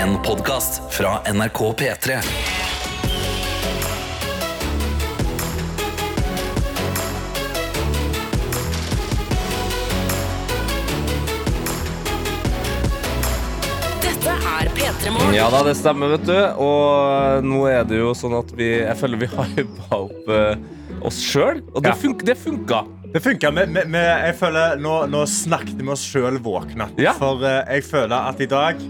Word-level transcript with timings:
En 0.00 0.16
podkast 0.22 0.94
fra 0.94 1.32
NRK 1.32 1.58
P3. 1.78 2.16
Dette 14.00 14.30
er 14.30 14.70
P3 14.76 15.10
Morgen. 15.12 15.34
Ja 15.36 15.50
da, 15.52 15.60
det 15.66 15.74
stemmer, 15.76 16.14
vet 16.14 16.24
du. 16.24 16.38
Og 16.64 17.44
nå 17.44 17.60
er 17.68 17.84
det 17.84 18.00
jo 18.00 18.14
sånn 18.16 18.38
at 18.38 18.54
vi 18.56 18.70
Jeg 18.78 18.96
føler 19.02 19.20
vi 19.20 19.28
hypa 19.34 19.98
opp 19.98 20.32
uh, 20.32 20.54
oss 21.10 21.20
sjøl, 21.24 21.60
og 21.74 21.84
det, 21.84 21.92
Ja. 21.92 21.98
fun 22.00 22.16
det 22.24 22.38
funka. 22.40 22.80
Det 23.10 23.20
funka. 23.24 23.52
Jeg 23.52 24.34
føler 24.40 24.80
nå, 24.80 24.96
nå 25.12 25.26
snakket 25.28 25.76
vi 25.76 25.92
oss 25.92 26.08
sjøl 26.08 26.40
våkne. 26.40 26.88
Ja. 26.96 27.12
For 27.20 27.44
uh, 27.44 27.60
jeg 27.68 27.84
føler 27.84 28.16
at 28.32 28.40
i 28.40 28.48
dag 28.48 28.80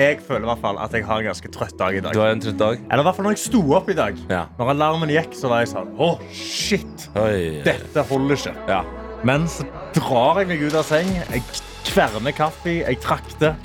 Jeg 0.00 0.22
føler 0.24 0.46
i 0.46 0.48
hvert 0.48 0.62
fall 0.62 0.78
at 0.80 0.94
jeg 0.96 1.04
har 1.04 1.20
en 1.20 1.26
ganske 1.28 1.48
trøtt 1.52 1.74
dag 1.76 1.96
i 1.98 2.00
dag. 2.00 2.14
Du 2.16 2.22
har 2.22 2.30
en 2.32 2.40
trøtt 2.40 2.56
dag. 2.56 2.78
Eller 2.86 3.02
i 3.02 3.04
hvert 3.04 3.16
fall 3.18 3.26
når 3.26 3.34
jeg 3.34 3.42
sto 3.42 3.60
opp 3.76 3.90
i 3.92 3.96
dag. 3.98 4.22
Ja. 4.32 4.46
Når 4.56 4.72
alarmen 4.72 5.12
gikk, 5.12 5.34
så 5.36 5.50
var 5.52 5.60
jeg 5.60 5.74
sånn 5.74 5.90
Å, 6.00 6.08
shit! 6.32 7.04
Oi. 7.20 7.60
Dette 7.66 8.04
holder 8.08 8.40
ikke. 8.40 8.54
Ja. 8.70 8.80
Men 9.28 9.44
så 9.52 9.66
drar 9.92 10.40
jeg 10.40 10.48
meg 10.54 10.64
ut 10.64 10.78
av 10.80 10.88
seng. 10.88 11.12
Jeg 11.20 11.44
kverner 11.90 12.32
kaffe. 12.32 12.78
Jeg 12.80 13.00
trakter. 13.04 13.58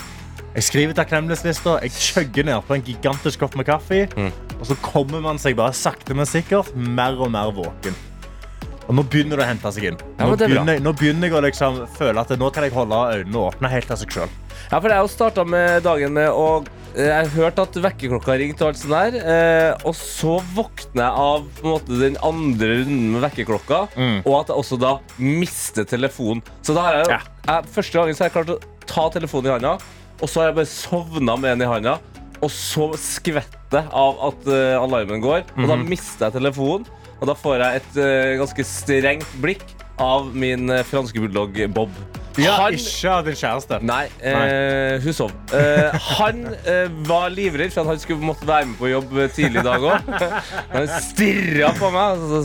Jeg 0.57 0.67
skriver 0.67 0.99
takknemlighetslista. 0.99 1.77
Jeg 1.85 1.95
chugger 1.95 2.52
ned 2.52 2.67
på 2.67 2.76
en 2.76 2.84
gigantisk 2.84 3.45
kopp 3.45 3.55
med 3.55 3.71
kaffe. 3.71 4.04
Mm. 4.20 4.31
Og 4.59 4.67
så 4.67 4.76
kommer 4.84 5.23
man 5.23 5.40
seg 5.40 5.55
bare 5.55 5.71
sakte, 5.76 6.20
men 6.20 6.27
sikkert 6.27 6.76
mer 6.76 7.15
og 7.15 7.31
mer 7.31 7.55
våken. 7.55 7.95
Og 8.85 8.98
nå 8.99 9.07
begynner 9.07 9.40
det 9.40 9.48
å 9.48 9.54
hente 9.55 9.71
seg 9.71 9.93
inn. 9.93 10.04
Nå 10.20 10.34
bra. 10.35 10.49
begynner, 10.49 10.84
nå 10.84 10.91
begynner 10.99 11.31
jeg 11.31 11.40
å 11.40 11.48
liksom 11.48 11.85
føle 11.95 12.21
at 12.21 12.35
nå 12.35 12.52
kan 12.52 12.67
jeg 12.67 12.76
holde 12.76 13.05
øynene 13.15 13.48
åpne 13.48 13.71
helt 13.71 13.95
av 13.95 14.04
seg 14.04 14.12
sjøl. 14.20 14.41
Ja, 14.72 14.80
for 14.82 14.90
jeg 14.92 15.10
starta 15.14 15.44
med 15.48 15.84
dagen 15.86 16.14
med 16.16 16.30
å 16.34 16.46
eh, 16.96 17.05
Jeg 17.12 17.30
hørte 17.36 17.66
at 17.68 17.78
vekkerklokka 17.86 18.38
ringte, 18.40 18.66
og 18.66 18.72
alt 18.74 18.80
sånt 18.82 18.96
der, 18.96 19.18
eh, 19.22 19.85
og 19.85 19.94
så 19.98 20.38
våkner 20.55 21.04
jeg 21.04 21.26
av 21.26 21.62
måte, 21.66 21.99
den 22.02 22.18
andre 22.26 22.80
runden 22.82 23.12
med 23.16 23.26
vekkerklokka, 23.27 23.82
Mm. 23.96 24.18
og 24.26 24.40
at 24.41 24.48
jeg 24.54 24.57
også 24.63 24.80
da 24.82 24.94
mister 25.20 25.85
telefonen. 25.85 26.41
Så 26.63 26.74
da 26.74 26.82
har 26.88 26.94
jeg, 27.02 27.07
Ja. 27.13 27.20
jeg 27.48 27.66
Første 27.76 27.94
gangen 27.99 28.16
så 28.16 28.24
har 28.26 28.30
jeg 28.32 28.38
klart 28.46 28.55
å 28.55 28.60
ta 28.88 29.10
telefonen 29.10 29.46
i 29.52 29.54
handa, 29.60 29.77
og 30.22 30.30
så 30.30 30.41
har 30.41 30.48
jeg 30.49 30.55
bare 30.55 30.72
sovna 30.72 31.35
med 31.38 31.60
den 31.60 31.68
i 31.68 31.72
handa. 31.72 32.00
Og 32.41 32.50
så 32.52 32.90
skvetter 33.00 33.88
av 33.91 34.18
at 34.27 34.48
uh, 34.48 34.84
alarmen 34.84 35.22
går, 35.24 35.44
og 35.57 35.68
da 35.68 35.76
mister 35.76 36.27
jeg 36.27 36.34
telefonen. 36.41 36.85
Og 37.22 37.27
da 37.27 37.34
får 37.34 37.60
jeg 37.63 37.76
et 37.79 37.98
uh, 37.98 38.44
ganske 38.44 38.63
strengt 38.68 39.27
blikk 39.41 39.63
av 40.01 40.32
min 40.35 40.70
eh, 40.70 40.84
franske 40.88 41.20
bulldog 41.24 41.57
Bob. 41.74 41.90
Ja, 42.35 42.51
Han- 42.65 42.74
ikke 42.76 43.12
av 43.13 43.21
din 43.29 43.38
kjæreste. 43.40 43.77
Nei, 43.88 44.10
eh, 44.20 44.98
hun 44.99 45.13
sov. 45.15 45.32
Eh, 45.55 45.93
han 46.18 46.41
eh, 46.68 46.90
var 47.07 47.29
livredd 47.32 47.71
for 47.71 47.85
at 47.85 47.93
han 47.93 48.01
skulle 48.04 48.20
måtte 48.27 48.43
være 48.49 48.68
med 48.68 48.76
på 48.82 48.90
jobb 48.91 49.13
eh, 49.23 49.29
tidlig 49.32 49.62
i 49.62 49.63
dag 49.63 49.85
òg. 49.88 50.10
Han 50.73 50.90
stirra 51.05 51.70
på 51.79 51.91
meg, 51.96 52.20
og 52.26 52.34
så 52.34 52.41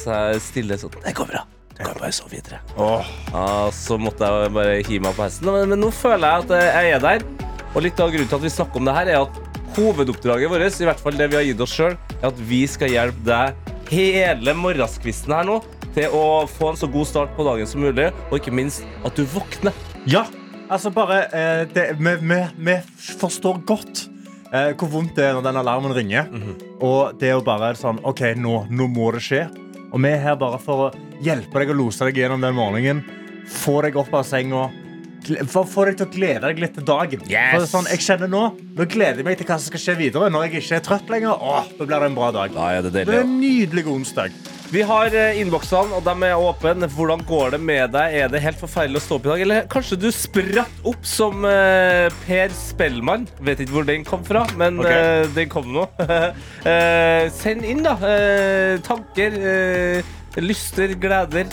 sa 0.00 0.16
jeg, 0.32 0.40
stille 0.40 0.78
sånn 0.80 0.96
Det 1.04 1.12
går 1.18 1.28
bra. 1.34 1.44
Du 1.76 1.82
kan 1.84 1.98
bare 2.00 2.12
sove 2.16 2.32
videre. 2.32 2.62
Oh. 2.80 3.04
Ah, 3.36 3.68
så 3.76 3.98
måtte 4.00 4.24
jeg 4.24 4.54
bare 4.56 4.78
hive 4.80 5.02
meg 5.04 5.18
på 5.18 5.26
hesten. 5.26 5.50
Men, 5.52 5.68
men 5.74 5.84
nå 5.84 5.90
føler 5.92 6.24
jeg 6.24 6.46
at 6.46 6.56
eh, 6.56 6.80
jeg 6.80 6.96
er 6.96 7.04
der. 7.04 7.26
Og 7.76 7.82
litt 7.84 8.00
av 8.00 8.08
grunnen 8.14 8.30
til 8.32 8.38
at 8.40 8.46
vi 8.48 8.54
snakker 8.56 8.80
om 8.80 8.88
det 8.88 8.94
her, 8.96 9.10
er 9.12 9.26
at 9.26 9.42
hovedoppdraget 9.76 10.48
vårt, 10.48 10.80
i 10.80 10.86
hvert 10.88 11.02
fall 11.04 11.18
det 11.20 11.28
vi 11.28 11.36
har 11.36 11.44
gitt 11.44 11.60
oss 11.60 11.74
sjøl, 11.76 11.98
er 12.22 12.30
at 12.30 12.38
vi 12.48 12.62
skal 12.72 12.88
hjelpe 12.88 13.20
deg 13.28 13.74
hele 13.92 14.54
morgenskvisten 14.56 15.36
her 15.36 15.44
nå 15.46 15.58
til 15.96 16.12
å 16.12 16.24
få 16.50 16.72
en 16.72 16.78
så 16.78 16.88
god 16.92 17.08
start 17.08 17.32
på 17.36 17.46
dagen 17.46 17.68
som 17.68 17.80
mulig, 17.80 18.10
og 18.28 18.36
ikke 18.38 18.52
minst 18.54 18.84
at 19.06 19.16
du 19.16 19.24
våkner. 19.32 19.76
Ja, 20.06 20.26
altså 20.68 20.92
bare 20.94 21.22
eh, 21.32 21.62
det, 21.72 21.88
vi, 21.98 22.14
vi, 22.20 22.40
vi 22.68 22.76
forstår 23.16 23.62
godt 23.66 24.04
eh, 24.52 24.72
hvor 24.76 24.90
vondt 24.92 25.16
det 25.16 25.30
er 25.30 25.36
når 25.38 25.46
den 25.48 25.60
alarmen 25.62 25.96
ringer. 25.96 26.28
Og 26.84 27.16
det 27.20 27.30
er 27.30 27.38
jo 27.38 27.44
bare 27.46 27.72
sånn 27.78 28.02
OK, 28.06 28.26
nå, 28.36 28.66
nå 28.70 28.90
må 28.92 29.12
det 29.16 29.24
skje. 29.24 29.46
Og 29.86 30.02
vi 30.02 30.10
er 30.12 30.20
her 30.20 30.40
bare 30.40 30.58
for 30.60 30.88
å 30.88 30.94
hjelpe 31.24 31.62
deg 31.62 31.72
å 31.72 31.78
lose 31.78 32.04
deg 32.04 32.18
gjennom 32.20 32.42
den 32.44 32.56
morgenen. 32.58 33.04
Få 33.48 33.78
deg 33.86 33.96
opp 33.96 34.12
av 34.18 34.26
senga. 34.26 34.66
For 35.50 35.66
få 35.66 35.86
deg 35.88 35.96
til 35.98 36.06
å 36.06 36.12
glede 36.12 36.42
deg 36.44 36.60
litt 36.62 36.76
til 36.76 36.84
dagen. 36.86 37.22
Yes! 37.30 37.70
Sånn, 37.72 37.88
jeg 37.90 38.04
kjenner 38.04 38.30
Nå 38.30 38.42
Nå 38.76 38.84
gleder 38.86 39.22
jeg 39.22 39.26
meg 39.26 39.40
til 39.40 39.48
hva 39.48 39.56
som 39.58 39.72
skal 39.72 39.82
skje 39.82 39.96
videre. 39.98 40.28
Når 40.30 40.44
jeg 40.46 40.60
ikke 40.60 40.76
er 40.76 40.84
trøtt 40.86 41.10
lenger, 41.10 41.40
åh, 41.40 41.66
da 41.78 41.88
blir 41.88 42.04
det 42.04 42.10
en 42.12 42.18
bra 42.18 42.28
dag. 42.36 42.52
Da 42.54 42.68
er 42.76 42.84
det 42.86 42.92
Det 42.98 43.06
er 43.08 43.24
en 43.24 43.38
nydelig 43.40 43.86
onsdag. 43.90 44.36
Vi 44.66 44.82
har 44.82 45.14
eh, 45.14 45.38
innboksene, 45.40 45.94
og 45.94 46.02
de 46.06 46.26
er 46.26 46.40
åpne. 46.42 46.88
Hvordan 46.90 47.22
går 47.26 47.54
det 47.54 47.60
med 47.62 47.92
deg? 47.94 48.16
Er 48.18 48.32
det 48.32 48.42
helt 48.42 48.58
forferdelig 48.58 48.98
å 48.98 49.04
stå 49.04 49.18
opp 49.18 49.28
i 49.28 49.30
dag? 49.30 49.44
Eller 49.44 49.68
kanskje 49.70 49.98
du 50.02 50.08
spratt 50.14 50.88
opp 50.90 51.06
som 51.06 51.46
uh, 51.46 52.08
Per 52.24 52.54
Spellmann? 52.56 53.28
Vet 53.46 53.62
ikke 53.62 53.76
hvor 53.76 53.86
den 53.86 54.06
kom 54.06 54.24
fra, 54.26 54.42
men 54.58 54.80
okay. 54.82 55.22
uh, 55.22 55.30
den 55.36 55.52
kom 55.52 55.70
nå. 55.74 55.86
uh, 56.02 57.30
send 57.42 57.62
inn, 57.68 57.86
da. 57.86 57.94
Tanker, 58.86 59.38
lyster, 60.42 60.98
gleder. 60.98 61.46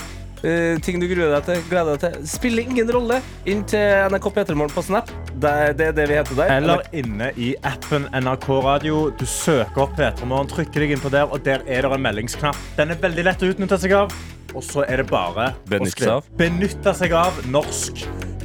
Eh, 0.48 0.80
ting 0.84 1.00
du 1.02 1.08
gruer 1.10 1.32
deg 1.36 1.48
til. 1.48 1.64
Gleder 1.72 1.98
deg 1.98 2.04
til. 2.04 2.28
Spiller 2.30 2.68
ingen 2.68 2.92
rolle. 2.94 3.20
Inn 3.50 3.64
til 3.70 4.08
NRK 4.14 4.30
P3morgen 4.36 4.74
på 4.76 4.84
Snap. 4.86 5.12
Det 5.34 5.50
er, 5.50 5.74
det 5.78 5.90
er 5.92 5.98
det 5.98 6.08
vi 6.12 6.20
heter 6.20 6.40
der. 6.40 6.54
Eller 6.60 6.86
inne 6.96 7.32
i 7.40 7.54
appen 7.68 8.08
NRK 8.14 8.50
Radio. 8.66 9.08
Du 9.20 9.26
søker 9.30 9.86
opp 9.88 9.98
P3morgen, 10.00 10.52
trykker 10.52 10.86
deg 10.86 10.96
inn 10.96 11.04
på 11.04 11.12
der, 11.14 11.28
og 11.32 11.44
der 11.46 11.66
er 11.68 11.88
det 11.88 11.98
en 11.98 12.06
meldingsknapp. 12.06 12.60
Den 12.78 12.94
er 12.94 13.02
veldig 13.02 13.28
lett 13.30 13.44
å 13.44 13.52
utnytte 13.54 13.80
seg 13.82 13.98
av. 14.04 14.14
Og 14.54 14.62
så 14.62 14.84
er 14.86 15.02
det 15.02 15.08
bare 15.10 15.50
Benytte 15.66 15.98
å 15.98 16.04
seg 16.04 16.12
av. 16.14 16.30
Benytte 16.38 16.94
seg 16.98 17.16
av 17.18 17.40
norsk. 17.50 18.04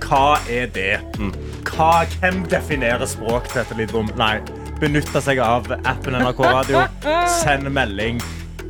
Hva 0.08 0.38
er 0.48 0.70
det? 0.72 0.94
Mm. 1.20 1.34
Hva, 1.68 2.06
hvem 2.16 2.40
definerer 2.48 3.04
språk, 3.08 3.50
Tete 3.52 3.76
Lidbom? 3.76 4.08
Nei. 4.16 4.38
Benytte 4.80 5.20
seg 5.24 5.40
av 5.42 5.68
appen 5.82 6.16
NRK 6.16 6.44
Radio. 6.46 6.86
Send 7.42 7.68
melding. 7.74 8.22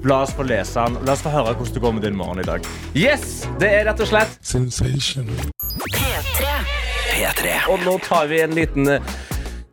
La 0.05 0.23
oss 0.23 0.35
få 0.35 0.43
lese 0.43 0.81
den. 0.81 0.99
La 1.07 1.13
oss 1.13 1.23
få 1.25 1.31
høre 1.33 1.55
hvordan 1.57 1.75
det 1.75 1.81
går 1.83 1.95
med 1.97 2.05
din 2.07 2.17
morgen 2.19 2.43
i 2.43 2.47
dag. 2.47 2.67
Yes! 2.95 3.47
Det 3.59 3.71
er 3.81 3.89
rett 3.89 4.03
og 4.05 4.11
slett 4.11 4.37
P3. 5.95 6.53
P3. 7.09 7.57
Og 7.73 7.83
nå 7.83 7.97
tar 8.07 8.29
vi 8.31 8.39
en 8.45 8.55
liten 8.55 8.93
eh, 8.93 9.17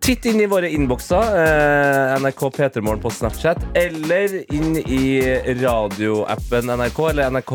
titt 0.02 0.26
inn 0.26 0.42
i 0.42 0.48
våre 0.50 0.72
innbokser. 0.74 1.30
Eh, 1.42 2.16
NRK 2.24 2.42
P3morgen 2.58 3.04
på 3.04 3.12
Snapchat. 3.14 3.62
Eller 3.78 4.40
inn 4.54 4.80
i 4.82 5.22
radioappen 5.62 6.74
NRK, 6.74 7.00
eller 7.12 7.30
NRK 7.38 7.54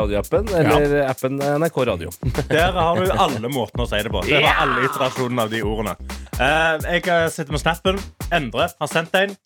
radioappen, 0.00 0.48
eller 0.62 0.96
appen 1.04 1.36
NRK 1.36 1.78
Radio. 1.92 2.14
Der 2.48 2.72
har 2.80 2.96
du 2.96 3.12
alle 3.12 3.52
måtene 3.52 3.84
å 3.84 3.90
si 3.92 4.00
det 4.00 4.14
på. 4.14 4.24
Det 4.24 4.40
var 4.40 4.64
alle 4.64 4.88
iterasjonene 4.88 5.46
av 5.46 5.52
de 5.52 5.62
ordene. 5.68 5.96
Eh, 6.40 6.90
jeg 6.96 7.30
sitter 7.36 7.52
med 7.52 7.64
snappen. 7.66 8.02
Endre 8.32 8.72
har 8.72 8.92
sendt 8.96 9.20
en. 9.20 9.36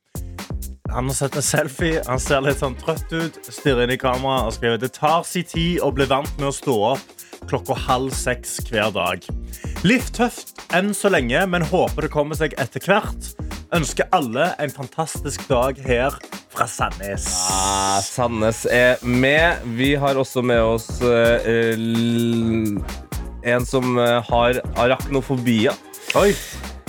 Han 0.95 1.09
har 1.11 1.15
sett 1.19 1.37
en 1.37 1.43
selfie. 1.43 2.03
Han 2.07 2.21
ser 2.23 2.45
litt 2.45 2.61
sånn 2.63 2.77
trøtt 2.79 3.11
ut. 3.13 3.39
Stirrer 3.51 3.85
inn 3.89 3.95
i 3.97 3.99
kameraet 4.01 4.47
og 4.51 4.55
skriver 4.55 4.79
Det 4.85 4.93
tar 4.95 5.25
sin 5.27 5.47
tid 5.51 5.81
å 5.83 5.91
bli 5.95 6.07
vant 6.11 6.31
med 6.39 6.53
å 6.53 6.55
stå 6.55 6.77
opp 6.95 7.11
klokka 7.51 7.75
halv 7.77 8.15
seks 8.17 8.55
hver 8.71 8.93
dag. 8.95 9.27
Litt 9.85 10.07
tøft 10.17 10.63
enn 10.73 10.95
så 10.97 11.11
lenge, 11.13 11.43
men 11.51 11.67
håper 11.69 12.07
det 12.07 12.13
kommer 12.15 12.39
seg 12.39 12.55
etter 12.63 12.81
hvert. 12.87 13.27
Ønsker 13.75 14.07
alle 14.17 14.53
en 14.63 14.73
fantastisk 14.73 15.45
dag 15.51 15.77
her 15.85 16.15
fra 16.55 16.65
Sandnes. 16.71 17.27
Ja, 17.51 17.99
Sandnes 18.07 18.63
er 18.71 19.03
med. 19.03 19.67
Vi 19.77 19.91
har 20.01 20.17
også 20.23 20.41
med 20.47 20.63
oss 20.63 20.89
uh, 21.03 21.43
l- 21.75 22.79
en 23.45 23.67
som 23.69 23.99
eh, 24.01 24.23
har 24.31 24.57
arachnofobier. 24.81 25.75
Oi. 26.17 26.31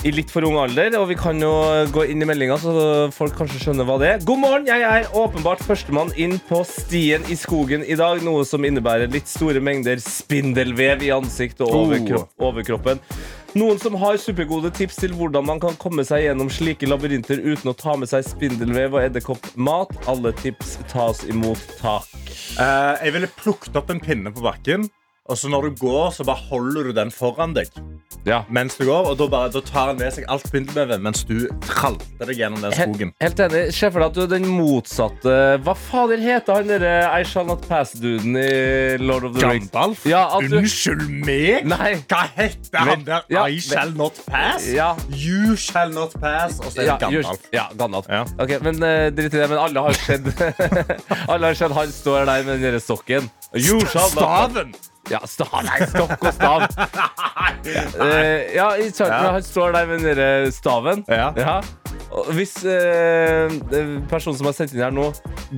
I 0.05 0.11
litt 0.13 0.29
for 0.29 0.45
ung 0.45 0.57
alder, 0.61 0.93
og 0.99 1.07
vi 1.09 1.15
kan 1.17 1.39
jo 1.41 1.49
gå 1.93 2.03
inn 2.13 2.21
i 2.21 2.27
meldinga, 2.29 2.59
så 2.61 2.73
folk 3.13 3.33
kanskje 3.39 3.61
skjønner 3.63 3.87
hva 3.87 3.95
det 4.01 4.09
er. 4.11 4.25
God 4.27 4.41
morgen! 4.43 4.67
Jeg 4.69 4.83
er 4.85 5.07
åpenbart 5.17 5.63
førstemann 5.65 6.11
inn 6.21 6.35
på 6.45 6.59
stien 6.69 7.25
i 7.33 7.37
skogen 7.39 7.81
i 7.81 7.97
dag, 7.97 8.21
noe 8.25 8.43
som 8.45 8.65
innebærer 8.67 9.09
litt 9.09 9.31
store 9.31 9.63
mengder 9.65 9.97
spindelvev 10.03 11.01
i 11.07 11.09
ansikt 11.15 11.63
og 11.65 11.73
Oh. 11.73 11.79
overkropp, 11.87 12.29
overkroppen. 12.37 13.01
Noen 13.55 13.79
som 13.79 13.95
har 13.97 14.19
supergode 14.19 14.69
tips 14.75 14.97
til 14.99 15.15
hvordan 15.15 15.45
man 15.47 15.61
kan 15.63 15.77
komme 15.79 16.03
seg 16.05 16.25
gjennom 16.25 16.49
slike 16.51 16.85
labyrinter 16.91 17.39
uten 17.39 17.71
å 17.71 17.75
ta 17.79 17.95
med 17.97 18.11
seg 18.11 18.27
spindelvev 18.27 18.97
og 18.99 19.05
edderkoppmat. 19.07 19.95
Alle 20.11 20.33
tips 20.43 20.75
tas 20.91 21.23
imot 21.31 21.57
Takk. 21.79 22.11
Uh, 22.59 22.93
jeg 22.99 23.15
ville 23.15 23.31
plukket 23.39 23.79
opp 23.79 23.89
en 23.89 24.03
pinne 24.03 24.33
på 24.35 24.43
bakken. 24.43 24.85
Og 25.25 25.37
så 25.41 25.49
når 25.49 25.63
du 25.71 25.79
går, 25.87 26.11
så 26.13 26.21
bare 26.27 26.37
holder 26.51 26.83
du 26.85 26.91
den 26.93 27.09
foran 27.09 27.55
deg 27.55 27.65
Ja. 28.29 28.43
mens 28.49 28.75
du 28.77 28.83
går. 28.85 29.07
Og 29.09 29.15
da, 29.17 29.25
bare, 29.29 29.49
da 29.53 29.61
tar 29.65 29.87
han 29.89 29.97
med 29.97 30.13
seg 30.13 30.25
alt 30.29 30.45
spindelvevet 30.45 31.01
mens 31.01 31.23
du 31.25 31.47
tralter 31.65 32.29
deg 32.29 32.37
gjennom 32.43 32.61
den 32.61 32.75
skogen. 32.77 33.11
Helt, 33.21 33.39
helt 33.39 33.41
enig. 33.47 33.63
Se 33.73 33.89
for 33.89 34.03
deg 34.03 34.11
at 34.11 34.15
du 34.19 34.21
er 34.21 34.29
den 34.35 34.45
motsatte 34.53 35.33
Hva 35.65 35.73
fader 35.77 36.21
heter 36.21 36.59
han 36.59 36.69
derre 36.69 36.93
I 37.09 37.25
shall 37.25 37.47
not 37.49 37.65
pass-duden 37.69 38.37
i 38.37 39.01
Lord 39.01 39.25
of 39.31 39.33
the 39.39 39.47
Rings? 39.49 39.71
Gandalf? 39.73 40.05
Ja, 40.09 40.23
at 40.37 40.45
du- 40.49 40.59
Unnskyld 40.61 41.09
meg? 41.25 41.65
Nei. 41.73 41.91
Hva 42.05 42.21
heter 42.37 42.85
han 42.91 43.05
der? 43.09 43.25
Ja, 43.33 43.47
I 43.49 43.59
shall 43.65 43.93
not 43.97 44.21
pass? 44.29 44.69
Ja. 44.77 44.91
You 45.09 45.55
shall 45.57 45.89
not 45.93 46.13
pass. 46.21 46.59
Og 46.61 46.69
så 46.69 46.85
er 46.85 46.91
det 46.93 46.99
Gandalf. 47.07 47.49
ja, 47.53 47.65
Gandalf. 47.81 48.09
Ja. 48.13 48.23
Ok, 48.45 48.59
men 48.61 48.77
uh, 48.77 49.09
drit 49.09 49.33
i 49.33 49.37
det. 49.41 49.49
Men 49.49 49.57
alle 49.65 49.85
har 49.89 49.97
sett 50.05 50.29
Alle 51.33 51.49
har 51.49 51.57
sett 51.57 51.73
han 51.73 51.89
står 51.97 52.25
der 52.29 52.43
med 52.45 52.59
den 52.59 52.67
derre 52.69 52.81
sokken. 52.83 53.31
You 53.57 53.81
shall 53.89 54.11
not 54.13 54.21
Staven! 54.21 54.75
Ja, 55.11 55.19
stav. 55.29 55.51
Nei, 55.67 55.85
stokk 55.91 56.23
og 56.25 56.33
stav. 56.33 56.63
uh, 56.65 58.41
ja, 58.59 58.67
i 58.81 58.89
starten, 58.89 59.25
Ja. 59.25 59.31
han 59.37 59.43
står 59.45 59.71
der 59.75 59.85
med 59.89 59.99
den 59.99 60.17
derre 60.17 60.51
staven. 60.55 61.03
Ja. 61.09 61.29
Og 61.29 62.04
hvis 62.35 62.53
eh, 62.63 63.51
personen 64.09 64.37
som 64.37 64.47
har 64.49 64.55
sendt 64.57 64.73
inn 64.75 64.83
her 64.85 64.93
nå, 64.95 65.09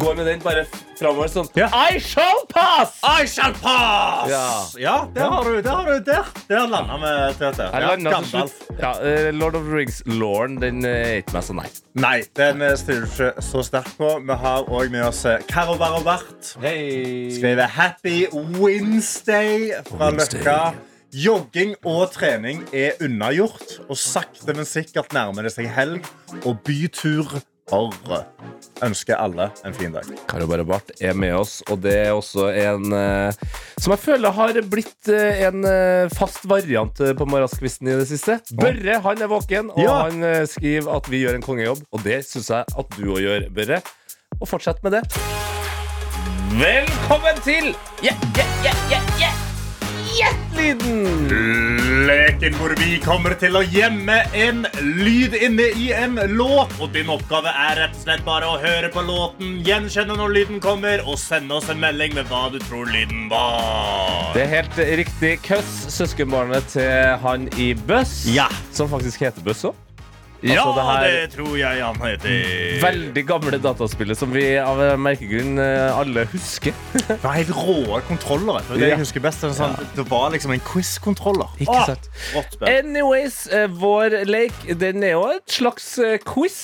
går 0.01 0.15
med 0.17 0.25
den 0.29 0.39
bare 0.43 0.63
framover 0.97 1.29
sånn 1.29 1.47
Ja. 1.57 1.67
I 1.91 1.99
shall 2.01 2.43
pass! 2.49 2.95
I 3.05 3.25
shall 3.29 3.53
pass! 3.61 4.29
Ja. 4.31 4.45
Ja, 4.81 4.95
der 5.13 5.29
har 5.33 5.43
du 5.45 5.61
Der, 5.61 5.71
har 5.75 5.85
du, 5.85 5.99
der. 6.07 6.31
der 6.49 6.67
landa 6.71 6.97
vi, 7.01 7.11
Tete. 7.37 7.67
Jeg 7.67 7.81
Ja, 7.81 7.91
landet 7.91 8.03
til 8.03 8.11
Gandalf. 8.15 8.55
slutt. 8.57 8.79
Ja, 8.81 8.91
eh, 9.05 9.29
Lord 9.33 9.55
of 9.59 9.63
the 9.69 9.75
Rings, 9.77 10.01
Lauren, 10.05 10.57
den 10.61 10.83
eh, 10.85 10.95
er 10.97 11.21
ikke 11.21 11.37
meg 11.37 11.43
så 11.47 11.53
nei. 11.57 11.67
Nei, 11.97 12.17
den 12.37 12.61
eh, 12.65 12.75
stiller 12.77 13.05
du 13.05 13.07
ikke 13.11 13.45
så 13.51 13.63
sterkt 13.67 13.93
på. 13.97 14.11
Vi 14.27 14.39
har 14.43 14.67
òg 14.69 14.91
med 14.93 15.05
oss 15.07 15.23
eh, 15.25 15.39
Karo 15.49 15.77
Barovart. 15.77 16.55
Hei. 16.61 17.29
Skriver 17.37 17.67
Happy 17.77 18.25
Wednesday 18.33 19.71
fra 19.89 20.09
Wednesday. 20.11 20.41
Løkka. 20.41 20.59
Jogging 21.15 21.75
og 21.87 22.09
trening 22.11 22.63
er 22.75 22.97
unnagjort, 23.03 23.77
og 23.87 23.95
sakte, 23.99 24.51
men 24.53 24.67
sikkert 24.67 25.13
nærmer 25.15 25.47
det 25.47 25.53
seg 25.55 25.69
helg 25.71 26.03
og 26.43 26.57
bytur. 26.67 27.37
Orre. 27.75 28.21
Ønsker 28.85 29.17
alle 29.19 29.49
en 29.67 29.73
fin 29.75 29.91
dag. 29.91 30.05
Karo 30.31 30.45
Bare 30.47 30.63
Bart 30.63 30.91
er 31.03 31.17
med 31.19 31.33
oss, 31.35 31.57
og 31.67 31.81
det 31.83 31.97
er 32.05 32.13
også 32.15 32.45
en 32.55 32.93
eh, 32.95 33.41
som 33.75 33.91
jeg 33.91 33.99
føler 34.05 34.31
har 34.37 34.59
blitt 34.71 35.09
eh, 35.11 35.41
en 35.49 35.67
eh, 35.67 36.07
fast 36.15 36.45
variant 36.47 36.95
på 36.95 37.27
morgenskvisten 37.27 37.89
i 37.91 37.97
det 37.99 38.07
siste. 38.07 38.37
Børre 38.55 39.01
han 39.03 39.19
er 39.25 39.31
våken, 39.31 39.73
og 39.75 39.83
Ja. 39.83 39.97
han 40.07 40.47
skriver 40.47 40.95
at 40.95 41.11
vi 41.11 41.25
gjør 41.25 41.35
en 41.41 41.43
kongejobb. 41.43 41.83
Og 41.91 42.03
det 42.07 42.21
syns 42.29 42.47
jeg 42.55 42.63
at 42.71 42.95
du 42.95 43.03
òg 43.11 43.19
gjør, 43.25 43.49
Børre. 43.59 43.81
Og 44.39 44.47
fortsett 44.47 44.79
med 44.87 44.95
det. 44.95 45.03
Velkommen 46.55 47.43
til 47.43 47.73
yeah, 47.99 48.15
yeah, 48.39 48.63
yeah, 48.63 48.79
yeah, 48.95 49.13
yeah. 49.19 49.46
Gjettlyden! 50.17 51.27
Leken 52.07 52.55
hvor 52.57 52.73
vi 52.79 52.95
kommer 53.03 53.35
til 53.39 53.57
å 53.59 53.61
gjemme 53.65 54.15
en 54.37 54.63
lyd 54.81 55.35
inne 55.37 55.67
i 55.77 55.89
en 55.95 56.15
låt. 56.33 56.73
Og 56.81 56.91
din 56.95 57.09
oppgave 57.13 57.51
er 57.51 57.77
rett 57.83 57.95
og 57.97 58.03
slett 58.05 58.23
bare 58.25 58.49
å 58.49 58.57
høre 58.61 58.89
på 58.93 59.03
låten, 59.05 59.57
gjenkjenne 59.67 60.17
når 60.17 60.33
lyden 60.39 60.61
kommer, 60.63 61.03
og 61.05 61.19
sende 61.21 61.57
oss 61.59 61.69
en 61.73 61.81
melding 61.83 62.15
med 62.17 62.29
hva 62.31 62.47
du 62.53 62.57
tror 62.65 62.89
lyden 62.89 63.27
var. 63.31 64.31
Det 64.35 64.45
er 64.47 64.53
helt 64.57 64.79
riktig. 65.03 65.35
Køss, 65.45 65.73
søskenbarnet 65.97 66.71
til 66.73 67.17
han 67.23 67.49
i 67.57 67.73
Buss, 67.87 68.23
Ja. 68.33 68.47
som 68.73 68.89
faktisk 68.89 69.27
heter 69.27 69.45
Buss 69.45 69.65
òg. 69.69 69.75
Ja, 70.43 70.61
Altså, 70.61 70.73
det 70.77 70.83
her- 70.85 71.21
det 71.21 71.31
tror 71.33 71.53
jeg 71.57 71.83
han 71.83 71.95
heter. 72.01 72.81
Veldig 72.83 73.23
gamle 73.27 73.57
dataspillet 73.63 74.17
som 74.19 74.31
vi 74.31 74.43
av 74.61 74.77
merkegrunn 75.01 75.57
eh, 75.59 75.97
alle 75.97 76.25
husker. 76.31 76.73
Det 77.07 77.17
var 77.23 77.33
helt 77.39 77.49
rå 77.55 78.01
kontrollere. 78.07 78.61
Det, 78.69 78.77
det 78.77 78.81
Ja. 78.83 78.89
jeg 78.95 78.99
husker 78.99 79.19
best. 79.23 79.41
Det, 79.41 79.49
var 79.49 79.57
sånn, 79.57 79.87
det 79.95 80.05
var 80.11 80.29
liksom 80.35 80.51
en 80.53 80.59
quiz-kontroller. 80.67 81.49
Ikke 81.59 81.85
sant? 81.89 82.09
Rått 82.35 82.53
spill. 82.53 82.69
Anyways, 82.69 83.39
eh, 83.47 83.67
vår 83.67 84.17
lek 84.29 84.53
den 84.77 85.03
er 85.03 85.15
jo 85.15 85.25
et 85.33 85.47
slags 85.57 85.97
eh, 85.99 86.17
quiz. 86.21 86.59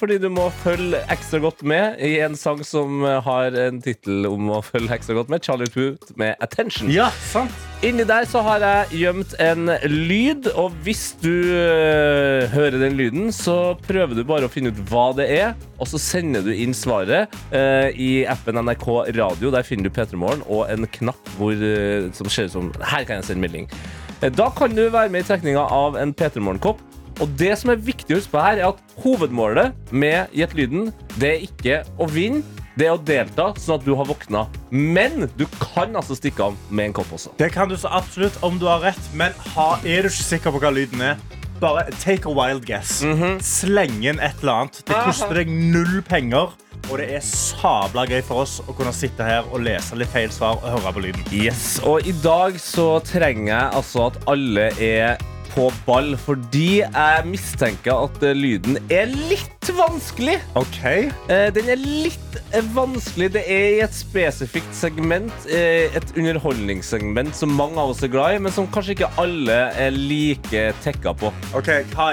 fordi 0.00 0.18
du 0.20 0.28
må 0.32 0.50
følge 0.64 1.00
ekstra 1.12 1.40
godt 1.42 1.62
med 1.62 2.00
i 2.00 2.18
en 2.24 2.36
sang 2.36 2.62
som 2.64 3.02
har 3.04 3.52
en 3.66 3.80
tittel 3.82 4.24
om 4.26 4.48
å 4.50 4.62
følge 4.64 4.90
ekstra 4.96 5.14
godt 5.18 5.28
med. 5.28 5.42
Charlie 5.44 5.68
Poot 5.68 6.16
med 6.16 6.36
'Attention'. 6.40 6.90
Ja, 6.92 7.10
sant. 7.30 7.50
Inni 7.80 8.04
der 8.04 8.26
så 8.28 8.42
har 8.44 8.60
jeg 8.60 8.88
gjemt 9.00 9.30
en 9.40 9.70
lyd, 9.88 10.50
og 10.52 10.74
hvis 10.84 11.14
du 11.22 11.30
øh, 11.32 12.42
hører 12.52 12.76
den 12.76 12.98
lyden, 12.98 13.30
så 13.32 13.72
prøver 13.86 14.12
du 14.18 14.20
bare 14.28 14.44
å 14.44 14.52
finne 14.52 14.68
ut 14.68 14.82
hva 14.90 15.06
det 15.16 15.24
er, 15.32 15.54
og 15.80 15.88
så 15.88 15.96
sender 15.96 16.44
du 16.44 16.50
inn 16.52 16.76
svaret 16.76 17.32
øh, 17.56 17.88
i 17.96 18.10
appen 18.28 18.60
NRK 18.60 18.84
Radio. 19.16 19.48
Der 19.56 19.64
finner 19.64 19.88
du 19.88 19.96
P3 19.96 20.20
Morgen 20.20 20.44
og 20.44 20.68
en 20.68 20.84
knapp 20.98 21.32
hvor, 21.38 21.56
øh, 21.56 22.10
som 22.12 22.28
ser 22.28 22.50
ut 22.50 22.56
som 22.58 22.68
Her 22.84 23.08
kan 23.08 23.22
jeg 23.22 23.30
sende 23.30 23.46
melding. 23.46 23.72
Da 24.20 24.52
kan 24.52 24.76
du 24.76 24.84
være 24.92 25.08
med 25.08 25.24
i 25.24 25.30
trekninga 25.32 25.64
av 25.64 25.96
en 25.96 26.12
P3 26.12 26.36
Morgen-kopp. 26.44 26.84
Og 27.24 27.32
det 27.40 27.54
som 27.62 27.72
er 27.72 27.80
viktig 27.80 28.12
å 28.12 28.20
huske 28.20 28.36
på 28.36 28.44
her, 28.44 28.60
er 28.60 28.74
at 28.74 29.00
hovedmålet 29.00 29.72
med 29.88 30.36
Gjett 30.36 30.52
lyden, 30.52 30.92
det 31.16 31.32
er 31.32 31.48
ikke 31.48 31.84
å 31.96 32.12
vinne. 32.12 32.44
Det 32.80 32.86
er 32.88 32.94
å 32.96 33.00
delta, 33.04 33.50
sånn 33.60 33.74
at 33.76 33.82
du 33.84 33.90
har 33.92 34.06
våkna. 34.08 34.46
Men 34.72 35.26
du 35.36 35.42
kan 35.60 35.92
altså 36.00 36.14
stikke 36.16 36.46
av 36.46 36.54
med 36.72 36.86
en 36.88 36.94
kopp 36.96 37.10
også. 37.12 37.34
Det 37.36 37.50
kan 37.52 37.68
du 37.68 37.74
så 37.76 37.90
absolutt 37.92 38.38
om 38.46 38.56
du 38.56 38.64
har 38.70 38.80
rett, 38.80 39.10
men 39.12 39.34
ha, 39.52 39.74
er 39.84 40.06
du 40.06 40.08
ikke 40.08 40.24
sikker 40.24 40.54
på 40.54 40.62
hva 40.62 40.70
lyden 40.72 41.04
er, 41.04 41.20
bare 41.60 41.82
take 42.00 42.24
a 42.24 42.32
wild 42.32 42.64
guess. 42.64 43.02
Sleng 43.44 43.98
inn 44.00 44.16
et 44.24 44.40
eller 44.40 44.62
annet. 44.62 44.80
Det 44.88 44.96
koster 44.96 45.42
deg 45.42 45.52
null 45.52 46.00
penger, 46.08 46.54
og 46.86 46.94
det 47.02 47.10
er 47.18 47.26
sabla 47.28 48.06
gøy 48.08 48.22
for 48.24 48.46
oss 48.46 48.62
å 48.64 48.72
kunne 48.78 48.96
sitte 48.96 49.28
her 49.28 49.44
og 49.52 49.60
lese 49.66 50.00
litt 50.00 50.08
feil 50.14 50.32
svar 50.32 50.56
og 50.62 50.70
høre 50.78 50.94
på 50.96 51.04
lyden. 51.04 51.28
Yes, 51.36 51.82
og 51.84 52.08
i 52.08 52.16
dag 52.24 52.56
så 52.64 52.94
trenger 53.04 53.50
jeg 53.58 53.76
altså 53.82 54.06
at 54.08 54.16
alle 54.32 54.70
er 54.80 55.20
på 55.54 55.68
ball, 55.86 56.14
fordi 56.20 56.80
jeg 56.82 57.24
mistenker 57.28 58.06
at 58.06 58.22
eh, 58.26 58.36
lyden 58.36 58.78
er 58.92 59.10
litt 59.30 59.70
vanskelig. 59.76 60.36
OK? 60.58 60.80
Eh, 60.86 61.46
Den 61.54 61.70
er 61.72 61.80
litt 61.80 62.38
eh, 62.54 62.66
vanskelig. 62.74 63.30
Det 63.36 63.44
er 63.46 63.66
i 63.76 63.80
et 63.84 63.94
spesifikt 63.96 64.74
segment, 64.76 65.46
et 65.50 66.12
underholdningssegment 66.16 67.34
som 67.36 67.52
mange 67.56 67.78
av 67.80 67.92
oss 67.94 68.02
er 68.06 68.12
glad 68.12 68.36
i, 68.36 68.42
men 68.42 68.54
som 68.54 68.68
kanskje 68.72 68.96
ikke 68.98 69.10
alle 69.20 69.58
er 69.78 69.94
like 69.94 70.68
tekka 70.84 71.14
på. 71.20 71.32
ok, 71.56 71.70
Hva, 71.94 72.10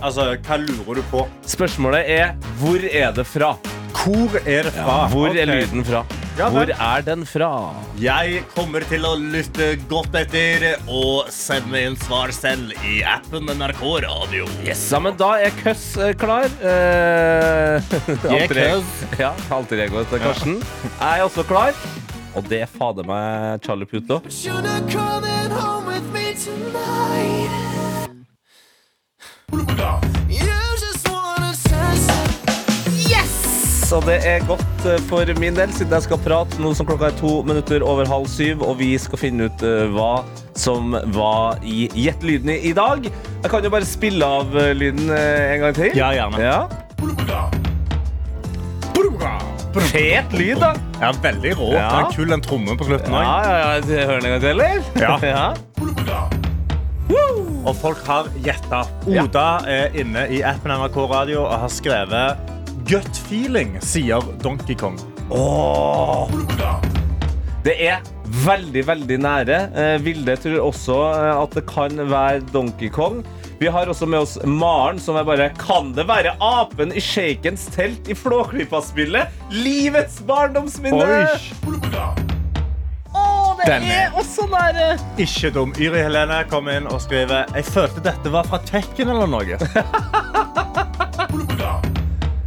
altså, 0.00 0.30
hva 0.46 0.60
lurer 0.62 1.00
du 1.00 1.04
på? 1.12 1.24
Spørsmålet 1.48 2.08
er 2.20 2.34
hvor 2.60 2.80
er 2.90 3.12
det 3.16 3.26
fra? 3.28 3.54
Hvor 3.94 4.36
er 4.46 4.62
det 4.68 4.72
fra? 4.74 4.96
Hvor 5.12 5.28
er 5.34 5.42
Ok. 5.50 5.54
lyden 5.60 5.84
fra? 5.84 6.02
Ja. 6.38 6.48
Hvor 6.48 6.70
er 6.72 7.02
den 7.04 7.24
fra? 7.26 7.48
Jeg 8.00 8.44
kommer 8.54 8.80
til 8.88 9.02
å 9.04 9.12
lytte 9.18 9.66
godt 9.90 10.14
etter 10.16 10.64
og 10.88 11.28
sende 11.34 11.82
inn 11.84 11.96
svar 12.00 12.32
selv 12.32 12.72
i 12.86 13.02
appen 13.04 13.50
NRK 13.50 13.82
Radio. 14.06 14.46
Yes, 14.64 14.86
ja, 14.92 15.00
men 15.04 15.16
da 15.20 15.34
er 15.42 15.50
Køss 15.62 15.96
eh, 15.98 16.14
klar. 16.14 16.46
Eh, 16.62 17.82
Jeg 17.82 18.18
er 18.24 18.38
alter 18.40 18.62
ego- 18.64 19.18
Ja, 19.20 19.32
alter 19.50 19.84
egoet 19.84 20.08
til 20.14 20.18
Karsten. 20.24 20.60
Jeg 20.62 21.18
er 21.20 21.26
også 21.26 21.44
klar. 21.50 21.74
Og 22.36 22.46
det 22.48 22.62
er 22.62 22.66
fader 22.70 23.02
meg 23.04 23.60
Charlie 23.66 23.86
Puth 23.90 24.06
Så 33.90 33.98
det 34.06 34.20
er 34.22 34.44
godt 34.46 34.84
eh, 34.86 35.00
for 35.08 35.26
min 35.42 35.56
del, 35.56 35.72
siden 35.74 35.90
jeg 35.96 36.04
skal 36.04 36.18
prate 36.22 36.60
nå 36.62 36.70
som 36.78 36.86
klokka 36.86 37.08
er 37.08 37.14
to 37.18 37.40
minutter 37.42 37.82
over 37.82 38.06
halv 38.06 38.28
syv, 38.30 38.60
og 38.62 38.76
vi 38.78 38.92
skal 39.02 39.18
finne 39.18 39.48
ut 39.50 39.64
eh, 39.66 39.88
hva 39.90 40.22
som 40.54 40.94
var 41.10 41.58
i 41.66 41.88
Gjett 41.98 42.22
lyden 42.22 42.52
i 42.54 42.70
dag. 42.76 43.08
Jeg 43.10 43.50
kan 43.50 43.66
jo 43.66 43.72
bare 43.74 43.88
spille 43.88 44.22
av 44.22 44.54
eh, 44.54 44.70
lyden 44.78 45.10
en 45.10 45.64
gang 45.64 45.74
til. 45.74 45.90
Ja, 45.98 46.12
gjerne. 46.14 46.38
Ja. 46.38 46.68
Fet 49.90 50.38
lyd, 50.38 50.62
da. 50.62 50.70
Ja, 51.00 51.10
veldig 51.26 51.56
rå. 51.58 51.72
Ja. 51.74 51.88
Den 51.90 52.04
er 52.04 52.14
kul 52.14 52.30
den 52.30 52.46
trommen 52.46 52.78
på 52.78 52.86
slutten 52.86 53.10
Ja, 53.10 53.18
òg. 53.18 53.26
ja, 53.42 53.58
ja. 53.58 54.06
Hører 54.06 54.22
den 54.22 54.30
en 54.30 54.36
gang 54.36 54.42
til, 54.44 54.50
eller? 54.54 54.78
Ja. 55.02 55.18
ja. 55.34 56.22
Og 57.66 57.74
folk 57.82 58.06
har 58.06 58.30
gjetta. 58.46 58.84
Oda 59.10 59.48
er 59.66 59.98
inne 59.98 60.28
i 60.30 60.44
appen 60.46 60.70
NRK 60.78 61.02
Radio 61.10 61.42
og 61.48 61.58
har 61.66 61.74
skrevet 61.74 62.59
Gut 62.90 63.16
feeling, 63.28 63.76
sier 63.82 64.22
Donkey 64.42 64.74
Kong. 64.74 64.98
Åh. 65.30 66.30
Det 67.64 67.74
er 67.86 68.00
veldig, 68.46 68.82
veldig 68.88 69.18
nære. 69.22 69.58
Eh, 69.78 69.96
Vilde 70.02 70.34
tror 70.40 70.64
også 70.70 70.96
eh, 71.12 71.34
at 71.42 71.54
det 71.58 71.64
kan 71.70 72.00
være 72.10 72.40
Donkey 72.54 72.88
Kong. 72.92 73.20
Vi 73.60 73.68
har 73.68 73.90
også 73.92 74.08
med 74.08 74.24
oss 74.24 74.38
Maren, 74.48 74.98
som 75.02 75.18
er 75.20 75.26
bare 75.28 75.50
Kan 75.60 75.90
det 75.92 76.06
være 76.08 76.32
apen 76.40 76.94
i 76.96 77.00
Shakens 77.04 77.66
telt 77.74 78.08
i 78.08 78.16
Flåklypa-spillet? 78.16 79.28
Livets 79.52 80.22
barndomsminne! 80.24 81.28
Åh, 83.12 83.56
det 83.58 83.66
Den 83.68 83.82
er- 83.84 84.06
er 84.06 84.16
også 84.16 84.48
nære! 84.48 84.88
Ikke 85.20 85.50
dum. 85.52 85.74
Yri 85.76 86.00
Helene 86.06 86.40
kom 86.48 86.68
inn 86.72 86.88
og 86.88 87.02
skriver 87.04 87.44
Jeg 87.54 87.64
følte 87.68 88.00
dette 88.08 88.32
var 88.32 88.48
fra 88.48 88.58
Tekken 88.64 89.12
eller 89.12 89.28
noe. 89.28 89.60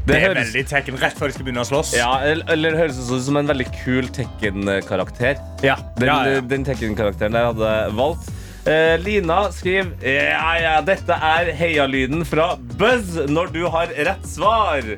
Det 0.06 0.16
er 0.18 0.24
høres- 0.28 0.50
veldig 0.52 0.64
Tekken 0.68 0.98
rett 1.00 1.16
før 1.20 1.28
de 1.32 1.34
skal 1.38 1.46
begynne 1.48 1.64
å 1.64 1.68
slåss. 1.70 1.94
Ja, 1.96 2.10
eller, 2.28 2.44
eller 2.52 2.76
høres 2.76 2.98
ut 3.08 3.22
som 3.24 3.38
en 3.40 3.48
veldig 3.48 3.68
kul 3.84 4.08
Tekken-karakter. 4.12 5.38
Ja. 5.64 5.78
Den, 5.98 6.08
Ja, 6.10 6.18
ja. 6.28 6.42
den 6.42 6.66
Tekken-karakteren 6.68 7.32
jeg 7.40 7.46
hadde 7.54 7.72
valgt. 7.96 8.28
Eh, 8.68 8.98
Lina 9.04 9.42
skriver 9.52 9.92
Ja, 10.08 10.54
ja, 10.60 10.76
dette 10.82 11.12
er 11.16 11.50
heialyden 11.60 12.24
fra 12.28 12.54
Buzz 12.80 13.16
når 13.28 13.52
du 13.56 13.64
har 13.72 13.88
rett 14.08 14.28
svar. 14.28 14.84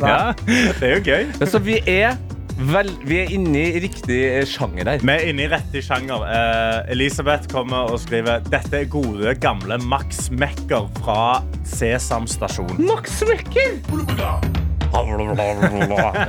ja. 0.00 0.34
Det 0.36 0.82
er 0.82 0.94
jo 0.94 1.00
gøy. 1.04 1.26
Så 1.46 1.60
vi 1.62 1.78
er, 1.90 2.16
vel, 2.58 2.90
vi 3.06 3.18
er 3.22 3.32
inne 3.34 3.62
i 3.74 3.80
riktig 3.84 4.18
eh, 4.28 4.44
sjanger 4.48 4.88
her. 4.92 5.02
Vi 5.04 5.12
er 5.14 5.28
inne 5.32 5.44
i 5.46 5.50
rett 5.52 5.74
i 5.76 5.82
sjanger. 5.84 6.24
Eh, 6.30 6.92
Elisabeth 6.94 7.48
kommer 7.52 7.90
og 7.92 8.00
skriver 8.02 8.44
Dette 8.50 8.82
er 8.84 8.90
gode, 8.92 9.34
gamle 9.42 9.78
Max 9.90 10.28
Mekker 10.30 10.86
fra 11.02 11.40
Sesam 11.68 12.28
stasjon. 12.30 12.76
Max 12.86 13.20
Mekker! 13.28 13.80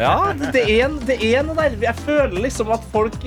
Ja, 0.01 0.15
det, 0.39 0.63
er, 0.63 0.85
en- 0.87 0.97
det 1.05 1.19
er 1.21 1.43
noe 1.45 1.53
der. 1.59 1.75
Jeg 1.85 1.99
føler 2.01 2.39
liksom 2.47 2.71
at 2.73 2.85
folk 2.93 3.17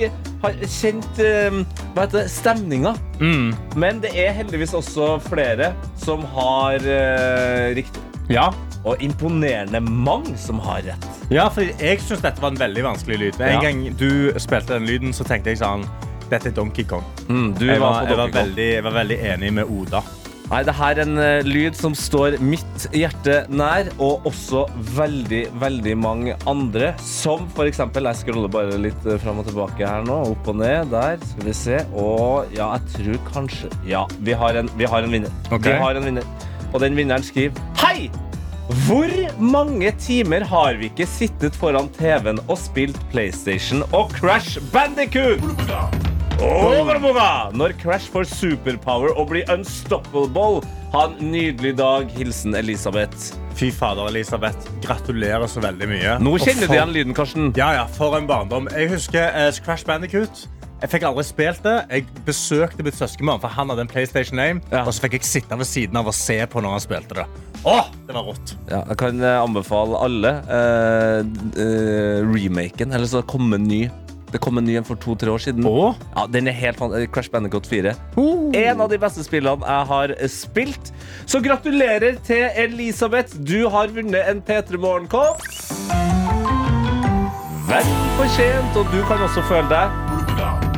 har 0.43 0.57
kjent 0.67 1.21
eh, 1.23 1.61
hva 1.95 2.03
heter 2.03 2.17
det, 2.17 2.25
stemninga. 2.33 2.91
Men 3.79 4.01
det 4.03 4.11
er 4.19 4.35
heldigvis 4.35 4.75
også 4.75 5.13
flere 5.29 5.71
som 5.99 6.25
har 6.35 6.83
eh, 6.83 7.69
riktig. 7.79 8.03
Ja. 8.29 8.49
Og 8.87 9.01
imponerende 9.03 9.81
mange 9.83 10.37
som 10.39 10.59
har 10.63 10.81
rett. 10.85 11.07
Ja, 11.33 11.49
for 11.51 11.61
jeg 11.67 11.99
synes 12.01 12.21
dette 12.23 12.41
var 12.41 12.53
en 12.53 12.61
veldig 12.61 12.83
vanskelig 12.85 13.17
lyd. 13.19 13.41
En 13.41 13.57
Ja. 13.57 13.61
gang 13.61 13.81
du 13.97 14.31
spilte 14.39 14.77
den 14.77 14.85
lyden, 14.87 15.11
så 15.13 15.23
tenkte 15.27 15.51
jeg 15.51 15.59
sånn 15.59 15.85
Dette 16.29 16.47
er 16.49 16.51
Donkey 16.53 16.83
Kong. 16.85 17.03
Mm, 17.27 17.53
du 17.57 17.65
Jeg 17.65 17.79
var 17.81 17.91
var, 17.91 18.07
jeg, 18.07 18.17
var 18.17 18.27
veldig, 18.29 18.73
jeg 18.75 18.83
var 18.83 18.91
veldig 18.93 19.17
enig 19.33 19.53
med 19.53 19.65
Oda. 19.65 20.01
Nei, 20.49 20.63
det 20.63 20.73
her 20.73 20.97
er 20.97 21.01
en 21.03 21.17
eh, 21.21 21.41
lyd 21.45 21.75
som 21.77 21.93
står 21.93 22.39
mitt 22.41 22.85
hjerte 22.93 23.43
nær, 23.53 23.89
og 24.01 24.25
også 24.25 24.63
veldig, 24.97 25.43
veldig 25.61 25.97
mange 25.97 26.35
andre. 26.49 26.95
Som 27.05 27.47
for 27.53 27.65
eksempel 27.69 28.03
Jeg 28.09 28.15
scroller 28.23 28.49
bare 28.49 28.77
litt 28.81 29.05
eh, 29.05 29.17
fram 29.21 29.39
og 29.39 29.45
tilbake 29.49 29.85
her 29.85 30.01
nå. 30.07 30.31
Opp 30.31 30.47
og 30.47 30.55
ned. 30.61 30.89
Der. 30.89 31.17
Skal 31.33 31.45
vi 31.45 31.53
se. 31.53 31.77
Og 31.93 32.45
ja, 32.57 32.71
jeg 32.77 32.81
tror 32.95 33.19
kanskje 33.33 33.69
Ja, 33.85 34.05
vi 34.21 34.33
har 34.33 34.57
en, 34.57 34.69
vi 34.77 34.85
har 34.85 35.03
en 35.05 35.11
vinner. 35.11 35.29
Okay. 35.51 35.73
Vi 35.73 35.77
har 35.83 35.95
en 36.01 36.05
vinner. 36.05 36.23
Og 36.73 36.79
den 36.81 36.95
vinneren 36.97 37.25
skriver 37.25 37.57
Hei! 37.77 38.09
Hvor 38.69 39.09
mange 39.41 39.89
timer 39.97 40.43
har 40.45 40.75
vi 40.77 40.91
ikke 40.91 41.07
sittet 41.09 41.55
foran 41.57 41.87
TV-en 41.95 42.37
og 42.45 42.57
spilt 42.61 42.99
PlayStation 43.09 43.81
og 43.89 44.11
Crash 44.13 44.61
Bandicoot? 44.69 45.41
Overboga! 46.37 47.49
Når 47.57 47.73
Crash 47.81 48.11
får 48.13 48.29
superpower 48.29 49.17
og 49.17 49.31
blir 49.31 49.49
unstoppable. 49.49 50.61
Ha 50.93 51.07
en 51.07 51.31
nydelig 51.31 51.73
dag. 51.81 52.13
Hilsen 52.13 52.53
Elisabeth. 52.55 53.33
Fy 53.57 53.71
fader, 53.73 54.05
Elisabeth. 54.13 54.69
Gratulerer 54.85 55.49
så 55.49 55.65
veldig 55.65 55.89
mye. 55.89 56.19
Nå 56.21 56.37
kjenner 56.37 56.69
du 56.69 56.77
igjen 56.77 56.93
lyden, 56.93 57.17
Karsten. 57.17 57.49
Ja, 57.57 57.73
ja, 57.73 57.89
for 57.97 58.21
en 58.21 58.29
barndom. 58.29 58.69
Jeg 58.77 58.93
husker 58.93 59.33
uh, 59.33 59.49
Crash 59.65 59.89
Bandicoot. 59.89 60.45
Jeg 60.79 60.93
fikk 60.93 61.03
aldri 61.09 61.23
spilt 61.27 61.63
det. 61.65 61.75
Jeg 61.91 62.05
besøkte 62.27 62.83
mitt 62.87 62.95
søskenbarn, 62.95 63.41
for 63.43 63.51
han 63.51 63.67
hadde 63.73 63.83
en 63.83 63.89
PlayStation 63.91 64.39
1. 64.39 64.61
Ja. 64.71 64.85
Og 64.87 64.93
så 64.95 65.03
fikk 65.03 65.17
jeg 65.17 65.27
sitte 65.27 65.57
ved 65.59 65.67
siden 65.67 65.97
av 65.99 66.07
og 66.07 66.15
se 66.15 66.37
på 66.47 66.61
når 66.63 66.77
han 66.77 66.83
spilte 66.83 67.17
det. 67.19 67.25
Åh, 67.67 67.89
det 68.07 68.15
var 68.15 68.23
rått. 68.29 68.53
Ja, 68.69 68.85
jeg 68.87 68.99
kan 69.01 69.19
eh, 69.19 69.39
anbefale 69.43 69.99
alle 69.99 70.31
eh, 70.47 71.17
eh, 71.59 72.21
remaken. 72.31 72.95
Eller 72.95 73.09
så 73.11 73.19
kom 73.27 73.51
en 73.57 73.67
ny. 73.67 73.81
Det 74.29 74.39
kom 74.45 74.61
en 74.61 74.63
ny 74.69 74.77
en 74.79 74.85
for 74.87 74.95
to-tre 75.01 75.33
år 75.33 75.41
siden. 75.43 75.65
Oh. 75.67 75.97
Ja, 76.15 76.23
den 76.31 76.47
er 76.47 76.55
helt 76.55 76.77
fan- 76.79 76.95
Crash 77.11 77.31
Bandicoot 77.33 77.67
4. 77.67 77.95
En 78.55 78.79
av 78.85 78.87
de 78.93 78.99
beste 79.01 79.25
spillene 79.25 79.65
jeg 79.65 79.89
har 79.91 80.13
spilt. 80.31 80.93
Så 81.27 81.41
gratulerer 81.43 82.21
til 82.23 82.45
Elisabeth. 82.55 83.35
Du 83.41 83.65
har 83.73 83.91
vunnet 83.91 84.31
en 84.31 84.39
P3 84.47 84.79
Morgenkopp. 84.79 85.43
Vel 87.69 87.91
fortjent, 88.17 88.79
og 88.79 88.87
du 88.95 89.03
kan 89.09 89.27
også 89.27 89.43
føle 89.49 89.67
deg 89.69 90.68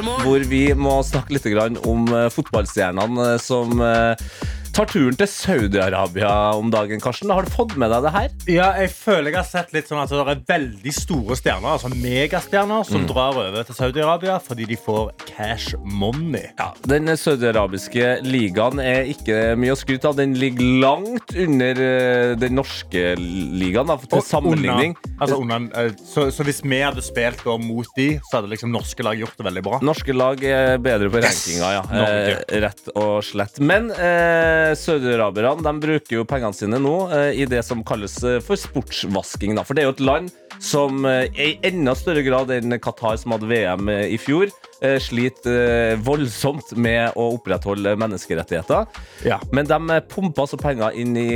hvor 0.00 0.46
vi 0.50 0.62
må 0.76 1.00
snakke 1.06 1.36
litt 1.36 1.46
om 1.88 2.08
eh, 2.14 2.28
fotballstjernene 2.32 3.34
eh, 3.34 3.40
som 3.42 3.80
eh, 3.84 4.14
tar 4.74 4.88
turen 4.90 5.16
til 5.18 5.28
Saudi-Arabia 5.30 6.30
om 6.58 6.70
dagen. 6.72 7.00
Karsten, 7.02 7.30
Har 7.30 7.46
du 7.46 7.50
fått 7.52 7.76
med 7.80 7.90
deg 7.92 8.04
det 8.06 8.12
her? 8.14 8.28
Ja, 8.50 8.68
jeg 8.80 8.92
føler 8.94 9.30
jeg 9.32 9.38
har 9.40 9.48
sett 9.48 9.72
litt 9.74 9.88
sånn 9.90 10.00
at 10.02 10.12
det 10.12 10.20
er 10.20 10.42
veldig 10.48 10.94
store 10.94 11.36
stjerner, 11.38 11.74
altså 11.74 11.90
megastjerner, 11.92 12.86
som 12.88 13.06
drar 13.08 13.38
over 13.38 13.66
til 13.66 13.76
Saudi-Arabia 13.78 14.38
fordi 14.42 14.66
de 14.70 14.78
får 14.80 15.12
cash 15.28 15.74
money. 15.84 16.50
Ja, 16.58 16.70
Den 16.90 17.10
saudi-arabiske 17.18 18.20
ligaen 18.26 18.82
er 18.82 19.10
ikke 19.10 19.56
mye 19.60 19.74
å 19.74 19.78
skryte 19.78 20.10
av. 20.10 20.18
Den 20.20 20.36
ligger 20.38 20.66
langt 20.84 21.34
under 21.34 21.82
eh, 21.86 22.34
den 22.40 22.56
norske 22.58 23.14
ligaen, 23.18 23.90
da, 23.90 23.98
til 24.04 24.20
Og 24.20 24.26
sammenligning. 24.26 24.96
Under, 25.00 25.16
altså 25.24 25.40
under, 25.42 25.68
eh, 25.82 25.92
så, 26.12 26.28
så 26.34 26.46
hvis 26.46 26.62
vi 26.64 26.82
hadde 26.84 27.04
spilt 27.04 27.44
mot 27.60 27.88
de, 27.96 28.08
så 28.28 28.38
hadde 28.38 28.52
liksom 28.52 28.72
norske 28.74 29.04
lag 29.06 29.18
gjort 29.18 29.38
det 29.40 29.48
veldig 29.48 29.64
bra. 29.66 29.80
Norske 29.84 30.14
lag 30.16 30.42
er 30.46 30.76
bedre 30.82 31.10
på 31.12 31.22
rankinga, 31.24 31.72
ja. 31.78 31.84
Norge. 31.90 32.38
Eh, 32.46 32.60
rett 32.66 32.92
og 32.94 33.18
slett. 33.26 33.58
Men 33.64 33.90
eh, 33.94 34.59
saudi-araberne 34.78 35.72
bruker 35.80 36.16
jo 36.20 36.26
pengene 36.28 36.56
sine 36.56 36.80
nå 36.82 36.94
eh, 37.14 37.42
i 37.42 37.46
det 37.48 37.62
som 37.66 37.84
kalles 37.86 38.16
eh, 38.24 38.38
for 38.44 38.60
sportsvasking. 38.60 39.56
Da. 39.58 39.64
For 39.66 39.76
det 39.76 39.84
er 39.84 39.90
jo 39.90 39.96
et 39.96 40.04
land 40.06 40.30
som 40.60 41.04
eh, 41.08 41.26
i 41.34 41.52
enda 41.66 41.94
større 41.98 42.24
grad 42.26 42.52
enn 42.54 42.76
Qatar, 42.82 43.18
som 43.20 43.34
hadde 43.36 43.50
VM 43.50 43.90
eh, 43.92 44.06
i 44.14 44.18
fjor, 44.20 44.48
eh, 44.48 44.69
sliter 45.02 45.56
eh, 45.92 45.96
voldsomt 46.00 46.72
med 46.76 47.12
å 47.18 47.26
opprettholde 47.36 47.92
menneskerettigheter. 48.00 48.86
Ja. 49.26 49.38
Men 49.52 49.68
de 49.68 49.78
eh, 49.96 50.00
pumper 50.08 50.46
altså 50.46 50.58
penger 50.60 50.96
inn 50.98 51.16
i 51.20 51.26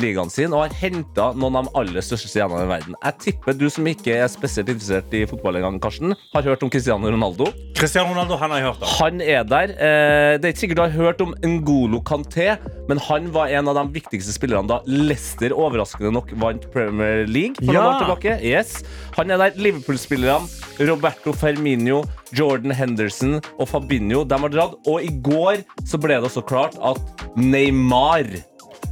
ligaen 0.00 0.30
sin 0.32 0.52
og 0.56 0.64
har 0.64 0.76
henta 0.80 1.30
noen 1.36 1.58
av 1.60 1.68
de 1.68 1.74
aller 1.82 2.04
største 2.06 2.30
stjernene 2.32 2.64
i 2.64 2.70
verden. 2.70 2.96
Jeg 3.04 3.18
tipper 3.26 3.58
du 3.60 3.66
som 3.72 3.86
ikke 3.90 4.16
er 4.16 4.28
spesielt 4.32 4.68
interessert 4.72 5.12
i 5.14 5.24
fotball 5.30 5.60
engang, 5.60 5.80
Karsten, 5.84 6.14
har 6.34 6.48
hørt 6.48 6.62
om 6.64 6.72
Cristiano 6.72 7.10
Ronaldo. 7.12 7.50
Cristiano 7.76 8.12
Ronaldo 8.14 8.38
han 8.40 8.54
har 8.54 8.62
jeg 8.62 8.68
hørt 8.70 8.82
om. 8.84 8.94
Han 9.00 9.20
er 9.24 9.44
der. 9.50 9.74
Eh, 9.74 10.36
det 10.40 10.48
er 10.48 10.54
ikke 10.54 10.64
sikkert 10.64 10.80
du 10.80 10.84
har 10.86 10.96
hørt 10.96 11.20
om 11.24 11.34
Ngolo 11.44 12.00
Kanté, 12.06 12.54
men 12.88 13.00
han 13.08 13.28
var 13.34 13.52
en 13.52 13.68
av 13.70 13.78
de 13.80 13.86
viktigste 14.00 14.32
spillerne 14.34 14.68
da 14.70 14.80
Leicester 14.86 15.52
overraskende 15.56 16.12
nok 16.14 16.32
vant 16.40 16.64
Premier 16.74 17.24
League. 17.28 17.56
For 17.60 17.72
Ja. 17.72 17.82
noen 17.82 17.94
år 17.94 18.02
tilbake. 18.04 18.38
Yes. 18.44 18.82
Han 19.18 19.30
er 19.30 19.38
der. 19.38 19.52
Liverpool-spillerne 19.64 20.48
Roberto 20.88 21.32
Ferminio, 21.32 22.02
Jordan 22.32 22.72
Henderson 22.74 23.40
og 23.58 23.68
Fabinho 23.68 24.24
de 24.24 24.38
har 24.40 24.48
dratt. 24.54 24.78
Og 24.86 25.02
i 25.04 25.10
går 25.24 25.64
så 25.86 26.00
ble 26.00 26.16
det 26.20 26.30
også 26.30 26.44
klart 26.46 26.78
at 26.80 27.00
Neymar 27.36 28.24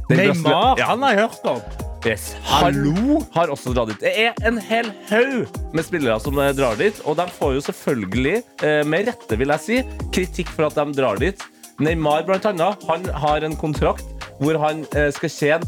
Neymar, 0.09 0.77
Ja. 0.77 0.85
han 0.91 1.01
har 1.01 1.13
jeg 1.15 1.27
hørt 1.27 1.45
om. 1.47 1.61
Yes. 2.05 2.33
Hallo? 2.43 3.21
har 3.31 3.47
også 3.47 3.71
dratt 3.73 3.87
dit. 3.93 4.01
Det 4.03 4.11
er 4.25 4.33
en 4.45 4.57
hel 4.59 4.89
haug 5.09 5.47
med 5.73 5.85
spillere 5.87 6.19
som 6.19 6.35
eh, 6.43 6.51
drar 6.53 6.75
dit, 6.75 6.97
og 7.07 7.15
de 7.15 7.25
får 7.31 7.53
jo 7.55 7.61
selvfølgelig, 7.63 8.41
eh, 8.67 8.81
med 8.83 9.07
rette 9.07 9.37
vil 9.39 9.53
jeg 9.55 9.63
si, 9.63 9.77
kritikk 10.11 10.51
for 10.51 10.67
at 10.67 10.75
de 10.75 10.85
drar 10.99 11.15
dit. 11.21 11.39
Neymar 11.79 12.25
blant 12.27 12.43
annet, 12.51 12.83
han 12.89 13.07
har 13.23 13.47
en 13.47 13.55
kontrakt 13.55 14.03
hvor 14.41 14.59
han 14.59 14.83
eh, 14.99 15.09
skal 15.15 15.31
tjene 15.31 15.63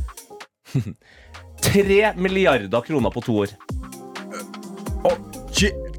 3 1.66 2.12
milliarder 2.20 2.82
kroner 2.84 3.10
på 3.16 3.24
to 3.24 3.38
år. 3.46 3.56
Oh, 5.08 5.16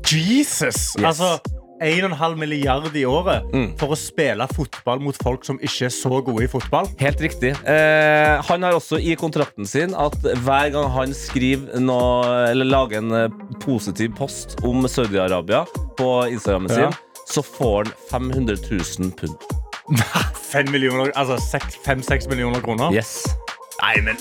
Jesus! 0.07 0.93
Altså 1.01 1.39
1,5 1.83 2.37
milliard 2.41 2.95
i 2.97 3.05
året 3.05 3.45
Mm. 3.53 3.73
for 3.79 3.89
å 3.93 3.97
spille 3.99 4.47
fotball 4.55 5.01
mot 5.01 5.17
folk 5.23 5.45
som 5.45 5.59
ikke 5.59 5.87
er 5.87 5.93
så 5.95 6.23
gode 6.25 6.45
i 6.45 6.49
fotball. 6.49 6.89
Helt 7.01 7.21
riktig. 7.21 7.53
Eh, 7.69 8.43
han 8.49 8.63
har 8.63 8.73
også 8.79 8.99
i 9.01 9.15
kontrakten 9.17 9.67
sin 9.67 9.95
at 9.95 10.17
hver 10.45 10.71
gang 10.73 10.91
han 10.91 11.13
skriver 11.15 11.79
noe, 11.81 12.51
eller 12.51 12.65
lager 12.65 12.99
en 12.99 13.13
eh, 13.13 13.29
positiv 13.61 14.15
post 14.17 14.57
om 14.65 14.83
Saudi-Arabia 14.89 15.65
på 15.99 16.11
Instagrammen 16.33 16.69
sin, 16.71 16.85
Ja. 16.89 16.91
så 17.29 17.43
får 17.45 17.91
han 18.13 18.31
500 18.33 18.57
000 18.71 19.13
pund. 19.13 19.37
5 20.51 20.71
millioner, 20.73 21.13
altså 21.15 21.37
5-6 21.85 22.29
millioner 22.29 22.61
kroner. 22.61 22.93
Yes. 22.93 23.25
Nei, 23.83 24.01
men, 24.03 24.17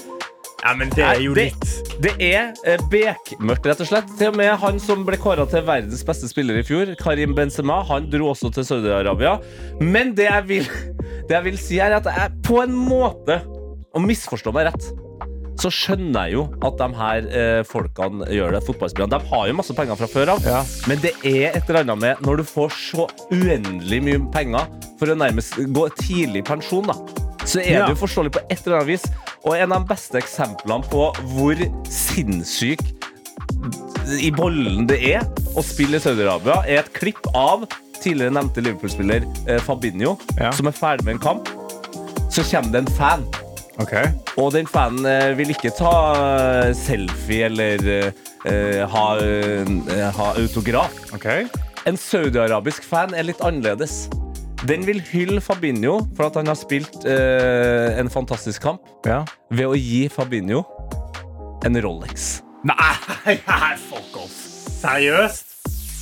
ja, 0.65 0.73
men 0.77 0.89
det 0.95 1.05
er 1.05 1.21
jo 1.21 1.35
det, 1.37 1.51
litt 1.53 1.95
det 2.03 2.11
er 2.19 2.49
eh, 2.67 2.81
bekmørkt, 2.91 3.67
rett 3.69 3.83
og 3.85 3.87
slett. 3.87 4.09
Til 4.19 4.33
og 4.33 4.39
med 4.39 4.51
han 4.59 4.81
som 4.83 5.05
ble 5.07 5.19
kåra 5.21 5.45
til 5.47 5.63
verdens 5.67 6.03
beste 6.07 6.27
spiller 6.31 6.57
i 6.59 6.65
fjor, 6.67 6.91
Karim 6.99 7.35
Benzema, 7.37 7.79
han 7.87 8.09
dro 8.11 8.31
også 8.33 8.51
til 8.55 8.65
Saudi-Arabia. 8.67 9.37
Men 9.79 10.11
det 10.17 10.27
jeg, 10.27 10.47
vil, 10.49 10.69
det 11.29 11.37
jeg 11.37 11.45
vil 11.47 11.59
si, 11.61 11.79
er 11.79 11.95
at 12.01 12.09
jeg 12.11 12.35
på 12.45 12.59
en 12.65 12.75
måte, 12.75 13.39
og 13.95 14.03
misforstå 14.03 14.51
meg 14.55 14.71
rett, 14.73 14.89
så 15.55 15.69
skjønner 15.71 16.27
jeg 16.27 16.35
jo 16.35 16.41
at 16.67 16.75
de 16.81 16.87
her 16.99 17.27
eh, 17.31 17.61
folkene 17.63 18.27
gjør 18.27 18.57
det. 18.57 18.63
Fotballspillerne. 18.67 19.15
De 19.15 19.29
har 19.31 19.45
jo 19.47 19.55
masse 19.55 19.75
penger 19.77 19.95
fra 20.01 20.09
før 20.11 20.33
av, 20.33 20.43
Ja. 20.49 20.63
men 20.91 20.99
det 20.99 21.13
er 21.23 21.55
et 21.55 21.69
eller 21.69 21.85
annet 21.85 22.01
med 22.01 22.25
når 22.27 22.41
du 22.41 22.49
får 22.49 22.75
så 22.75 23.05
uendelig 23.31 24.01
mye 24.03 24.19
penger 24.35 24.67
for 24.99 25.13
å 25.13 25.15
nærmest 25.23 25.55
gå 25.71 25.87
tidlig 26.01 26.43
i 26.43 26.47
pensjon, 26.51 26.91
da. 26.91 26.97
Så 27.45 27.61
er 27.61 27.71
Ja. 27.71 27.85
det 27.85 27.95
jo 27.95 28.01
forståelig 28.07 28.31
på 28.35 28.41
et 28.49 28.65
eller 28.65 28.77
annet 28.79 28.87
vis. 28.87 29.05
Og 29.45 29.55
en 29.55 29.71
av 29.71 29.83
de 29.85 29.93
beste 29.93 30.17
eksemplene 30.17 30.83
på 30.89 31.13
hvor 31.35 31.55
sinnssyk 31.89 32.81
i 34.21 34.31
bollen 34.31 34.85
det 34.89 34.99
er 35.15 35.23
å 35.55 35.63
spille 35.65 35.97
i 35.97 36.03
Saudi-Arabia, 36.03 36.63
er 36.67 36.79
et 36.83 36.93
klipp 36.93 37.25
av 37.33 37.65
tidligere 38.01 38.33
nevnte 38.33 38.61
Liverpool-spiller 38.61 39.23
eh, 39.47 39.59
Fabinho, 39.65 40.17
Ja. 40.39 40.51
som 40.51 40.67
er 40.67 40.75
ferdig 40.77 41.05
med 41.05 41.15
en 41.15 41.19
kamp. 41.23 41.47
Så 42.29 42.43
kommer 42.43 42.71
det 42.71 42.83
en 42.83 42.93
fan. 42.97 43.23
Okay. 43.77 44.07
Og 44.37 44.53
den 44.53 44.67
fanen 44.67 45.05
eh, 45.05 45.33
vil 45.35 45.49
ikke 45.51 45.71
ta 45.75 45.93
eh, 46.67 46.73
selfie 46.73 47.45
eller 47.49 47.81
uh, 48.45 48.85
ha, 48.87 49.05
uh, 49.19 50.11
ha 50.15 50.27
autograf. 50.37 50.93
Okay. 51.13 51.47
En 51.85 51.97
saudiarabisk 51.97 52.83
fan 52.83 53.13
er 53.17 53.23
litt 53.23 53.41
annerledes. 53.41 54.05
Den 54.65 54.85
vil 54.87 55.01
hylle 55.11 55.41
Fabinho 55.43 55.99
for 56.17 56.29
at 56.29 56.37
han 56.39 56.47
har 56.49 56.57
spilt 56.57 57.03
eh, 57.05 57.99
en 57.99 58.09
fantastisk 58.09 58.63
kamp, 58.65 58.81
Ja. 59.05 59.21
ved 59.51 59.67
å 59.69 59.75
gi 59.77 60.07
Fabinho 60.09 60.63
en 61.65 61.77
Rolex. 61.83 62.41
Nei, 62.65 62.95
nei, 63.45 63.75
fuck 63.89 64.17
off. 64.23 64.33
Seriøst? 64.81 65.51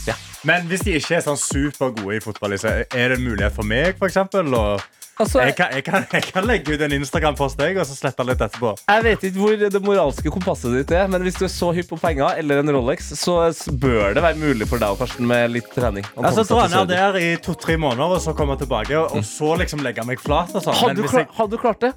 Ja. 0.07 0.15
Men 0.47 0.67
hvis 0.67 0.83
de 0.87 0.95
ikke 0.99 1.17
er 1.19 1.25
sånn 1.25 1.39
supergode 1.39 2.17
i 2.17 2.23
fotball, 2.23 2.55
så 2.59 2.71
er 2.85 3.11
det 3.13 3.17
en 3.19 3.25
mulighet 3.27 3.55
for 3.55 3.67
meg 3.67 3.97
for 3.99 4.07
eksempel, 4.07 4.47
å 4.55 4.77
Altså, 5.21 5.43
Jeg 5.45 5.53
kan, 5.55 5.69
jeg, 5.73 5.83
kan, 5.85 6.05
jeg 6.09 6.23
kan 6.25 6.45
legge 6.47 6.73
ut 6.73 6.81
en 6.81 6.93
Instagram-post 6.97 7.59
og 7.61 7.79
så 7.85 7.95
slette 7.95 8.25
litt 8.25 8.41
etterpå. 8.41 8.71
Jeg 8.89 9.03
vet 9.05 9.25
ikke 9.29 9.41
hvor 9.43 9.59
det 9.61 9.81
moralske 9.85 10.31
kompasset 10.33 10.73
ditt 10.73 10.93
er, 10.97 11.05
men 11.11 11.21
hvis 11.21 11.37
du 11.37 11.45
er 11.45 11.51
så 11.53 11.69
hypp 11.75 11.91
på 11.93 11.99
penger 12.01 12.39
eller 12.41 12.63
en 12.63 12.71
Rolex, 12.73 13.11
så 13.19 13.35
bør 13.77 14.17
det 14.17 14.23
være 14.25 14.41
mulig 14.41 14.67
for 14.71 14.81
deg 14.81 14.95
og 14.95 15.03
Karsten 15.03 15.29
med 15.29 15.53
litt 15.53 15.69
trening. 15.75 16.07
Altså, 16.17 16.47
Dra 16.49 16.65
ned 16.71 16.89
der 16.89 17.19
i 17.21 17.29
to-tre 17.37 17.77
måneder, 17.77 18.17
og 18.17 18.23
så 18.25 18.33
komme 18.37 18.57
tilbake. 18.57 18.97
Og, 18.97 19.19
og 19.19 19.27
så 19.27 19.53
liksom 19.61 19.85
legge 19.85 20.05
meg 20.07 20.21
flat. 20.23 20.49
Sånn. 20.57 20.73
Hadde 20.81 21.03
du, 21.03 21.05
jeg, 21.05 21.29
hadde 21.37 21.53
du 21.53 21.61
klart 21.61 21.85
det? 21.85 21.93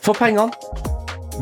For 0.00 0.16
pengene. 0.16 0.89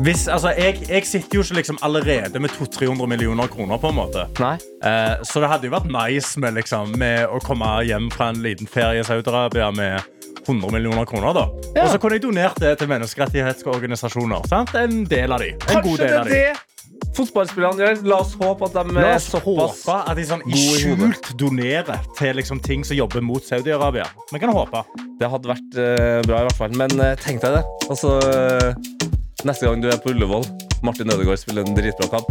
Hvis, 0.05 0.27
altså, 0.27 0.53
jeg, 0.57 0.79
jeg 0.89 1.07
sitter 1.07 1.39
jo 1.39 1.43
ikke 1.43 1.59
liksom 1.59 1.79
allerede 1.81 2.39
med 2.39 2.49
200-300 2.49 3.07
millioner 3.07 3.47
kroner, 3.47 3.77
på 3.77 3.91
en 3.91 3.97
måte. 3.97 4.25
Nei. 4.39 4.55
Eh, 4.85 5.17
så 5.27 5.41
det 5.43 5.49
hadde 5.51 5.67
jo 5.67 5.75
vært 5.75 5.89
nice 5.91 6.39
med, 6.39 6.55
liksom, 6.55 6.95
med 6.99 7.27
å 7.27 7.41
komme 7.43 7.67
hjem 7.87 8.07
fra 8.13 8.29
en 8.33 8.39
liten 8.45 8.69
ferie 8.69 9.03
i 9.03 9.07
Saudi-Arabia 9.07 9.71
med 9.75 9.99
100 10.47 10.71
millioner 10.71 11.05
kroner. 11.05 11.33
da 11.33 11.45
Ja. 11.75 11.83
Og 11.83 11.91
så 11.91 11.99
kunne 11.99 12.17
jeg 12.17 12.23
donert 12.23 12.57
det 12.59 12.77
til 12.79 12.89
menneskerettighetsorganisasjoner. 12.89 14.47
Sant? 14.49 14.73
En 14.75 15.03
del 15.03 15.35
av 15.35 15.43
de. 15.43 15.53
En 15.53 15.67
Kanskje 15.67 15.97
det 15.97 16.07
del 16.07 16.13
er 16.13 16.19
av 16.19 16.25
de. 16.25 16.41
det 16.41 16.69
fotballspillerne 17.17 17.83
gjør. 17.83 18.01
La 18.07 18.19
oss 18.23 18.33
håpe 18.39 18.69
at 18.69 18.75
de 18.77 18.95
La 18.95 19.05
er 19.13 19.19
oss 19.19 19.29
håpe 19.33 19.99
at 19.99 20.17
de 20.17 20.25
sånn 20.29 20.43
i 20.47 20.63
skjult 20.79 21.31
donerer 21.39 22.07
til 22.17 22.39
liksom 22.39 22.61
ting 22.63 22.85
som 22.87 22.97
jobber 22.97 23.23
mot 23.25 23.45
Saudi-Arabia. 23.45 24.07
Vi 24.31 24.41
kan 24.41 24.53
håpe. 24.55 24.83
Det 25.19 25.29
hadde 25.31 25.51
vært 25.51 25.79
uh, 25.79 26.19
bra, 26.27 26.43
i 26.43 26.49
hvert 26.49 26.59
fall. 26.59 26.75
Men 26.79 26.95
uh, 27.01 27.13
tenk 27.19 27.43
deg 27.43 27.59
det. 27.59 27.63
Altså, 27.89 28.15
eh, 28.29 29.17
neste 29.47 29.67
gang 29.67 29.81
du 29.83 29.89
er 29.91 29.99
på 30.01 30.11
Ullevål, 30.13 30.45
Martin 30.83 31.11
Ødegaard 31.13 31.39
spiller 31.41 31.67
en 31.67 31.75
dritbra 31.77 32.07
kamp, 32.17 32.29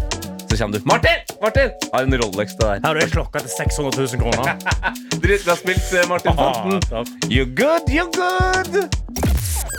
så 0.48 0.56
kommer 0.56 0.78
du 0.78 0.88
Martin! 0.88 1.24
Martin! 1.42 1.70
Har 1.92 2.02
en 2.08 2.16
Rolex 2.22 2.54
til 2.56 2.64
deg. 2.66 2.86
Her 2.86 3.00
er 3.02 3.12
klokka 3.12 3.42
til 3.44 3.52
600 3.52 4.08
000 4.16 4.22
kroner. 4.22 4.56
Dritbra 5.22 5.56
spilt, 5.60 5.92
eh, 5.94 6.08
Martin 6.10 6.34
Fanten. 6.38 6.80
Ah, 6.92 7.04
You 7.30 7.46
good, 7.46 7.88
you 7.92 8.08
good! 8.16 8.88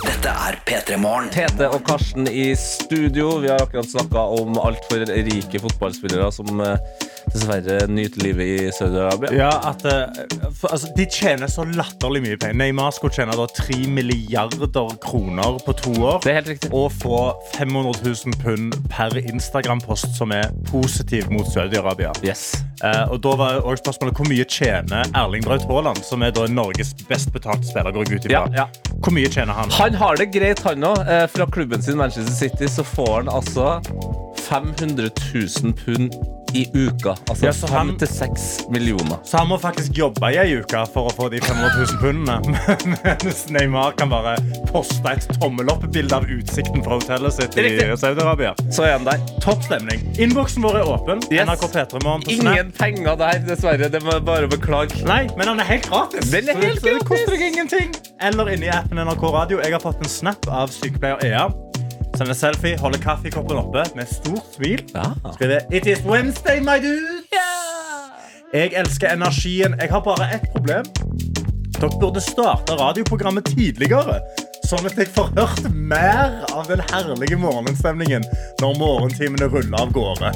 Dette 0.00 0.30
er 0.32 0.56
P3 0.64 0.96
Morgen. 1.00 1.28
Tete 1.32 1.66
og 1.68 1.82
Karsten 1.84 2.28
i 2.28 2.50
studio. 2.56 3.34
Vi 3.42 3.50
har 3.50 3.60
akkurat 3.60 3.88
snakka 3.90 4.22
om 4.40 4.56
altfor 4.60 5.02
rike 5.10 5.60
fotballspillere 5.60 6.30
som 6.32 6.62
eh, 6.64 6.78
dessverre 7.34 7.84
nyter 7.90 8.24
livet 8.24 8.48
i 8.48 8.70
Saudi-Arabia. 8.72 9.32
Ja, 9.36 9.50
at 9.70 9.84
eh, 9.84 10.22
for, 10.56 10.72
altså, 10.72 10.88
De 10.96 11.06
tjener 11.12 11.52
så 11.52 11.66
latterlig 11.68 12.22
mye 12.24 12.38
penger. 12.40 12.56
Neymar 12.62 12.94
skulle 12.96 13.12
tjene 13.16 13.36
da 13.36 13.46
3 13.60 13.80
milliarder 13.92 14.96
kroner 15.04 15.60
på 15.66 15.76
to 15.82 15.92
år. 16.00 16.20
Det 16.24 16.32
er 16.32 16.40
helt 16.40 16.52
riktig. 16.54 16.72
Og 16.72 16.88
få 16.96 17.20
500 17.58 18.00
000 18.00 18.40
pund 18.40 18.76
per 18.92 19.16
Instagram-post 19.20 20.16
som 20.16 20.32
er 20.36 20.48
positiv 20.70 21.28
mot 21.32 21.48
Saudi-Arabia. 21.52 22.14
Yes. 22.24 22.54
Eh, 22.84 23.04
og 23.12 23.20
da 23.20 23.34
var 23.36 23.58
også 23.60 23.82
spørsmålet 23.84 24.16
Hvor 24.16 24.28
mye 24.30 24.44
tjener 24.48 25.10
Erling 25.12 25.44
Braut 25.44 25.66
Haaland, 25.68 26.00
som 26.06 26.24
er 26.24 26.32
da 26.32 26.46
Norges 26.48 26.94
best 27.08 27.32
betalte 27.36 27.68
spiller? 27.68 27.92
går 27.92 28.08
jeg 28.08 28.20
ut 28.20 28.30
ifra. 28.30 28.46
Ja, 28.48 28.64
ja. 28.64 28.96
Hvor 29.00 29.12
mye 29.16 29.28
tjener 29.32 29.56
han? 29.56 29.72
Han 29.76 29.89
har 29.94 30.16
det 30.16 30.26
greit, 30.34 30.62
han 30.66 30.84
òg. 30.84 31.00
Eh, 31.08 31.26
fra 31.30 31.46
klubben 31.46 31.82
sin 31.82 31.96
Manchester 31.96 32.34
City 32.34 32.68
så 32.68 32.84
får 32.84 33.14
han 33.16 33.28
altså 33.28 33.80
500 34.48 35.10
000 35.62 35.74
pund 35.84 36.14
i 36.54 36.64
uka. 36.74 37.14
Altså 37.28 37.44
Ja, 37.46 37.52
så 37.52 37.68
fem 37.68 37.76
han- 37.90 37.98
til 37.98 38.08
seks 38.08 38.46
millioner. 38.70 39.18
Så 39.24 39.38
han 39.38 39.48
må 39.48 39.58
faktisk 39.60 39.92
jobbe 39.98 40.32
i 40.32 40.36
ei 40.42 40.56
uke 40.60 40.84
for 40.92 41.08
å 41.10 41.14
få 41.16 41.28
de 41.30 41.40
500 41.40 41.70
000 41.76 42.00
pundene. 42.00 42.40
Mens 43.24 43.46
Neymar 43.50 43.92
kan 43.96 44.10
bare 44.10 44.36
poste 44.72 45.12
et 45.12 45.26
tommeloppbilde 45.40 46.14
av 46.16 46.24
utsikten 46.30 46.82
fra 46.84 46.98
hotellet 47.00 47.32
sitt 47.36 47.56
i 47.58 47.76
Saudi-Arabia. 47.96 48.54
Så 48.70 48.84
er 48.88 48.96
han 48.98 49.04
der. 49.08 49.18
Topp 49.40 49.62
stemning. 49.66 50.02
Innboksen 50.18 50.62
vår 50.62 50.80
er 50.82 50.90
åpen. 50.96 51.22
Yes. 51.30 51.46
NRK 51.46 51.66
P3morgen 51.74 52.24
på 52.26 52.36
Snap. 52.40 52.54
Ingen 52.54 52.72
penger 52.72 53.16
der, 53.16 53.40
dessverre. 53.46 53.88
Det 53.90 54.02
må 54.04 54.12
jeg 54.18 54.24
bare 54.24 54.48
beklage. 54.50 55.00
Nei, 55.06 55.22
men 55.36 55.48
han 55.48 55.60
er 55.60 55.64
helt 55.74 55.88
gratis. 55.90 56.30
Den 56.30 56.48
er 56.48 56.54
helt 56.60 56.70
helt 56.70 56.80
så 56.80 56.94
det 56.98 57.06
koster 57.08 57.34
deg 57.36 57.46
ingenting. 57.52 57.94
Eller 58.20 58.52
inni 58.54 58.68
appen 58.72 58.98
NRK 59.00 59.22
Radio. 59.32 59.60
Jeg 59.64 59.72
har 59.72 59.80
fått 59.82 60.02
en 60.04 60.08
snap 60.12 60.46
av 60.48 60.70
sykepleier 60.74 61.22
Ea. 61.24 61.48
Sender 62.20 62.34
selfie, 62.34 62.76
holder 62.76 63.00
kaffekoppen 63.00 63.56
oppe 63.56 63.80
med 63.96 64.08
stort 64.08 64.44
smil. 64.52 64.82
Ja. 64.92 65.06
Skriver 65.32 65.60
It 65.72 65.86
is 65.86 66.02
Wednesday, 66.04 66.60
my 66.60 66.76
dude. 66.82 67.40
Jeg 68.52 68.72
elsker 68.76 69.08
energien. 69.08 69.74
Jeg 69.80 69.88
har 69.88 70.02
bare 70.04 70.26
ett 70.34 70.44
problem. 70.52 70.84
Dere 71.78 71.90
burde 72.00 72.20
starte 72.20 72.76
radioprogrammet 72.76 73.48
tidligere. 73.56 74.18
Sånn 74.68 74.84
at 74.84 75.00
jeg 75.00 75.08
får 75.14 75.32
hørt 75.38 75.64
mer 75.72 76.44
av 76.52 76.68
den 76.68 76.84
herlige 76.92 77.40
morgenstemningen 77.40 78.28
når 78.60 78.76
morgentimene 78.76 79.48
ruller 79.48 79.80
av 79.80 79.96
gårde. 79.96 80.34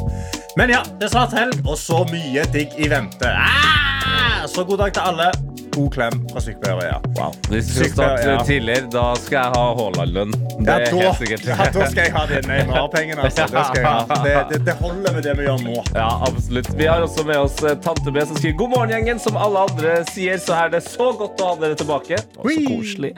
Men 0.57 0.73
ja, 0.73 0.81
det 0.97 1.11
er 1.11 1.19
snart 1.19 1.37
helg, 1.37 1.61
og 1.69 1.77
så 1.77 2.01
mye 2.09 2.49
digg 2.57 2.81
i 2.81 2.89
vente. 2.89 3.29
Ah! 3.29 4.49
Så 4.49 4.65
god 4.65 4.87
dag 4.87 4.97
til 4.97 5.05
alle. 5.13 5.29
God 5.75 5.95
klem 5.95 6.29
fra 6.31 6.41
sykepleiere. 6.41 6.87
Ja. 6.87 6.99
Wow. 7.19 7.35
Hvis 7.49 7.71
vi 7.71 7.75
skal 7.75 7.93
starte 7.93 8.31
ja. 8.31 8.45
tidligere, 8.47 8.87
da 8.93 9.05
skal 9.19 9.39
jeg 9.41 9.55
ha 9.57 9.65
Haaland-lønn. 9.79 10.35
Ja, 10.65 10.77
ja, 10.79 11.11
da 11.75 11.89
skal 11.91 12.03
jeg 12.05 12.15
ha 12.15 12.25
de 12.31 12.41
Neymar-pengene. 12.49 13.25
Altså. 13.25 13.49
Det, 13.75 13.83
ha. 13.83 14.17
det, 14.25 14.35
det, 14.51 14.59
det 14.67 14.75
holder 14.79 15.15
med 15.15 15.23
det 15.27 15.33
vi 15.39 15.47
gjør 15.47 15.61
nå. 15.65 15.75
Ja, 15.95 16.09
absolutt. 16.27 16.69
Vi 16.79 16.87
har 16.87 17.03
også 17.03 17.25
med 17.27 17.39
oss 17.41 17.57
eh, 17.67 17.75
Tante 17.83 18.13
B 18.15 18.23
som 18.27 18.39
skriver 18.39 18.57
God 18.61 18.73
morgen, 18.75 18.93
gjengen. 18.95 19.21
Som 19.23 19.39
alle 19.41 19.65
andre 19.67 19.97
sier, 20.11 20.39
så 20.43 20.57
er 20.63 20.73
det 20.77 20.83
så 20.87 21.11
godt 21.19 21.43
å 21.43 21.51
ha 21.51 21.59
dere 21.63 21.79
tilbake. 21.81 22.21
Så 22.37 22.57
koselig. 22.69 23.15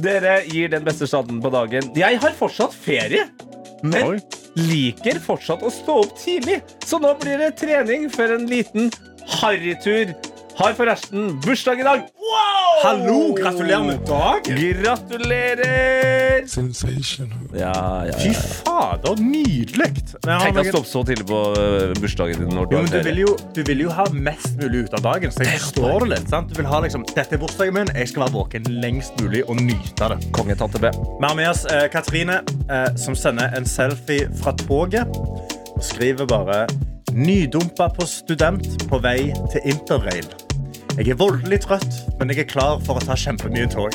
Dere 0.00 0.38
gir 0.50 0.72
den 0.72 0.84
beste 0.86 1.08
starten 1.08 1.40
på 1.42 1.52
dagen. 1.54 1.90
Jeg 1.96 2.20
har 2.22 2.36
fortsatt 2.38 2.76
ferie. 2.76 3.26
Men 3.82 4.14
Oi. 4.14 4.20
liker 4.58 5.20
fortsatt 5.22 5.64
å 5.66 5.72
stå 5.72 6.00
opp 6.04 6.16
tidlig. 6.20 6.60
Så 6.84 7.00
nå 7.02 7.12
blir 7.20 7.40
det 7.42 7.54
trening 7.60 8.08
før 8.12 8.36
en 8.38 8.48
liten 8.50 8.90
harrytur. 9.40 10.14
Har 10.56 10.72
forresten 10.72 11.40
bursdag 11.44 11.80
i 11.80 11.82
dag. 11.82 12.00
Hallo, 12.84 13.34
gratulerer 13.34 13.84
med 13.84 13.98
dagen. 14.08 14.82
Gratulerer! 14.82 16.46
Ja, 17.58 18.06
ja, 18.06 18.12
Fy 18.18 18.28
ja. 18.28 18.40
fader, 18.64 19.20
nydelig. 19.20 19.90
Tenk 20.24 20.60
å 20.60 20.64
stoppe 20.70 20.88
så 20.88 21.02
tidlig 21.08 21.26
på 21.28 21.40
øh, 21.60 21.92
bursdagen 22.00 22.40
din. 22.40 22.54
Når 22.56 22.70
du 22.70 22.76
Jo, 22.76 22.82
men 22.86 22.92
du 22.94 22.98
vil, 23.04 23.20
jo, 23.26 23.34
du 23.56 23.60
vil 23.68 23.84
jo 23.84 23.92
ha 23.98 24.06
mest 24.12 24.56
mulig 24.62 24.86
ut 24.86 24.96
av 24.96 25.04
dagen. 25.04 25.34
Så 25.34 25.44
jeg 25.44 25.60
forstår 25.60 26.06
det 26.06 26.10
litt. 26.14 26.32
Sant? 26.32 26.48
Du 26.52 26.62
vil 26.62 26.70
ha 26.72 26.80
liksom, 26.86 27.04
Dette 27.12 27.36
er 27.36 27.44
bursdagen 27.44 27.76
min, 27.76 27.92
jeg 27.92 28.14
skal 28.14 28.24
være 28.24 28.36
våken 28.38 28.72
lengst 28.80 29.20
mulig 29.20 29.44
og 29.44 29.60
nyte 29.60 30.10
det. 30.14 30.20
Konge 30.36 30.56
tante 30.56 30.80
B. 30.80 30.94
Vi 30.96 31.26
har 31.26 31.36
med 31.36 31.50
oss 31.52 31.66
eh, 31.68 31.84
Katrine, 31.92 32.40
eh, 32.70 32.88
som 32.96 33.18
sender 33.18 33.52
en 33.60 33.68
selfie 33.68 34.32
fra 34.40 34.56
toget. 34.64 35.20
Og 35.76 35.84
skriver 35.84 36.24
bare 36.24 36.64
'Nydumpa 37.12 37.92
på 37.96 38.06
student 38.08 38.88
på 38.88 38.98
vei 39.04 39.32
til 39.52 39.72
interrail'. 39.72 40.45
Jeg 40.96 41.12
er 41.12 41.16
voldelig 41.20 41.58
trøtt, 41.60 41.96
men 42.16 42.30
jeg 42.32 42.46
er 42.46 42.48
klar 42.48 42.78
for 42.86 42.96
å 42.96 43.02
ta 43.04 43.12
kjempemye 43.20 43.66
tog. 43.68 43.92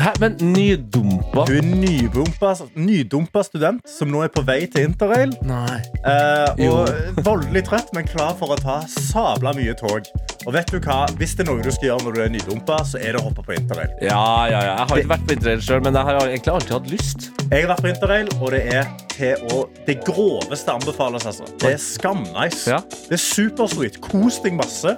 Hæ, 0.00 0.14
men 0.22 0.38
nydumpa? 0.40 1.42
Du 1.44 1.58
er 1.58 1.66
nydumpa, 1.68 2.54
nydumpa 2.80 3.42
student 3.44 3.82
som 3.98 4.08
nå 4.08 4.22
er 4.24 4.30
på 4.32 4.40
vei 4.48 4.62
til 4.72 4.86
interrail. 4.88 5.34
Nei. 5.44 5.76
Eh, 6.00 6.62
og 6.64 7.20
voldelig 7.26 7.66
trøtt, 7.68 7.92
men 7.92 8.08
klar 8.08 8.32
for 8.40 8.54
å 8.54 8.56
ta 8.56 8.78
sabla 8.88 9.52
mye 9.58 9.76
tog. 9.76 10.08
Og 10.46 10.56
vet 10.56 10.72
du 10.72 10.78
hva? 10.80 11.02
Hvis 11.20 11.36
det 11.36 11.44
er 11.44 11.50
noe 11.50 11.60
du 11.60 11.68
skal 11.68 11.90
gjøre 11.90 12.06
når 12.06 12.16
du 12.16 12.24
er 12.24 12.32
nydumpa, 12.32 12.80
så 12.88 12.96
er 12.96 13.12
det 13.12 13.20
å 13.20 13.26
hoppe 13.28 13.44
på 13.44 13.58
interrail. 13.60 13.92
Ja, 14.00 14.24
ja, 14.48 14.64
ja. 14.64 14.74
Jeg 14.80 14.88
har 14.88 15.04
ikke 15.04 15.12
vært 15.12 15.28
på 15.28 15.36
interrail 15.36 15.64
sjøl, 15.68 15.84
men 15.84 16.00
jeg 16.00 16.08
har 16.08 16.24
egentlig 16.24 16.54
alltid 16.56 16.76
hatt 16.78 16.92
lyst. 16.96 17.30
Jeg 17.50 17.66
har 17.66 17.74
vært 17.74 17.84
på 17.84 17.92
interrail, 17.92 18.32
og 18.40 18.54
det 18.56 18.62
er 18.80 18.94
til 19.12 19.50
å 19.52 19.66
Det 19.84 20.00
groveste 20.08 20.72
anbefales, 20.72 21.28
altså. 21.28 21.44
Det 21.60 21.74
er 21.74 21.82
skamnice. 21.84 22.70
Ja. 22.72 22.80
Det 22.88 23.18
er 23.18 23.26
supersweet. 23.28 24.00
Kos 24.00 24.40
deg 24.40 24.56
masse. 24.56 24.96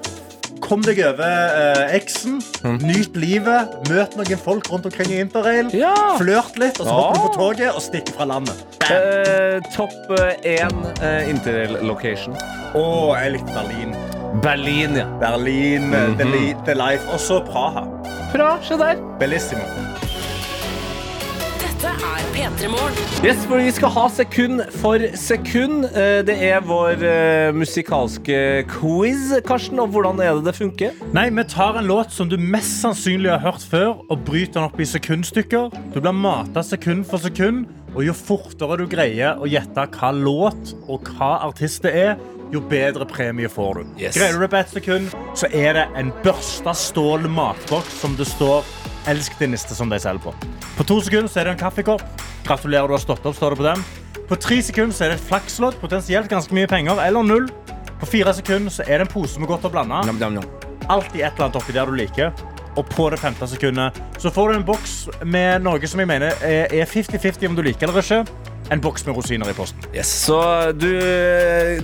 Kom 0.63 0.81
deg 0.87 1.01
over 1.05 1.27
eh, 1.27 1.97
eksen. 1.99 2.39
Mm. 2.63 2.79
Nyt 2.87 3.17
livet. 3.19 3.75
Møt 3.91 4.15
noen 4.17 4.39
folk 4.41 4.71
rundt 4.73 4.87
omkring 4.89 5.11
i 5.13 5.19
interrail. 5.25 5.69
Ja. 5.77 5.93
Flørt 6.21 6.57
litt, 6.63 6.79
og 6.81 6.87
så 6.89 6.95
hopper 6.95 7.19
du 7.19 7.27
på 7.27 7.33
toget 7.37 7.73
og 7.75 7.83
stikker 7.85 8.17
fra 8.17 8.29
landet. 8.31 8.63
Eh, 8.87 9.59
Topp 9.75 10.13
én 10.47 10.79
uh, 11.03 11.23
interrail-location. 11.31 12.37
Å, 12.79 12.85
jeg 13.21 13.35
likte 13.37 13.55
Berlin. 13.59 13.97
Berlin, 14.43 14.97
ja. 15.03 15.07
Berlin, 15.21 15.91
eh, 15.93 16.07
Mhm. 16.09 16.17
the, 16.19 16.25
li 16.31 16.55
the 16.65 16.75
Life. 16.79 17.05
Og 17.13 17.21
så 17.21 17.41
Praha. 17.45 17.85
Bra, 18.33 18.55
se 18.65 18.79
der. 18.81 18.97
Bellissimo. 19.21 19.67
Dette 21.83 22.07
er 22.07 22.27
P3 22.31 22.69
Morgen. 22.71 22.99
Yes, 23.27 23.41
for 23.51 23.59
Vi 23.59 23.71
skal 23.75 23.91
ha 23.91 24.05
sekund 24.15 24.61
for 24.79 25.03
sekund. 25.19 25.89
Eh, 25.91 26.21
Det 26.23 26.37
er 26.47 26.61
vår 26.63 27.03
eh, 27.03 27.51
musikalske 27.59 28.37
quiz, 28.71 29.33
Karsten. 29.47 29.81
Og 29.83 29.89
hvordan 29.91 30.21
er 30.23 30.37
det 30.39 30.45
det 30.47 30.55
funker? 30.55 30.93
Nei, 31.13 31.29
Vi 31.31 31.45
tar 31.51 31.79
en 31.81 31.89
låt 31.91 32.13
som 32.15 32.29
du 32.31 32.37
mest 32.39 32.79
sannsynlig 32.85 33.33
har 33.35 33.43
hørt 33.43 33.67
før, 33.67 33.97
og 34.09 34.23
bryter 34.25 34.61
den 34.61 34.69
opp 34.69 34.79
i 34.79 34.87
sekundstykker. 34.87 35.73
Du 35.95 35.99
blir 36.01 36.15
mata 36.15 36.63
sekund 36.63 37.05
for 37.11 37.19
sekund, 37.19 37.67
og 37.97 38.07
jo 38.07 38.15
fortere 38.15 38.79
du 38.79 38.87
greier 38.87 39.43
å 39.43 39.51
gjette 39.51 39.89
hva 39.99 40.13
låt 40.15 40.77
og 40.87 41.11
hva 41.17 41.33
artist 41.49 41.83
det 41.83 41.97
er, 41.99 42.15
jo 42.53 42.61
bedre 42.61 43.07
premie 43.09 43.49
får 43.51 43.75
du. 43.75 43.85
Yes. 43.99 44.15
Greier 44.15 44.39
du 44.39 44.45
det 44.45 44.51
på 44.55 44.61
ett 44.61 44.71
sekund, 44.71 45.11
så 45.35 45.51
er 45.51 45.73
det 45.81 45.89
en 45.99 46.13
børsta 46.23 46.75
stål 46.77 47.27
matboks 47.33 48.01
som 48.05 48.15
det 48.15 48.29
står 48.31 48.63
'Elsk 49.07 49.39
din 49.39 49.55
niste' 49.55 49.75
som 49.75 49.91
de 49.91 49.99
selger 49.99 50.23
på. 50.23 50.35
På 50.77 50.85
to 50.85 51.01
sekunder 51.01 51.29
så 51.29 51.41
er 51.41 51.45
det 51.45 51.53
en 51.53 51.59
kaffekopp. 51.59 52.03
Gratulerer, 52.47 52.87
du 52.87 52.95
har 52.95 53.03
stått 53.03 53.27
opp, 53.27 53.37
står 53.37 53.51
det 53.51 53.57
på 53.57 53.69
den. 53.69 53.85
På 54.29 54.37
tre 54.37 54.63
sekunder 54.63 54.95
så 54.95 55.05
er 55.05 55.09
det 55.13 55.21
et 55.21 55.29
flakslodd, 55.29 55.75
potensielt 55.81 56.31
ganske 56.31 56.55
mye 56.55 56.67
penger, 56.67 57.01
eller 57.03 57.23
null. 57.23 57.51
På 58.01 58.07
fire 58.07 58.35
sekunder 58.35 58.71
så 58.71 58.83
er 58.87 58.99
det 58.99 59.09
en 59.09 59.13
pose 59.13 59.41
med 59.41 59.49
godt 59.49 59.65
å 59.65 59.71
blande. 59.71 60.01
Alltid 60.89 61.21
et 61.21 61.33
eller 61.33 61.45
annet 61.45 61.57
oppi 61.57 61.73
der 61.73 61.87
du 61.87 61.95
liker. 61.95 62.33
og 62.77 62.87
på 62.89 63.11
det 63.11 63.19
femte 63.21 63.47
sekundet 63.47 63.99
så 64.19 64.31
får 64.33 64.49
du 64.49 64.55
en 64.57 64.65
boks 64.65 64.93
med 65.29 65.61
noe 65.61 65.87
som 65.87 66.01
jeg 66.01 66.09
mener 66.09 66.33
er 66.41 66.73
er 66.73 66.87
50-50 66.89 67.51
om 67.51 67.57
du 67.57 67.63
liker 67.63 67.89
eller 67.89 68.01
ikke. 68.01 68.25
En 68.73 68.81
boks 68.81 69.05
med 69.05 69.19
rosiner 69.19 69.51
i 69.51 69.55
posten. 69.57 69.85
Yes, 69.93 70.09
så 70.25 70.39
du, 70.73 70.89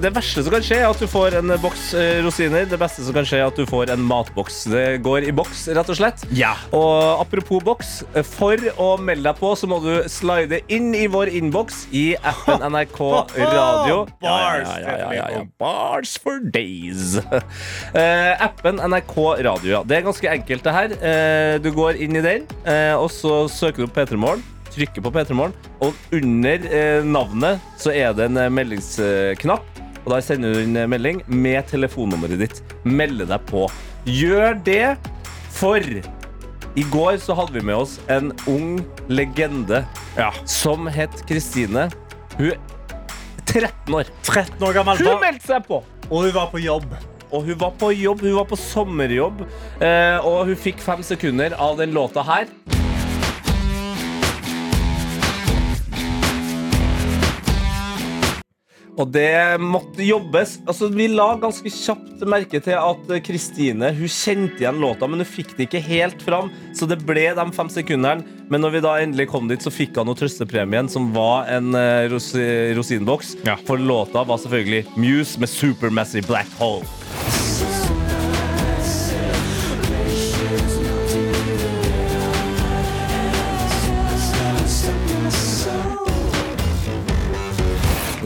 det 0.00 0.10
verste 0.16 0.40
som 0.40 0.54
kan 0.54 0.64
skje, 0.64 0.78
er 0.80 0.88
at 0.88 1.02
du 1.02 1.04
får 1.10 1.36
en 1.36 1.52
boks 1.60 1.90
eh, 1.98 2.20
rosiner. 2.24 2.64
Det 2.70 2.78
beste 2.80 3.04
som 3.04 3.16
kan 3.16 3.28
skje, 3.28 3.42
er 3.42 3.50
at 3.50 3.58
du 3.60 3.68
får 3.68 3.92
en 3.92 4.06
matboks. 4.08 4.62
Det 4.72 4.86
går 5.04 5.26
i 5.28 5.34
boks, 5.36 5.66
rett 5.76 5.92
og 5.92 5.98
slett. 5.98 6.24
Ja. 6.32 6.54
Og 6.72 7.20
apropos 7.20 7.60
boks, 7.66 7.92
for 8.30 8.64
å 8.80 8.88
melde 9.04 9.28
deg 9.28 9.36
på, 9.40 9.52
så 9.58 9.68
må 9.68 9.82
du 9.84 9.92
slide 10.08 10.62
inn 10.72 10.90
i 10.96 11.04
vår 11.12 11.34
innboks 11.42 11.84
i 11.92 12.06
appen 12.16 12.64
NRK 12.72 13.00
Radio. 13.36 14.00
Bars, 14.24 14.72
ja, 14.72 14.80
ja, 14.80 14.96
ja, 14.96 15.12
ja, 15.18 15.28
ja. 15.36 15.44
Bars 15.60 16.16
for 16.22 16.40
days. 16.40 17.18
Eh, 17.98 18.34
appen 18.44 18.78
NRK 18.78 19.14
Radio, 19.44 19.70
ja. 19.70 19.80
Det 19.86 19.96
er 19.96 20.04
ganske 20.06 20.30
enkelt, 20.30 20.64
det 20.64 20.74
her. 20.74 20.92
Eh, 21.10 21.54
du 21.62 21.70
går 21.74 21.98
inn 22.04 22.16
i 22.18 22.22
den, 22.24 22.46
eh, 22.68 22.94
og 22.94 23.10
så 23.12 23.42
søker 23.50 23.82
du 23.82 23.88
opp 23.88 23.96
P3 23.96 24.18
Morgen. 24.20 24.44
Trykker 24.78 25.02
på 25.02 25.10
P3 25.10 25.34
Morgen, 25.34 25.54
og 25.82 25.96
under 26.14 26.66
eh, 26.70 27.00
navnet 27.02 27.64
så 27.82 27.90
er 27.90 28.12
det 28.14 28.28
en 28.28 28.38
eh, 28.38 28.50
meldingsknapp. 28.52 29.80
Og 30.04 30.12
der 30.12 30.22
sender 30.22 30.54
du 30.54 30.60
en 30.62 30.78
melding 30.92 31.18
med 31.26 31.66
telefonnummeret 31.66 32.38
ditt. 32.44 32.60
Melde 32.86 33.26
deg 33.26 33.42
på. 33.50 33.64
Gjør 34.06 34.54
det, 34.64 34.94
for 35.50 35.82
i 35.82 36.84
går 36.92 37.18
så 37.18 37.34
hadde 37.40 37.56
vi 37.58 37.64
med 37.66 37.74
oss 37.74 37.96
en 38.06 38.30
ung 38.46 38.78
legende 39.10 39.82
Ja. 40.14 40.30
som 40.46 40.86
het 40.86 41.24
Kristine. 41.26 41.88
Hun 42.38 42.52
er 42.54 42.62
13 43.50 43.98
år. 43.98 44.14
13 44.22 44.62
år 44.62 44.78
gammel. 44.78 45.02
Hun 45.02 45.18
meldte 45.26 45.56
seg 45.56 45.66
på! 45.66 45.82
Og 46.06 46.28
hun 46.28 46.34
var 46.38 46.52
på 46.54 46.62
jobb. 46.62 46.86
Og 47.34 47.50
hun 47.50 47.58
var 47.60 47.74
på 47.82 47.90
jobb, 47.98 48.22
hun 48.22 48.38
var 48.38 48.46
på 48.48 48.56
sommerjobb, 48.56 49.42
eh, 49.82 50.22
og 50.22 50.46
hun 50.48 50.56
fikk 50.56 50.78
fem 50.80 51.02
sekunder 51.02 51.58
av 51.58 51.74
den 51.82 51.90
låta 51.98 52.22
her. 52.24 52.46
Og 58.98 59.06
det 59.14 59.60
måtte 59.62 60.02
jobbes. 60.02 60.56
Altså, 60.66 60.88
vi 60.90 61.06
la 61.12 61.30
ganske 61.38 61.70
kjapt 61.70 62.24
merke 62.28 62.60
til 62.62 62.74
at 62.74 63.12
eh, 63.14 63.22
Kristine 63.22 63.92
hun 63.94 64.10
kjente 64.10 64.64
igjen 64.64 64.80
låta, 64.82 65.06
men 65.06 65.22
hun 65.22 65.28
fikk 65.28 65.54
det 65.56 65.68
ikke 65.68 65.84
helt 65.86 66.24
fram. 66.26 66.50
Så 66.74 66.88
det 66.90 67.00
ble 67.06 67.28
de 67.38 67.46
fem 67.54 67.70
sekundene. 67.72 68.26
Men 68.48 68.64
når 68.64 68.74
vi 68.74 68.84
da 68.84 68.96
endelig 69.02 69.28
kom 69.30 69.50
dit, 69.50 69.62
så 69.62 69.72
fikk 69.72 70.00
han 70.00 70.08
noe 70.08 70.18
trøstepremien, 70.18 70.88
som 70.90 71.12
var 71.14 71.50
en 71.52 71.74
uh, 71.76 72.08
ros 72.10 72.32
rosinboks. 72.78 73.36
Ja. 73.46 73.58
For 73.68 73.80
låta 73.80 74.24
var 74.26 74.40
selvfølgelig 74.42 74.86
Muse 74.96 75.42
med 75.42 75.52
Supermassive 75.52 76.26
Black 76.30 76.50
Hole. 76.58 77.37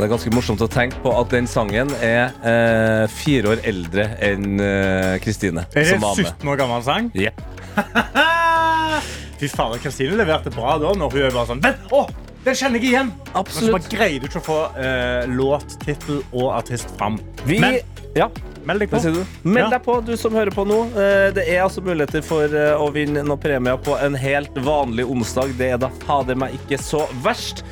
Det 0.03 0.09
er 0.09 0.17
ganske 0.17 0.31
morsomt 0.35 0.63
å 0.65 0.67
tenke 0.67 0.99
på 0.99 1.13
at 1.15 1.29
den 1.31 1.47
sangen 1.47 1.93
er 2.03 2.33
eh, 2.43 3.05
fire 3.07 3.53
år 3.53 3.61
eldre 3.71 4.09
enn 4.19 4.59
eh, 4.59 5.15
Er 5.15 5.77
det 5.79 5.93
en 5.95 6.03
17 6.03 6.49
år 6.51 6.59
gammel 6.59 6.83
sang? 6.83 7.11
Jep. 7.15 7.39
Fy 9.39 9.47
fader, 9.47 9.79
Kristine 9.79 10.19
leverte 10.19 10.51
bra 10.51 10.75
da. 10.83 10.91
Når 10.99 11.15
hun 11.15 11.23
er 11.29 11.37
bare 11.37 11.53
sånn 11.53 11.63
Vent! 11.63 11.87
Å, 11.95 12.03
den 12.43 12.59
kjenner 12.59 12.83
jeg 12.83 12.91
igjen! 12.91 13.13
Men 13.31 13.55
så 13.55 13.71
bare 13.71 13.93
greide 13.95 14.25
du 14.25 14.27
ikke 14.33 14.43
å 14.43 14.47
få 14.49 14.59
eh, 14.83 15.31
låt, 15.31 15.79
tittel 15.87 16.19
og 16.33 16.49
artist 16.57 16.91
fram. 16.99 17.21
Vi, 17.47 17.61
Men 17.63 17.79
ja, 18.19 18.27
meld 18.67 18.83
deg 18.83 18.91
på. 18.91 19.05
Meld 19.47 19.71
deg 19.71 19.87
på, 19.87 20.01
du 20.03 20.17
som 20.19 20.35
hører 20.35 20.51
på 20.51 20.67
nå. 20.67 20.81
Eh, 20.99 21.29
Det 21.39 21.47
er 21.47 21.63
altså 21.63 21.87
muligheter 21.87 22.27
for 22.27 22.51
eh, 22.51 22.75
å 22.75 22.91
vinne 22.91 23.23
noen 23.23 23.39
premier 23.47 23.79
på 23.79 23.95
en 24.03 24.19
helt 24.19 24.59
vanlig 24.67 25.07
onsdag. 25.07 25.55
Det 25.63 25.71
er 25.77 25.83
da 25.87 25.95
fader 26.03 26.43
meg 26.43 26.59
ikke 26.59 26.83
så 26.83 27.07
verst. 27.23 27.63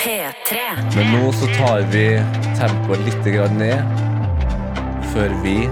P3. 0.00 0.56
Men 0.94 1.10
nå 1.12 1.26
så 1.36 1.46
tar 1.58 1.82
vi 1.92 2.04
tempoet 2.56 3.02
litt 3.04 3.26
ned 3.52 3.98
før 5.10 5.34
vi, 5.42 5.68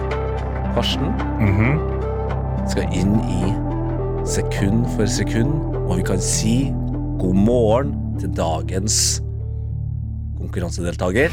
Karsten, 0.74 1.14
Mhm. 1.40 1.78
skal 2.68 2.92
inn 2.92 3.14
i 3.24 3.54
sekund 4.28 4.84
for 4.96 5.06
sekund, 5.06 5.76
og 5.88 5.96
vi 5.96 6.02
kan 6.02 6.20
si 6.20 6.74
god 7.18 7.34
morgen 7.34 7.94
til 8.20 8.28
dagens 8.28 9.22
konkurransedeltaker. 10.38 11.30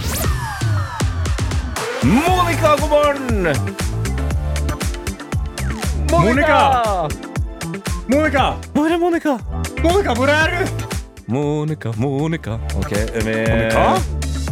Monica, 2.03 2.75
god 2.79 2.89
morgen! 2.89 3.43
Monica! 6.11 7.07
Monica! 8.07 8.53
Hvor 8.73 8.87
er 8.87 8.97
Monica? 8.97 9.37
Monica, 9.83 10.13
hvor 10.13 10.27
er 10.27 10.47
du? 10.55 10.84
Monica, 11.27 11.91
Monica. 11.97 12.59
Ok, 12.77 12.91
vi, 13.13 13.23
Monica? 13.23 13.85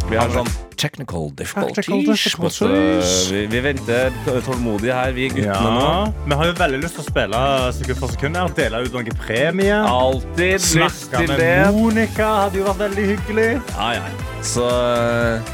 vi 0.09 0.17
har 0.17 0.31
sånn 0.33 0.47
technical 0.83 1.29
difficulties. 1.37 1.75
Technical 1.75 2.13
difficulties. 2.13 3.31
vi, 3.31 3.45
vi 3.47 3.59
venter 3.63 4.15
tålmodig 4.25 4.91
her, 4.91 5.11
vi 5.15 5.29
guttene 5.31 5.73
nå. 5.77 5.91
Vi 6.25 6.37
har 6.39 6.49
jo 6.49 6.55
veldig 6.57 6.79
lyst 6.83 6.97
til 6.97 7.05
å 7.05 7.07
spille 7.07 7.41
sekund 7.77 8.01
for 8.01 8.15
sekund 8.15 8.39
her. 8.39 8.55
Dele 8.57 8.83
ut 8.87 8.97
noen 8.97 9.19
premie. 9.21 9.75
Alltid 9.79 10.55
lyst 10.57 10.73
Snakke 10.73 11.27
med 11.27 11.43
det. 11.43 11.57
Monica 11.77 12.31
hadde 12.41 12.59
jo 12.59 12.69
vært 12.71 12.81
veldig 12.87 13.09
hyggelig. 13.13 13.49
Ja, 13.77 13.91
ja. 13.99 14.31
Så 14.43 14.65
uh, 14.65 15.53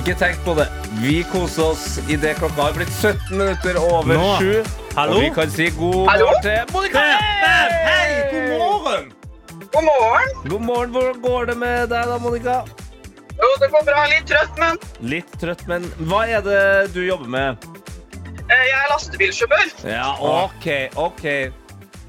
ikke 0.00 0.16
tenk 0.18 0.42
på 0.44 0.56
det. 0.58 0.66
Vi 0.98 1.20
koser 1.32 1.70
oss 1.70 1.86
idet 2.08 2.34
klokka 2.42 2.66
har 2.66 2.76
blitt 2.76 2.92
17 2.98 3.38
minutter 3.38 3.78
over 3.78 4.26
sju. 4.42 4.58
Og 4.98 5.20
vi 5.22 5.30
kan 5.38 5.54
si 5.54 5.70
god 5.78 6.10
morgen 6.10 6.42
til 6.42 6.74
Monica. 6.74 7.06
Hei, 7.86 8.26
god 8.34 8.50
morgen! 8.58 9.17
God 9.72 9.84
morgen. 9.84 10.28
God 10.50 10.60
morgen. 10.62 10.90
Hvordan 10.92 11.20
går 11.22 11.46
det 11.50 11.56
med 11.60 11.88
deg 11.92 12.06
da, 12.10 12.18
Monica? 12.22 12.56
Jo, 13.38 13.48
det 13.62 13.68
går 13.70 13.84
bra. 13.86 14.04
Litt 14.10 14.26
trøtt, 14.30 14.56
men 14.58 14.78
Litt 15.12 15.34
trøtt, 15.40 15.64
men 15.70 15.84
hva 16.10 16.24
er 16.26 16.42
det 16.46 16.62
du 16.94 17.02
jobber 17.06 17.28
med? 17.30 17.66
eh, 18.48 18.64
jeg 18.64 18.76
er 18.78 18.88
lastebilsjåfør. 18.94 19.72
Ja, 19.86 20.06
OK, 20.24 20.66
OK. 20.96 21.26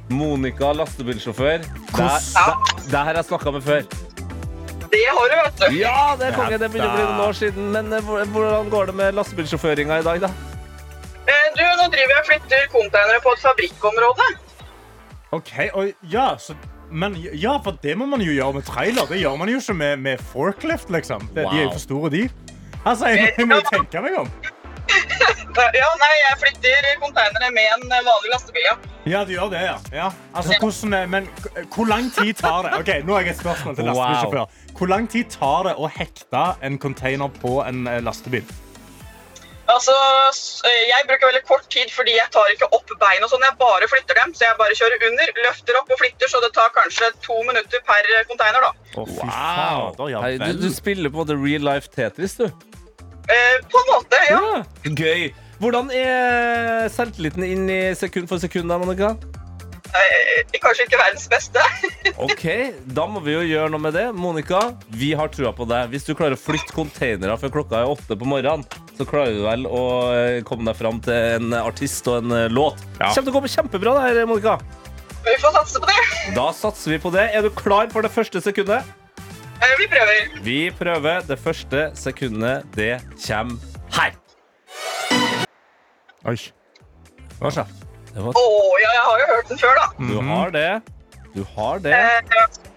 Monica, 0.09 0.71
lastebilsjåfør. 0.73 1.57
Det 1.59 1.91
Hvordan- 1.91 2.89
det 2.89 2.97
her 2.97 3.05
har 3.05 3.13
jeg 3.19 3.25
snakka 3.25 3.51
med 3.53 3.63
før. 3.63 3.81
Det 4.89 5.03
har 5.05 5.27
du, 5.29 5.35
vet 5.43 5.59
du. 5.59 5.75
Ja, 5.77 6.15
det 6.17 6.27
er 6.27 6.31
konge. 6.35 6.57
Det 6.57 6.71
begynner 6.71 6.89
å 6.89 6.95
bli 6.95 7.03
noen 7.03 7.21
år 7.27 7.33
siden. 7.37 7.71
Men 7.71 7.93
eh, 7.93 8.01
hvordan 8.01 8.69
går 8.69 8.85
det 8.85 8.95
med 8.95 9.13
lastebilsjåføringa 9.13 9.99
i 9.99 10.03
dag, 10.03 10.21
da? 10.21 10.31
Eh, 11.27 11.45
du, 11.55 11.61
nå 11.61 11.85
driver 11.93 12.15
jeg 12.15 12.19
og 12.23 12.25
flytter 12.31 12.67
containere 12.73 13.21
på 13.21 13.33
et 13.35 13.39
fabrikkområde. 13.43 14.29
Ok, 15.31 15.51
og 15.75 15.91
ja, 16.09 16.31
så, 16.41 16.55
men 16.91 17.15
ja, 17.33 17.57
for 17.63 17.77
det 17.83 17.95
må 17.97 18.05
man 18.09 18.21
jo 18.21 18.31
gjøre 18.33 18.53
med 18.59 18.63
trailer. 18.67 19.05
Det 19.09 19.19
gjør 19.21 19.35
man 19.37 19.49
jo 19.49 19.57
ikke 19.61 19.73
med, 19.73 19.97
med 19.97 20.17
forklift, 20.31 20.89
liksom. 20.89 21.27
Det, 21.35 21.45
De 21.45 21.59
er 21.59 21.63
jo 21.67 21.71
for 21.75 21.79
store, 21.83 22.09
de. 22.13 22.29
Altså, 22.85 23.07
jeg, 23.11 23.33
jeg 23.37 23.47
må 23.47 23.55
jo 23.59 23.67
tenke 23.73 24.01
meg 24.05 24.17
om. 24.23 24.31
Ja, 25.59 25.87
nei, 25.99 26.13
jeg 26.23 26.35
flytter 26.39 26.85
konteinere 27.01 27.49
med 27.51 27.65
en 27.75 27.81
eh, 27.91 28.03
vanlig 28.05 28.29
lastebil, 28.31 28.63
ja. 28.63 28.75
Ja, 29.11 29.23
du 29.27 29.33
gjør 29.33 29.49
det, 29.51 29.59
ja. 29.65 29.73
ja. 29.93 30.05
Altså, 30.37 30.55
hvordan, 30.61 30.93
er- 30.93 31.09
men 31.11 31.27
hvor 31.75 31.85
lang 31.89 32.07
tid 32.15 32.33
tar 32.39 32.63
det? 32.63 32.71
Ok, 32.79 32.91
Nå 33.05 33.13
har 33.17 33.25
jeg 33.25 33.33
et 33.33 33.41
spørsmål 33.41 33.75
til 33.75 33.89
Wow. 33.89 33.97
lastebilsjåfør. 33.97 34.71
Hvor 34.77 34.87
lang 34.93 35.09
tid 35.11 35.23
tar 35.33 35.67
det 35.67 35.73
å 35.75 35.89
hekte 35.97 36.43
en 36.63 36.77
container 36.79 37.33
på 37.41 37.57
en 37.67 37.81
eh, 37.91 37.99
lastebil? 38.05 38.45
Altså, 39.69 39.93
eh, 40.69 40.83
jeg 40.89 41.05
bruker 41.09 41.29
veldig 41.29 41.43
kort 41.47 41.65
tid 41.73 41.91
fordi 41.93 42.15
jeg 42.17 42.31
tar 42.33 42.49
ikke 42.53 42.69
opp 42.75 42.93
bein 43.01 43.25
og 43.25 43.31
sånn. 43.31 43.45
Jeg 43.45 43.57
bare 43.59 43.89
flytter 43.91 44.17
dem, 44.21 44.33
så 44.37 44.47
jeg 44.47 44.57
bare 44.61 44.77
kjører 44.79 45.05
under, 45.09 45.33
løfter 45.45 45.79
opp 45.81 45.93
og 45.93 46.01
flytter, 46.01 46.31
så 46.31 46.41
det 46.45 46.51
tar 46.57 46.71
kanskje 46.77 47.11
to 47.25 47.37
minutter 47.49 47.83
per 47.89 48.09
eh, 48.15 48.25
container, 48.31 48.65
da. 48.65 48.71
Oh, 48.97 49.11
wow. 49.19 50.09
ja 50.09 50.23
Hei, 50.25 50.33
du, 50.41 50.63
du 50.63 50.69
spiller 50.73 51.13
på 51.13 51.21
en 51.21 51.25
måte 51.27 51.37
real 51.37 51.67
life 51.69 51.93
Tetris, 51.93 52.39
du. 52.39 52.47
Eh, 52.49 53.59
på 53.69 53.83
en 53.83 53.91
måte, 53.93 54.23
ja. 54.31 54.39
Ja. 54.39 54.95
Gøy. 55.03 55.29
Hvordan 55.59 55.91
er 55.91 56.87
selvtilliten 56.93 57.43
inn 57.43 57.67
i 57.69 57.81
sekund 57.99 58.29
for 58.31 58.41
sekund, 58.41 58.71
da, 58.71 58.79
Monica? 58.79 59.13
Eh, 59.89 60.59
kanskje 60.61 60.85
ikke 60.85 60.99
verdens 60.99 61.25
beste. 61.31 61.63
Ok, 62.25 62.43
Da 62.93 63.05
må 63.09 63.21
vi 63.23 63.33
jo 63.33 63.41
gjøre 63.47 63.71
noe 63.73 63.81
med 63.81 63.95
det. 63.95 64.05
Monica, 64.13 64.59
vi 64.91 65.11
har 65.17 65.31
trua 65.33 65.51
på 65.55 65.65
deg. 65.69 65.89
Hvis 65.93 66.05
du 66.07 66.11
klarer 66.17 66.35
å 66.37 66.41
flytte 66.41 66.75
containere 66.75 67.37
før 67.41 67.53
klokka 67.59 67.79
er 67.81 67.93
åtte 67.93 68.17
på 68.19 68.27
morgenen, 68.27 68.65
så 68.97 69.07
klarer 69.07 69.33
du 69.37 69.41
vel 69.47 69.65
å 69.69 69.83
eh, 70.13 70.41
komme 70.47 70.67
deg 70.69 70.77
fram 70.77 71.01
til 71.05 71.15
en 71.39 71.55
artist 71.61 72.07
og 72.11 72.21
en 72.21 72.35
eh, 72.35 72.47
låt. 72.51 72.81
Ja. 72.99 73.09
Kommer 73.15 73.31
til 73.31 73.33
å 73.33 73.39
gå 73.39 73.53
kjempebra, 73.55 73.95
det 73.97 74.05
her, 74.19 74.29
Monica. 74.29 74.59
Vi 75.25 75.35
får 75.41 75.57
satse 75.57 75.81
på 75.83 75.89
det. 75.89 75.99
Da 76.37 76.47
satser 76.55 76.95
vi 76.95 77.01
på 77.03 77.11
det. 77.15 77.25
Er 77.35 77.43
du 77.45 77.51
klar 77.55 77.89
for 77.93 78.05
det 78.05 78.13
første 78.13 78.43
sekundet? 78.43 78.87
Eh, 79.59 79.75
vi 79.81 79.89
prøver. 79.91 80.39
Vi 80.45 80.59
prøver. 80.79 81.25
Det 81.27 81.39
første 81.41 81.89
sekundet, 81.99 82.69
det 82.77 82.93
kommer 83.25 83.59
her. 83.97 84.15
Oi. 86.27 86.37
Hva 87.39 87.51
skjer? 87.55 87.88
Det 88.13 88.23
var, 88.25 88.33
oh, 88.35 88.73
ja, 88.81 88.89
jeg 88.95 89.03
har 89.05 89.21
jo 89.21 89.27
hørt 89.33 89.51
den 89.51 89.59
før, 89.61 89.77
da. 89.79 89.87
du 89.99 90.17
har 90.31 90.49
det. 90.55 90.71
Du 91.35 91.43
har 91.55 91.83
det. 91.83 91.93
Eh, 91.93 92.69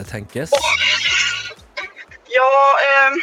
Det 0.00 0.06
tenkes. 0.08 0.52
Ja 2.30 2.48
eh, 2.86 3.16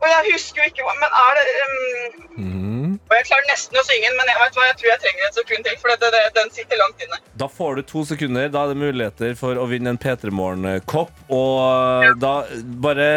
Og 0.00 0.06
jeg 0.08 0.32
husker 0.32 0.62
jo 0.62 0.68
ikke 0.70 0.84
hva 0.86 0.92
Men 1.00 1.16
er 1.18 1.38
det 1.38 1.44
um... 1.64 2.44
mm. 2.46 2.92
Og 3.10 3.16
jeg 3.18 3.26
klarer 3.28 3.48
nesten 3.50 3.76
å 3.76 3.82
synge 3.84 4.08
den, 4.08 4.16
men 4.16 4.30
jeg 4.30 4.38
vet 4.40 4.56
hva, 4.56 4.66
jeg 4.70 4.76
tror 4.80 4.88
jeg 4.88 5.00
trenger 5.02 5.26
et 5.26 5.36
sekund 5.36 5.66
til, 5.66 5.76
for 5.82 5.92
det, 5.92 6.08
det, 6.14 6.22
den 6.38 6.52
sitter 6.54 6.80
langt 6.80 7.02
inne. 7.04 7.18
Da 7.42 7.48
får 7.50 7.76
du 7.76 7.82
to 7.90 8.04
sekunder. 8.08 8.48
Da 8.52 8.62
er 8.64 8.72
det 8.72 8.80
muligheter 8.80 9.34
for 9.36 9.60
å 9.60 9.66
vinne 9.68 9.92
en 9.92 10.00
P3 10.00 10.32
Morgen-kopp. 10.32 11.12
Og 11.32 12.08
da 12.22 12.32
bare, 12.84 13.08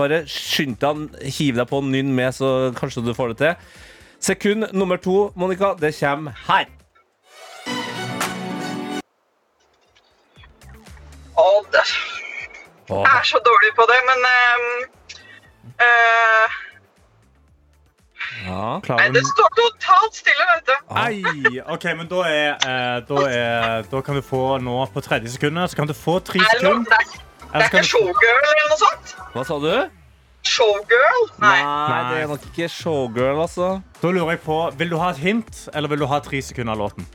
bare 0.00 0.22
skynd 0.30 0.78
deg, 0.80 1.18
hiv 1.36 1.60
deg 1.60 1.68
på 1.68 1.82
og 1.82 1.90
nynn 1.90 2.14
med, 2.16 2.32
så 2.36 2.54
kanskje 2.78 3.04
du 3.04 3.12
får 3.16 3.34
det 3.34 3.38
til. 3.42 3.83
Sekund 4.24 4.64
nummer 4.72 4.96
to, 4.96 5.32
Monica, 5.36 5.74
det 5.80 5.90
kommer 6.00 6.32
her. 6.48 6.64
Å, 11.36 11.48
det, 11.74 11.82
jeg 12.88 13.10
er 13.18 13.26
så 13.28 13.40
dårlig 13.44 13.72
på 13.76 13.84
det, 13.90 13.98
men 14.08 14.22
um, 14.30 14.64
uh, 15.82 16.54
Ja. 18.46 18.62
Nei, 18.96 19.08
det 19.12 19.22
står 19.28 19.50
totalt 19.58 20.16
stille, 20.16 20.46
vet 20.54 20.70
du. 20.70 20.74
Ei! 21.02 21.60
OK, 21.74 21.84
men 21.98 22.08
da 22.08 22.22
er, 22.28 22.48
eh, 22.54 22.96
da 23.08 23.26
er 23.28 23.90
Da 23.92 24.00
kan 24.04 24.16
du 24.16 24.22
få 24.24 24.40
nå 24.60 24.78
på 24.94 25.02
tredje 25.04 25.32
sekundet 25.34 25.70
Så 25.70 25.76
kan 25.78 25.88
du 25.88 25.94
få 25.96 26.18
tre 26.24 26.40
Er 26.40 26.58
sekunder. 26.58 26.84
det, 26.90 27.20
er, 27.52 27.58
det 27.58 27.62
er 27.62 27.68
ikke 27.68 27.84
showgirl 27.88 28.40
eller 28.40 28.68
noe 28.72 28.80
sånt? 28.80 29.14
Hva 29.34 29.44
sa 29.48 29.60
du? 29.62 29.70
Showgirl? 30.54 31.28
Nei. 31.42 31.58
Nei, 31.64 32.00
det 32.10 32.18
er 32.22 32.28
nok 32.30 32.44
ikke 32.50 32.68
showgirl, 32.70 33.40
altså. 33.42 33.70
Da 34.00 34.10
lurer 34.10 34.36
jeg 34.36 34.42
på 34.44 34.58
Vil 34.78 34.92
du 34.92 34.98
ha 35.00 35.10
et 35.14 35.22
hint, 35.22 35.64
eller 35.74 35.90
vil 35.90 36.04
du 36.04 36.08
ha 36.10 36.20
tre 36.22 36.42
sekunder 36.44 36.76
av 36.76 36.84
låten? 36.84 37.08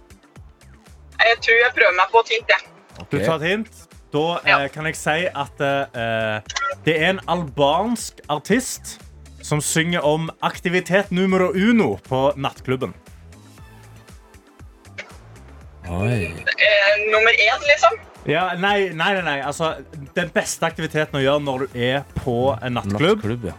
Jeg 1.20 1.38
tror 1.46 1.62
jeg 1.62 1.76
prøver 1.76 1.96
meg 2.00 2.12
på 2.12 2.24
et 2.26 2.34
hint, 2.36 2.56
jeg. 2.56 2.68
Du 3.12 3.18
tar 3.20 3.36
et 3.40 3.48
hint. 3.48 3.86
Da 4.14 4.26
eh, 4.42 4.66
kan 4.74 4.88
jeg 4.90 4.98
si 4.98 5.28
at 5.28 5.62
eh, 5.62 6.56
det 6.86 6.96
er 6.96 7.12
en 7.14 7.22
albansk 7.30 8.24
artist 8.32 8.98
som 9.46 9.62
synger 9.62 10.06
om 10.06 10.30
aktivitet 10.42 11.12
numero 11.12 11.52
uno 11.54 11.96
på 12.10 12.24
nattklubben. 12.36 12.96
Oi. 15.90 16.24
Eh, 16.26 16.96
nummer 17.14 17.34
én, 17.34 17.62
liksom. 17.70 18.09
Ja, 18.30 18.52
nei, 18.60 18.92
nei, 18.94 19.14
nei, 19.18 19.24
nei. 19.26 19.40
Altså, 19.42 19.74
den 20.16 20.30
beste 20.34 20.68
aktiviteten 20.70 21.20
å 21.20 21.24
gjøre 21.24 21.42
når 21.46 21.66
du 21.66 21.80
er 21.80 22.04
på 22.20 22.54
en 22.56 22.78
nattklubb 22.78 23.24
Nattklubb, 23.24 23.50
ja. 23.50 23.56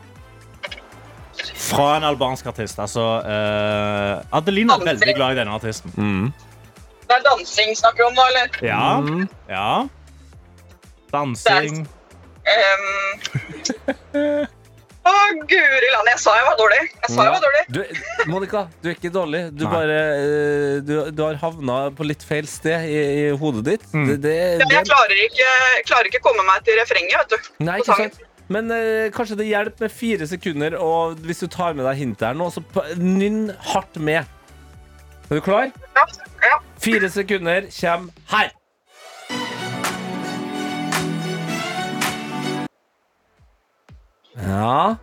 fra 1.70 1.88
en 1.96 2.06
albansk 2.10 2.52
artist. 2.52 2.78
Altså, 2.82 3.06
eh, 3.26 4.36
Adeline 4.38 4.78
er 4.78 4.86
veldig 4.92 5.16
glad 5.18 5.34
i 5.34 5.40
denne 5.40 5.58
artisten. 5.58 5.90
Mm. 5.96 6.30
Det 7.10 7.18
er 7.18 7.26
dansing 7.26 7.74
snakker 7.74 8.04
vi 8.04 8.08
om 8.12 8.14
nå, 8.14 8.28
eller? 8.30 8.46
Ja. 8.62 8.84
Mm. 9.02 9.26
ja. 9.50 9.70
Dansing. 11.10 11.82
Um, 12.46 14.46
Å, 15.00 15.12
guri 15.48 15.88
land, 15.94 16.08
jeg 16.12 16.20
sa 16.20 16.34
jeg 16.36 16.44
var 16.44 16.56
dårlig. 16.58 16.80
Jeg 16.92 17.12
sa 17.14 17.24
jeg 17.24 17.32
var 17.32 17.44
dårlig. 17.44 17.60
Du, 17.72 17.78
Monica, 18.28 18.60
du 18.82 18.90
er 18.90 18.96
ikke 18.98 19.12
dårlig. 19.14 19.40
Du, 19.56 19.64
Nei. 19.64 19.70
bare, 19.72 19.98
eh, 20.20 20.74
du, 20.84 20.92
du 21.16 21.22
har 21.24 21.38
havna 21.40 21.76
på 21.96 22.04
litt 22.04 22.24
feil 22.26 22.48
sted 22.50 22.84
i, 22.84 22.98
i 23.22 23.30
hodet 23.40 23.64
ditt. 23.70 23.86
Mm. 23.94 24.10
Det, 24.10 24.18
det, 24.26 24.34
Ja, 24.60 24.66
Jeg 24.76 24.88
klarer 24.90 25.22
ikke, 25.24 25.54
klarer 25.88 26.10
ikke 26.12 26.20
komme 26.26 26.44
meg 26.48 26.66
til 26.68 26.76
refrenget, 26.82 27.16
vet 27.22 27.32
du. 27.32 27.48
Nei, 27.64 27.78
på 27.78 27.86
ikke 27.86 27.96
sangen. 27.96 28.12
sant? 28.18 28.26
Men 28.50 28.70
eh, 28.74 29.08
kanskje 29.14 29.38
det 29.40 29.46
hjelper 29.48 29.86
med 29.86 29.94
fire 29.94 30.26
sekunder, 30.26 30.76
og 30.82 31.20
hvis 31.24 31.40
du 31.44 31.48
tar 31.48 31.72
med 31.78 31.86
deg 31.86 32.00
hintet 32.02 32.26
her 32.32 32.36
nå, 32.36 32.50
så 32.52 32.60
nynn 32.98 33.44
hardt 33.72 33.96
med. 34.02 34.26
Er 35.30 35.38
du 35.38 35.44
klar? 35.46 35.70
Ja, 35.96 36.04
ja. 36.44 36.56
Fire 36.82 37.08
sekunder 37.14 37.70
kommer 37.70 38.26
her. 38.34 38.50
Ja, 44.46 44.96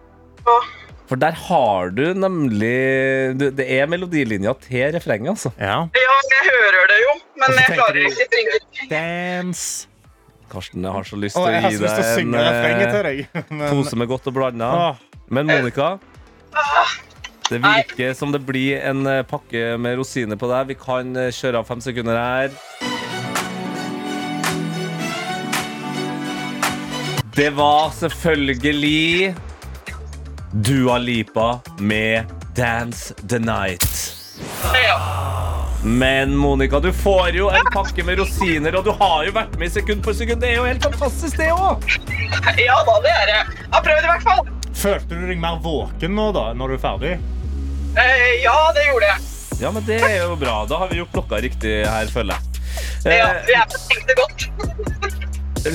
for 1.08 1.15
der 1.19 1.32
har 1.32 1.89
du 1.95 2.04
nemlig 2.17 3.38
du, 3.39 3.45
Det 3.56 3.65
er 3.78 3.88
melodilinja 3.88 4.54
til 4.63 4.89
refrenget, 4.95 5.30
altså. 5.36 5.52
Ja. 5.60 5.78
ja, 5.95 6.15
jeg 6.34 6.41
hører 6.50 6.89
det 6.91 6.97
jo, 7.04 7.13
men 7.39 7.56
jeg 7.60 7.78
klarer 7.78 7.93
du- 7.93 8.08
ikke 8.10 8.28
synge. 8.34 8.89
Dance. 8.91 9.88
Karsten, 10.52 10.84
jeg 10.84 10.91
har 10.95 11.04
så 11.04 11.17
lyst 11.19 11.36
til 11.36 11.43
å 11.43 11.47
gi 11.52 11.78
deg 11.78 12.04
en 12.23 13.04
deg. 13.04 13.28
Men, 13.52 13.69
pose 13.71 13.95
med 14.00 14.08
godt 14.08 14.28
og 14.32 14.34
blanda. 14.38 14.69
Men 15.30 15.45
Monica, 15.47 15.97
det 17.50 17.60
virker 17.63 18.13
som 18.15 18.32
det 18.32 18.39
blir 18.47 18.80
en 18.84 19.06
eh, 19.08 19.23
pakke 19.28 19.73
med 19.80 19.97
rosiner 20.00 20.39
på 20.39 20.47
deg. 20.52 20.69
Vi 20.71 20.78
kan 20.80 21.12
eh, 21.19 21.32
kjøre 21.36 21.60
av 21.62 21.67
fem 21.67 21.84
sekunder 21.84 22.15
her. 22.15 22.56
Det 27.38 27.50
var 27.50 27.91
selvfølgelig 27.91 29.36
Dua 30.52 30.97
Lipa 30.97 31.60
med 31.80 32.26
'Dance 32.56 33.13
the 33.30 33.38
Night'. 33.39 34.13
Men 35.84 36.36
Monica, 36.38 36.80
du 36.80 36.93
får 36.93 37.30
jo 37.30 37.50
en 37.50 37.69
pakke 37.73 38.04
med 38.04 38.19
rosiner, 38.19 38.76
og 38.76 38.84
du 38.84 38.91
har 38.91 39.26
jo 39.26 39.32
vært 39.32 39.54
med 39.60 39.67
i 39.67 39.69
sekund 39.69 40.02
for 40.04 40.17
sekund. 40.17 40.41
Det 40.41 40.50
er 40.50 40.56
jo 40.56 40.65
helt 40.65 40.84
fantastisk, 40.84 41.38
det 41.38 41.52
òg! 41.54 41.86
ja 42.65 42.80
da, 42.89 42.97
det 43.06 43.13
er 43.13 43.30
det. 43.30 43.38
Jeg 43.38 43.69
har 43.71 43.86
prøvd 43.86 44.04
i 44.04 44.12
hvert 44.12 44.26
fall. 44.32 44.43
følte 44.73 45.13
du 45.21 45.28
deg 45.30 45.38
mer 45.38 45.62
våken 45.62 46.17
nå, 46.17 46.32
da, 46.34 46.54
når 46.58 46.67
du 46.67 46.78
er 46.80 46.84
ferdig? 46.88 47.13
Eh, 48.02 48.41
ja, 48.41 48.58
det 48.73 48.89
gjorde 48.89 49.13
jeg. 49.13 49.21
Ja, 49.62 49.71
men 49.71 49.86
det 49.86 50.02
er 50.02 50.23
jo 50.23 50.36
bra. 50.36 50.65
Da 50.65 50.82
har 50.82 50.89
vi 50.89 51.04
gjort 51.04 51.13
klokka 51.13 51.45
riktig 51.45 51.86
her, 51.86 52.10
føler 52.17 52.34
jeg. 52.34 52.41
Ja, 53.06 53.30
Eh, 53.30 53.54
jeg 53.54 53.69
tenkte 53.69 54.17
godt. 54.17 54.50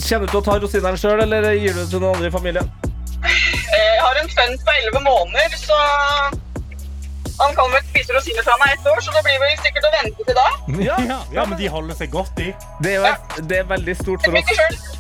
Kjenner 0.01 0.27
du 0.27 0.33
til 0.33 0.41
å 0.41 0.45
ta 0.47 0.55
rosinene 0.63 0.97
sjøl, 1.01 1.21
eller 1.25 1.51
gir 1.59 1.75
du 1.77 1.83
det 1.83 1.91
til 1.91 2.01
noen 2.01 2.15
andre 2.17 2.31
i 2.31 2.33
familien? 2.33 2.71
Eh, 3.23 3.75
Jeg 3.77 4.01
har 4.03 4.21
en 4.23 4.31
sønn 4.33 4.57
på 4.65 4.73
11 4.89 5.03
måneder, 5.05 5.57
så 5.59 5.79
han 7.43 7.55
kan 7.57 7.73
vel 7.73 7.83
spise 7.89 8.15
rosiner 8.15 8.45
fra 8.47 8.55
meg 8.61 8.75
ett 8.77 8.87
år, 8.87 9.01
så 9.03 9.11
det 9.17 9.23
blir 9.27 9.39
vel 9.43 9.55
sikkert 9.65 9.87
å 9.89 9.93
vente 9.97 10.27
til 10.29 10.37
da. 10.39 10.47
Ja, 10.87 11.19
Ja, 11.35 11.45
men 11.49 11.59
de 11.59 11.69
holder 11.73 11.97
seg 11.99 12.13
godt, 12.13 12.31
de. 12.39 12.53
Det 12.85 12.93
er, 12.95 13.09
jo 13.09 13.45
det 13.51 13.59
er 13.63 13.67
veldig 13.71 13.97
stort 13.99 14.23
for 14.25 14.37
oss. 14.39 14.53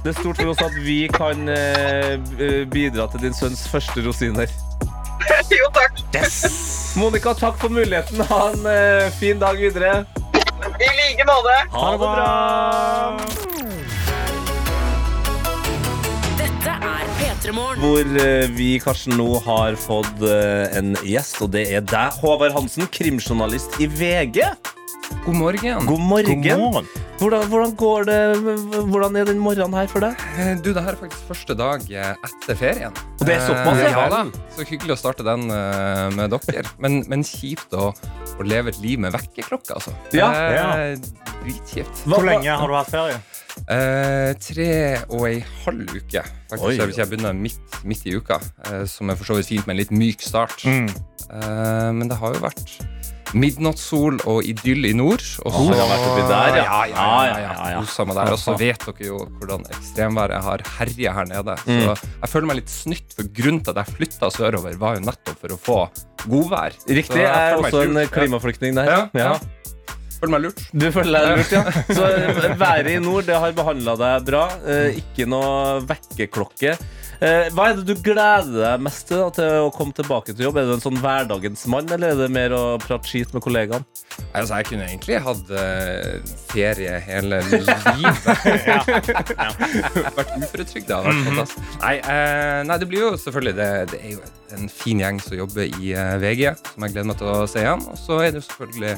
det 0.02 0.10
er 0.10 0.18
stort 0.18 0.40
for 0.40 0.50
oss 0.54 0.62
at 0.66 0.74
vi 0.82 0.98
kan 1.12 1.46
eh, 1.48 2.64
bidra 2.72 3.06
til 3.12 3.20
din 3.28 3.34
sønns 3.36 3.64
første 3.70 4.02
rosiner. 4.06 4.50
Jo, 5.52 5.68
takk. 5.76 6.00
Monica, 6.98 7.32
takk 7.38 7.56
for 7.60 7.70
muligheten. 7.70 8.20
Ha 8.26 8.40
en 8.50 8.66
eh, 8.66 9.10
fin 9.20 9.38
dag 9.38 9.56
videre. 9.60 10.02
I 10.82 10.90
like 10.98 11.24
måte. 11.28 11.56
Ha 11.76 11.90
det 11.92 11.98
bra! 12.02 13.91
Er 16.82 17.06
P3 17.18 17.52
Morgen. 17.54 17.78
Hvor 17.82 18.20
eh, 18.24 18.48
vi 18.56 18.68
Karsten, 18.82 19.14
nå 19.18 19.28
har 19.44 19.76
fått 19.80 20.22
eh, 20.26 20.74
en 20.78 20.92
gjest, 21.06 21.38
og 21.44 21.52
det 21.54 21.66
er 21.76 21.84
deg, 21.86 22.18
Håvard 22.22 22.54
Hansen, 22.56 22.88
krimjournalist 22.92 23.78
i 23.82 23.86
VG. 23.90 24.42
God 25.26 25.36
morgen. 25.36 25.86
God 25.86 26.00
morgen. 26.08 26.42
God 26.42 26.60
morgen. 26.62 26.86
Hvordan, 27.20 27.44
hvordan 27.52 27.74
går 27.78 28.06
det? 28.08 28.16
Hvordan 28.90 29.16
er 29.20 29.26
den 29.28 29.38
morgenen 29.38 29.76
her 29.76 29.90
for 29.90 30.02
deg? 30.02 30.22
Eh, 30.40 30.54
Du, 30.64 30.72
det 30.74 30.82
her 30.82 30.96
er 30.96 30.98
faktisk 30.98 31.28
første 31.28 31.54
dag 31.58 31.84
etter 31.92 32.58
ferien. 32.58 32.96
Og 33.20 33.26
det 33.28 33.36
er 33.36 33.44
såpass, 33.46 33.82
Eh, 33.82 33.92
ja. 33.92 34.06
da. 34.10 34.22
Så 34.56 34.66
hyggelig 34.66 34.96
å 34.96 35.00
starte 35.04 35.26
den 35.26 35.46
uh, 35.52 36.08
med 36.16 36.32
dere. 36.34 36.64
Men, 36.82 37.02
men 37.12 37.22
kjipt 37.26 37.76
å, 37.78 37.92
å 37.92 38.46
leve 38.48 38.72
et 38.74 38.80
liv 38.82 38.98
med 39.04 39.14
vekkerklokke, 39.14 39.76
altså. 39.78 39.94
Ja. 40.16 40.32
Eh, 40.32 40.96
Dritkjipt. 41.44 42.04
Hvor 42.10 42.26
lenge 42.26 42.54
har 42.58 42.70
du 42.70 42.74
hatt 42.78 42.90
ferie? 42.90 43.20
Eh, 43.68 44.32
tre 44.42 44.70
og 45.08 45.26
ei 45.28 45.38
halv 45.64 45.92
uke, 45.92 46.22
faktisk. 46.50 46.66
Oi. 46.66 46.88
Hvis 46.88 46.98
jeg 47.02 47.10
begynner 47.10 47.36
midt, 47.36 47.78
midt 47.84 48.06
i 48.08 48.16
uka. 48.16 48.40
eh, 48.70 48.84
som 48.90 49.10
er 49.10 49.18
for 49.20 49.28
så 49.32 49.38
vidt 49.38 49.52
fint 49.52 49.66
med 49.68 49.76
en 49.76 49.82
litt 49.82 49.92
myk 49.94 50.24
start. 50.24 50.64
Mm. 50.64 50.88
Eh, 51.30 51.90
men 51.92 52.08
det 52.10 52.18
har 52.18 52.34
jo 52.34 52.42
vært 52.42 52.76
midnattssol 53.32 54.18
og 54.28 54.44
idyll 54.44 54.90
i 54.90 54.92
nord. 54.96 55.22
Og 55.46 55.54
Å, 55.54 55.62
det 55.70 55.78
har 55.80 55.90
vært 55.92 56.08
oppi 56.10 56.24
der, 56.28 56.58
ja. 56.58 56.64
ja. 56.64 56.66
ja, 56.66 56.82
ja, 56.82 56.90
Ja, 56.92 57.06
ja, 57.24 57.38
ja, 57.38 57.52
ja, 57.52 57.70
ja. 57.78 58.04
Meg 58.08 58.18
der. 58.18 58.32
Og 58.34 58.40
så 58.42 58.56
vet 58.60 58.86
dere 58.88 59.08
jo 59.08 59.20
hvordan 59.38 59.64
ekstremværet 59.72 60.44
har 60.48 60.64
herja 60.78 61.14
her 61.16 61.30
nede. 61.30 61.56
Mm. 61.64 61.82
Så 61.86 61.96
jeg 62.04 62.32
føler 62.34 62.50
meg 62.50 62.60
litt 62.60 62.72
snytt, 62.72 63.16
for 63.16 63.32
grunnen 63.40 63.64
til 63.64 63.74
at 63.74 63.82
jeg 63.82 63.96
flytta 63.98 64.32
sørover, 64.36 64.76
var 64.80 64.98
jo 64.98 65.06
nettopp 65.08 65.40
for 65.46 65.56
å 65.56 65.60
få 65.70 65.80
godvær. 66.26 66.76
Så 66.76 66.92
Riktig. 66.92 67.22
jeg 67.22 67.26
Jeg 67.26 67.56
er 67.56 67.62
også 67.62 67.82
en 67.88 68.00
klimaflyktning 68.12 68.78
der. 68.78 68.92
Ja, 68.92 69.02
ja. 69.16 69.32
Føler 70.22 70.36
meg 70.36 70.44
lurt. 70.44 70.60
Du 70.70 70.84
føler 70.94 71.16
deg 71.18 71.40
lurt, 71.40 71.50
ja. 71.50 71.62
Så 71.98 72.06
eh, 72.06 72.52
været 72.54 72.92
i 72.92 72.98
nord 73.02 73.26
det 73.26 73.34
har 73.42 73.54
behandla 73.56 73.96
deg 73.98 74.26
bra. 74.28 74.42
Eh, 74.70 75.00
ikke 75.00 75.24
noe 75.26 75.80
vekkerklokke. 75.88 76.76
Eh, 77.22 77.48
hva 77.54 77.64
er 77.66 77.80
det 77.80 77.88
du 77.88 77.98
gleder 78.06 78.52
deg 78.54 78.84
mest 78.86 79.08
til 79.08 79.18
da, 79.18 79.32
til 79.34 79.64
å 79.66 79.72
komme 79.74 79.90
tilbake 79.98 80.30
til 80.30 80.46
jobb? 80.46 80.60
Er 80.62 80.68
du 80.68 80.76
en 80.76 80.84
sånn 80.84 81.00
hverdagens 81.02 81.64
mann, 81.74 81.90
eller 81.90 82.14
er 82.14 82.20
det 82.20 82.28
mer 82.36 82.54
å 82.54 82.60
prate 82.82 83.10
skit 83.10 83.34
med 83.34 83.42
kollegaene? 83.42 83.82
Altså, 84.30 84.60
jeg 84.60 84.68
kunne 84.70 84.86
egentlig 84.86 85.18
hatt 85.26 85.50
ferie 86.52 87.02
hele 87.02 87.42
livet. 87.48 87.82
Vært 90.20 90.38
uføretrygda. 90.38 91.00
hadde 91.00 91.08
vært 91.08 91.26
fantastisk. 91.32 91.74
Nei, 91.82 91.96
eh, 91.98 92.60
nei, 92.70 92.78
det 92.78 92.90
blir 92.94 93.08
jo 93.08 93.10
selvfølgelig 93.24 93.56
det, 93.58 93.68
det 93.96 94.00
er 94.06 94.14
jo 94.14 94.22
en 94.54 94.70
fin 94.70 95.02
gjeng 95.02 95.18
som 95.26 95.38
jobber 95.42 95.66
i 95.82 95.92
VG, 96.22 96.46
som 96.70 96.86
jeg 96.86 96.94
gleder 96.94 97.10
meg 97.10 97.18
til 97.18 97.34
å 97.34 97.36
se 97.50 97.66
igjen. 97.66 97.86
Og 97.90 98.02
så 98.06 98.22
er 98.22 98.30
det 98.30 98.44
jo 98.44 98.46
selvfølgelig 98.52 98.96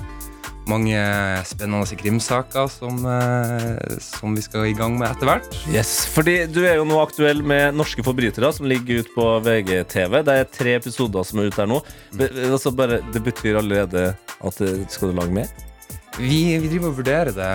Mange 0.70 0.96
spennende 1.44 1.98
krimsaker 2.00 2.70
som, 2.72 3.02
eh, 3.04 3.98
som 4.00 4.34
vi 4.36 4.44
skal 4.44 4.70
i 4.70 4.76
gang 4.76 4.96
med 4.98 5.10
etter 5.10 5.28
hvert. 5.28 5.58
Yes, 5.68 6.06
fordi 6.08 6.46
Du 6.46 6.62
er 6.64 6.78
jo 6.78 6.86
nå 6.88 7.00
aktuell 7.02 7.42
med 7.44 7.76
Norske 7.76 8.04
forbrytere, 8.06 8.52
som 8.52 8.66
ligger 8.70 9.04
ute 9.04 9.12
på 9.14 9.26
VGTV. 9.44 10.22
Det 10.24 10.38
er 10.40 10.48
tre 10.48 10.74
episoder 10.80 11.24
som 11.24 11.40
er 11.40 11.50
ute 11.50 11.60
her 11.60 11.70
nå. 11.70 11.82
Mm. 12.14 12.24
altså 12.52 12.72
bare, 12.74 13.02
det 13.12 13.22
betyr 13.24 13.58
allerede 13.60 14.16
at 14.44 14.58
det, 14.60 14.90
skal 14.92 15.12
du 15.12 15.20
lage 15.20 15.34
mer? 15.34 15.48
Vi, 16.18 16.58
vi 16.62 16.68
driver 16.70 16.92
og 16.92 16.98
vurderer 17.00 17.32
det 17.34 17.46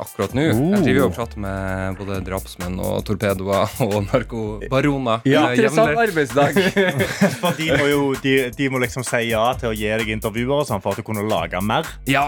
akkurat 0.00 0.32
nå. 0.36 0.44
Oh. 0.54 0.60
Jeg 0.72 0.84
driver 0.86 1.02
og 1.10 1.16
prater 1.18 1.42
med 1.44 1.98
både 1.98 2.20
drapsmenn 2.24 2.78
og 2.80 3.02
torpedoer 3.04 3.74
og 3.86 3.96
narkobaroner. 4.06 5.26
Ja, 5.28 5.42
eh, 5.50 5.58
Interessant 5.58 6.00
arbeidsdag. 6.00 6.56
For 7.42 7.58
de 7.60 7.68
må 7.76 7.90
jo 7.90 8.02
de, 8.24 8.34
de 8.56 8.70
må 8.72 8.80
liksom 8.80 9.04
si 9.04 9.26
ja 9.28 9.42
til 9.60 9.72
å 9.72 9.74
gi 9.76 9.90
deg 10.00 10.14
intervjuer 10.16 10.62
og 10.62 10.68
sånn 10.70 10.80
for 10.80 10.96
at 10.96 11.02
du 11.02 11.06
kunne 11.06 11.26
lage 11.28 11.60
mer. 11.60 11.88
Ja, 12.08 12.24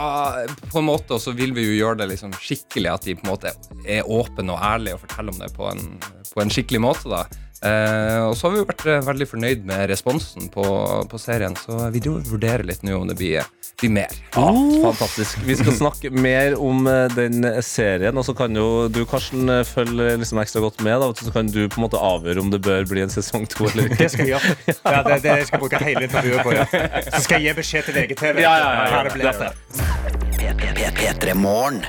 på 0.68 0.82
en 0.82 0.88
måte, 0.90 1.16
og 1.16 1.24
så 1.24 1.32
vil 1.36 1.54
vi 1.56 1.64
jo 1.70 1.78
gjøre 1.78 2.02
det 2.02 2.10
liksom 2.12 2.34
skikkelig, 2.36 2.90
at 2.92 3.08
de 3.08 3.16
på 3.16 3.24
en 3.24 3.32
måte 3.32 3.54
er 3.88 4.04
åpne 4.04 4.52
og 4.52 4.60
ærlige 4.60 4.98
og 4.98 5.06
forteller 5.06 5.32
om 5.32 5.40
det 5.40 5.50
på 5.56 5.70
en, 5.72 5.88
på 6.34 6.44
en 6.44 6.52
skikkelig 6.52 6.82
måte. 6.84 7.08
da. 7.12 7.24
Eh, 7.62 8.20
og 8.26 8.34
så 8.36 8.48
har 8.48 8.56
vi 8.56 8.62
vært 8.66 8.86
eh, 8.90 9.02
veldig 9.06 9.26
fornøyd 9.30 9.66
med 9.68 9.84
responsen 9.92 10.48
på, 10.50 10.64
på 11.08 11.20
serien, 11.20 11.54
så 11.58 11.90
vi 11.94 12.02
vurderer 12.02 12.66
litt 12.66 12.82
nå 12.82 12.96
om 12.98 13.06
det 13.06 13.14
blir, 13.20 13.46
blir 13.78 13.92
mer. 13.94 14.16
Ja, 14.34 14.48
fantastisk. 14.82 15.38
Vi 15.46 15.54
skal 15.60 15.76
snakke 15.78 16.10
mer 16.10 16.56
om 16.58 16.88
eh, 16.90 17.06
den 17.14 17.46
serien. 17.62 18.18
Og 18.18 18.26
så 18.26 18.34
kan 18.34 18.58
jo 18.58 18.88
du, 18.90 19.04
Karsten, 19.06 19.46
eh, 19.46 19.62
følge 19.68 20.16
liksom 20.18 20.42
ekstra 20.42 20.64
godt 20.64 20.82
med. 20.82 20.98
Da, 21.04 21.12
så 21.22 21.34
kan 21.34 21.50
du 21.54 21.62
på 21.68 21.78
en 21.78 21.86
måte 21.86 22.02
avgjøre 22.02 22.42
om 22.42 22.50
det 22.50 22.62
bør 22.66 22.86
bli 22.90 23.06
en 23.06 23.14
sesong 23.14 23.46
to 23.52 23.70
eller 23.70 23.90
ikke. 23.90 24.02
Det 24.02 24.10
skal 24.16 24.26
jeg 24.26 24.34
gjøre. 24.34 24.76
Ja, 24.82 25.02
det, 25.06 25.22
det 25.22 25.38
skal 25.46 25.58
jeg 25.58 25.62
bruke 25.62 25.84
hele 25.86 26.08
intervjuet 26.10 26.42
på. 26.42 26.56
Ja. 26.58 26.66
Så 27.12 27.26
skal 27.28 27.38
jeg 27.38 27.52
gi 27.52 27.58
beskjed 27.62 27.88
til 27.88 28.00
VGTV. 28.00 28.42
Ja, 28.42 28.56
ja, 28.58 28.58
ja, 28.58 28.70
ja. 28.82 28.90
hva 28.90 29.02
det 29.06 29.12
blir. 29.14 30.90
P3 30.98 31.34
Morgen. 31.38 31.84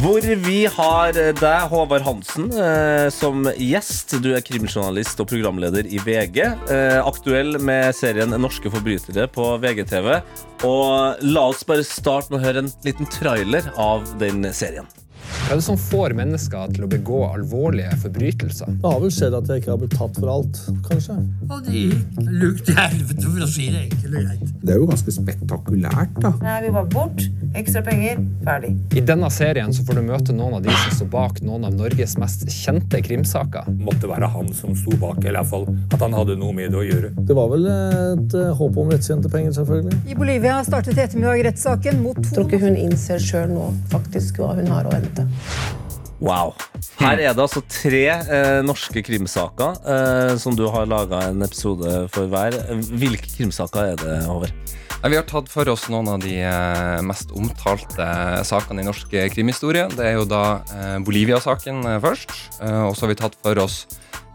Hvor 0.00 0.24
vi 0.24 0.62
har 0.72 1.12
deg, 1.12 1.64
Håvard 1.68 2.04
Hansen, 2.06 2.46
eh, 2.56 3.10
som 3.12 3.44
gjest. 3.60 4.14
Du 4.24 4.30
er 4.32 4.40
krimjournalist 4.40 5.20
og 5.20 5.28
programleder 5.28 5.84
i 5.84 6.00
VG. 6.00 6.38
Eh, 6.72 6.96
aktuell 7.04 7.58
med 7.60 7.92
serien 7.94 8.32
Norske 8.40 8.72
forbrytere 8.72 9.28
på 9.28 9.50
VGTV. 9.60 10.08
Og 10.64 11.20
la 11.28 11.44
oss 11.44 11.60
bare 11.68 11.84
starte 11.84 12.32
med 12.32 12.40
å 12.40 12.44
høre 12.46 12.64
en 12.64 12.72
liten 12.86 13.10
trailer 13.12 13.68
av 13.76 14.08
den 14.22 14.48
serien. 14.56 14.88
Hva 15.32 15.54
er 15.54 15.60
det 15.60 15.64
som 15.66 15.78
får 15.80 16.14
mennesker 16.16 16.72
til 16.76 16.86
å 16.86 16.88
begå 16.90 17.18
alvorlige 17.28 17.96
forbrytelser? 18.02 18.76
Det 18.82 18.92
har 18.92 19.00
vel 19.02 19.12
skjedd 19.14 19.36
at 19.38 19.50
jeg 19.50 19.62
ikke 19.62 19.72
har 19.72 19.80
blitt 19.82 19.96
tatt 19.98 20.18
for 20.18 20.32
alt, 20.32 20.60
kanskje. 20.86 21.16
Og 21.48 21.66
de 21.66 21.84
lukt 22.42 22.70
i 22.72 22.76
helvete, 22.76 23.24
for 23.26 23.46
å 23.46 23.50
si 23.50 23.68
det 23.72 23.84
enkelt 23.86 24.08
og 24.12 24.26
greit. 24.28 24.52
Det 24.62 24.74
er 24.74 24.80
jo 24.80 24.88
ganske 24.90 25.14
spektakulært, 25.16 26.18
da. 26.22 26.32
Nei, 26.44 26.58
vi 26.66 26.74
var 26.76 26.90
bort. 26.92 27.24
Ekstra 27.58 27.82
penger. 27.84 28.20
Ferdig. 28.46 28.72
I 28.96 29.02
denne 29.04 29.28
serien 29.34 29.74
så 29.76 29.84
får 29.86 29.98
du 29.98 30.04
møte 30.06 30.36
noen 30.36 30.56
av 30.58 30.64
de 30.64 30.72
som 30.72 30.96
står 30.96 31.10
bak 31.12 31.42
noen 31.44 31.66
av 31.68 31.74
Norges 31.76 32.16
mest 32.20 32.46
kjente 32.52 33.02
krimsaker. 33.04 33.68
måtte 33.82 34.08
være 34.08 34.28
han 34.32 34.52
som 34.56 34.76
sto 34.78 34.94
bak, 35.00 35.20
eller 35.24 35.40
iallfall 35.40 35.66
at 35.92 36.00
han 36.00 36.14
hadde 36.16 36.38
noe 36.40 36.54
med 36.56 36.72
det 36.72 36.80
å 36.80 36.84
gjøre. 36.86 37.12
Det 37.18 37.36
var 37.36 37.50
vel 37.52 37.66
et 37.72 38.36
eh, 38.38 38.52
håp 38.58 38.78
om 38.78 38.92
rettstjente 38.92 39.30
penger, 39.32 39.52
selvfølgelig. 39.58 40.00
I 40.08 40.16
Bolivia 40.18 40.58
startet 40.64 40.96
i 40.96 41.04
ettermiddag 41.04 41.44
rettssaken 41.48 42.00
mot 42.04 42.20
to 42.22 42.32
tror 42.32 42.48
ikke 42.48 42.62
hun 42.64 42.78
innser 42.80 43.20
sjøl 43.22 43.50
nå 43.52 43.68
faktisk 43.92 44.40
hva 44.40 44.54
hun 44.56 44.70
har 44.72 44.88
å 44.88 44.94
hente. 45.12 45.28
Wow. 46.22 46.52
Her 47.00 47.18
er 47.18 47.34
det 47.34 47.42
altså 47.42 47.64
tre 47.66 48.04
eh, 48.14 48.60
norske 48.62 49.02
krimsaker 49.02 49.74
eh, 49.82 50.34
som 50.38 50.54
du 50.54 50.68
har 50.70 50.86
laga 50.86 51.24
en 51.32 51.42
episode 51.42 52.06
for 52.14 52.30
hver. 52.30 52.54
Hvilke 52.94 53.26
krimsaker 53.26 53.92
er 53.92 53.98
det, 53.98 54.20
Håvard? 54.28 54.54
Vi 55.02 55.18
har 55.18 55.26
tatt 55.26 55.48
for 55.50 55.66
oss 55.66 55.88
noen 55.90 56.12
av 56.12 56.20
de 56.22 56.36
eh, 56.46 57.00
mest 57.02 57.32
omtalte 57.34 58.06
sakene 58.46 58.84
i 58.84 58.86
norsk 58.86 59.16
eh, 59.18 59.26
krimhistorie. 59.34 59.88
Det 59.90 60.12
er 60.12 60.14
jo 60.20 60.28
da 60.30 60.60
eh, 60.76 61.00
Bolivia-saken 61.02 61.82
eh, 61.90 61.98
først. 62.04 62.36
Eh, 62.62 62.80
og 62.86 62.94
så 62.94 63.08
har 63.08 63.10
vi 63.16 63.18
tatt 63.18 63.34
for 63.42 63.58
oss 63.64 63.80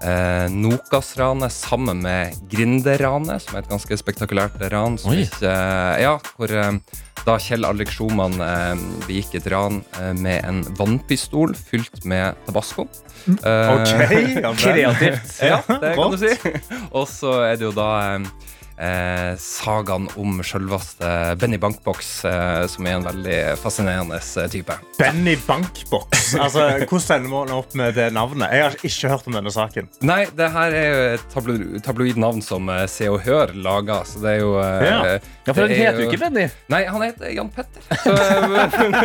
eh, 0.04 0.52
Nokas-ranet 0.52 1.56
sammen 1.56 2.04
med 2.04 2.36
Grinder-ranet, 2.52 3.48
som 3.48 3.56
er 3.56 3.64
et 3.64 3.72
ganske 3.72 4.02
spektakulært 4.04 4.60
ran. 4.76 5.00
Som 5.00 5.16
Oi. 5.16 5.24
ikke, 5.24 5.48
eh, 5.48 6.04
ja, 6.04 6.18
hvor 6.36 6.52
eh, 6.52 6.98
da 7.28 7.36
Kjell 7.42 7.66
Alrik 7.68 7.92
Schumann 7.92 8.38
eh, 8.40 8.80
begikk 9.08 9.36
et 9.42 9.48
ran 9.52 9.82
eh, 10.00 10.14
med 10.16 10.46
en 10.48 10.62
vannpistol 10.80 11.52
fylt 11.58 12.06
med 12.08 12.38
tabasco. 12.48 12.88
Eh, 13.28 13.72
Ok. 13.76 13.92
Kreativt. 14.64 15.34
ja, 15.44 15.60
det 15.68 15.96
kan 15.98 16.14
du 16.14 16.18
si. 16.22 16.32
Og 16.98 17.08
så 17.12 17.34
er 17.50 17.58
det 17.60 17.68
jo 17.68 17.74
da 17.76 17.90
eh, 18.16 18.30
eh, 18.78 19.34
sagaen 19.42 20.08
om 20.20 20.42
selveste 20.46 21.10
Benny 21.42 21.60
Bankbox, 21.62 22.12
eh, 22.30 22.66
som 22.72 22.88
er 22.88 22.98
en 22.98 23.08
veldig 23.08 23.40
fascinerende 23.62 24.20
eh, 24.20 24.50
type. 24.54 24.78
Benny 25.00 25.38
Bankbox. 25.48 26.36
Altså, 26.38 26.68
Hvordan 26.84 27.24
ender 27.24 27.34
man 27.34 27.56
opp 27.56 27.76
med 27.78 27.96
det 27.98 28.10
navnet? 28.16 28.54
Jeg 28.54 28.66
har 28.66 28.78
ikke 28.78 29.12
hørt 29.14 29.30
om 29.30 29.38
denne 29.38 29.54
saken. 29.54 29.90
Nei, 30.06 30.22
det 30.38 30.52
her 30.54 30.76
er 30.76 30.88
jo 30.88 31.02
et 31.16 31.26
tablo 31.34 31.58
tabloid 31.86 32.20
navn 32.22 32.44
som 32.46 32.70
eh, 32.74 32.86
Se 32.92 33.10
og 33.12 33.22
Hør 33.26 33.54
lager, 33.56 34.06
så 34.08 34.24
det 34.24 34.36
er 34.36 34.40
jo 34.44 34.54
eh, 34.62 34.86
Ja. 34.88 35.00
Ja, 35.48 35.54
for 35.56 35.64
er 35.64 35.80
heter 35.80 36.04
jo 36.04 36.10
ikke 36.10 36.20
Benny. 36.26 36.48
Nei, 36.72 36.84
han 36.92 37.04
heter 37.06 37.32
Jan 37.32 37.50
Petter. 37.54 37.84
Så, 38.04 38.12
eh, 38.12 38.48
men, 38.52 38.96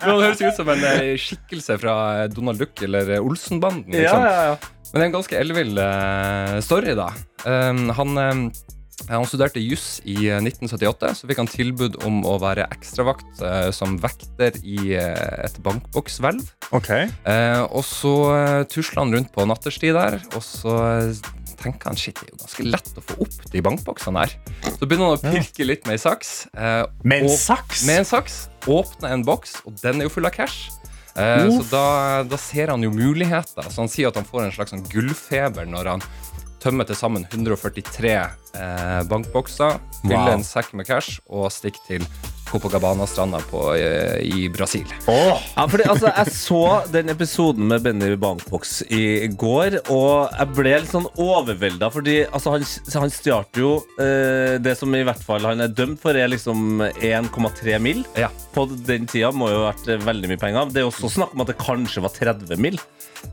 han 0.00 0.04
høres 0.08 0.40
ut 0.40 0.56
som 0.56 0.70
en 0.72 0.84
eh, 0.94 1.14
skikkelse 1.20 1.76
fra 1.82 1.96
eh, 2.22 2.28
Donald 2.32 2.62
Duck 2.62 2.80
eller 2.86 3.16
eh, 3.16 3.24
Olsenbanden. 3.24 3.92
Liksom. 3.92 4.24
Ja, 4.24 4.32
ja, 4.32 4.52
ja. 4.52 4.76
Men 4.90 4.96
det 4.96 5.04
er 5.04 5.08
en 5.10 5.16
ganske 5.18 5.38
ellevill 5.38 5.78
eh, 5.78 6.56
story, 6.66 6.96
da. 6.98 7.10
Um, 7.44 7.84
han, 7.94 8.16
um, 8.18 8.42
han 9.08 9.24
studerte 9.26 9.62
juss 9.62 10.00
i 10.04 10.16
eh, 10.28 10.38
1978, 10.42 11.14
så 11.18 11.28
fikk 11.30 11.40
han 11.40 11.48
tilbud 11.50 11.96
om 12.06 12.20
å 12.28 12.36
være 12.42 12.66
ekstravakt 12.74 13.40
eh, 13.42 13.70
som 13.74 13.96
vekter 14.02 14.58
i 14.62 14.92
eh, 14.98 15.44
et 15.46 15.56
bankbokshvelv. 15.64 16.44
Okay. 16.76 17.08
Eh, 17.24 17.62
og 17.66 17.82
så 17.86 18.14
uh, 18.30 18.62
tusla 18.70 19.02
han 19.04 19.14
rundt 19.16 19.32
på 19.34 19.46
natterstid 19.48 19.96
der, 19.96 20.20
og 20.36 20.44
så 20.46 20.76
eh, 20.86 21.30
tenker 21.60 21.90
han 21.90 21.98
shit, 21.98 22.16
det 22.20 22.30
er 22.30 22.34
jo 22.36 22.42
ganske 22.44 22.66
lett 22.70 22.92
å 22.96 23.02
få 23.04 23.16
opp 23.26 23.48
de 23.52 23.62
bankboksene 23.66 24.22
her. 24.22 24.36
Så 24.76 24.86
begynner 24.88 25.10
han 25.10 25.18
å 25.18 25.32
pirke 25.34 25.66
litt 25.66 25.88
med 25.88 25.98
ei 25.98 26.02
saks. 26.04 26.30
eh, 26.56 26.84
Med 27.04 27.24
en 27.26 27.34
saks? 27.34 27.82
Med 27.88 28.02
en 28.04 28.08
saks. 28.08 28.38
Åpner 28.70 29.16
en 29.16 29.24
boks, 29.26 29.58
og 29.68 29.74
den 29.82 30.00
er 30.00 30.08
jo 30.08 30.14
full 30.14 30.28
av 30.28 30.32
cash. 30.36 30.70
Eh, 31.18 31.48
så 31.50 31.64
da, 31.72 31.84
da 32.30 32.38
ser 32.40 32.70
han 32.72 32.84
jo 32.86 32.92
muligheter. 32.94 33.66
Så 33.68 33.82
han 33.82 33.90
sier 33.92 34.08
at 34.08 34.16
han 34.16 34.28
får 34.28 34.46
en 34.46 34.54
slags 34.54 34.72
sånn 34.72 34.86
gullfeber 34.88 35.66
når 35.68 35.90
han 35.96 36.04
tømmer 36.62 36.88
til 36.88 36.98
sammen 36.98 37.24
143 37.30 38.12
eh, 38.16 39.00
bankbokser, 39.10 39.80
fylle 40.02 40.18
Wow. 40.20 40.34
en 40.38 40.44
sekk 40.46 40.74
med 40.78 40.86
cash 40.88 41.20
og 41.28 41.50
stikke 41.54 41.82
til 41.86 42.04
Copacabana-stranda 42.50 43.38
på, 43.46 43.60
eh, 43.78 44.18
i 44.26 44.48
Brasil. 44.50 44.86
Ja, 45.06 45.66
fordi, 45.70 45.84
altså, 45.86 46.10
jeg 46.10 46.32
så 46.34 46.62
den 46.90 47.12
episoden 47.12 47.68
med 47.70 47.84
Benny 47.84 48.16
Bankbox 48.18 48.80
i 48.90 49.28
går, 49.38 49.76
og 49.92 50.32
jeg 50.34 50.50
ble 50.56 50.72
litt 50.82 50.90
sånn 50.90 51.06
overvelda, 51.14 51.90
fordi 51.94 52.16
altså, 52.26 52.56
han, 52.56 52.66
han 53.04 53.14
stjal 53.14 53.46
jo 53.54 53.76
eh, 54.02 54.56
det 54.62 54.74
som 54.80 54.94
i 54.98 55.04
hvert 55.06 55.22
fall 55.22 55.46
han 55.46 55.62
er 55.62 55.70
dømt 55.70 56.02
for, 56.02 56.16
er 56.18 56.32
liksom 56.32 56.82
1,3 56.98 57.78
mill. 57.82 58.02
Ja. 58.18 58.32
På 58.54 58.66
den 58.66 59.06
tida 59.10 59.30
må 59.30 59.52
jo 59.52 59.62
ha 59.62 59.70
vært 59.70 60.02
veldig 60.08 60.32
mye 60.32 60.42
penger. 60.42 60.74
Det 60.74 60.82
er 60.82 60.90
også 60.90 61.12
snakk 61.20 61.36
om 61.36 61.44
at 61.46 61.52
det 61.52 61.60
kanskje 61.62 62.02
var 62.02 62.16
30 62.18 62.58
mill. 62.58 62.80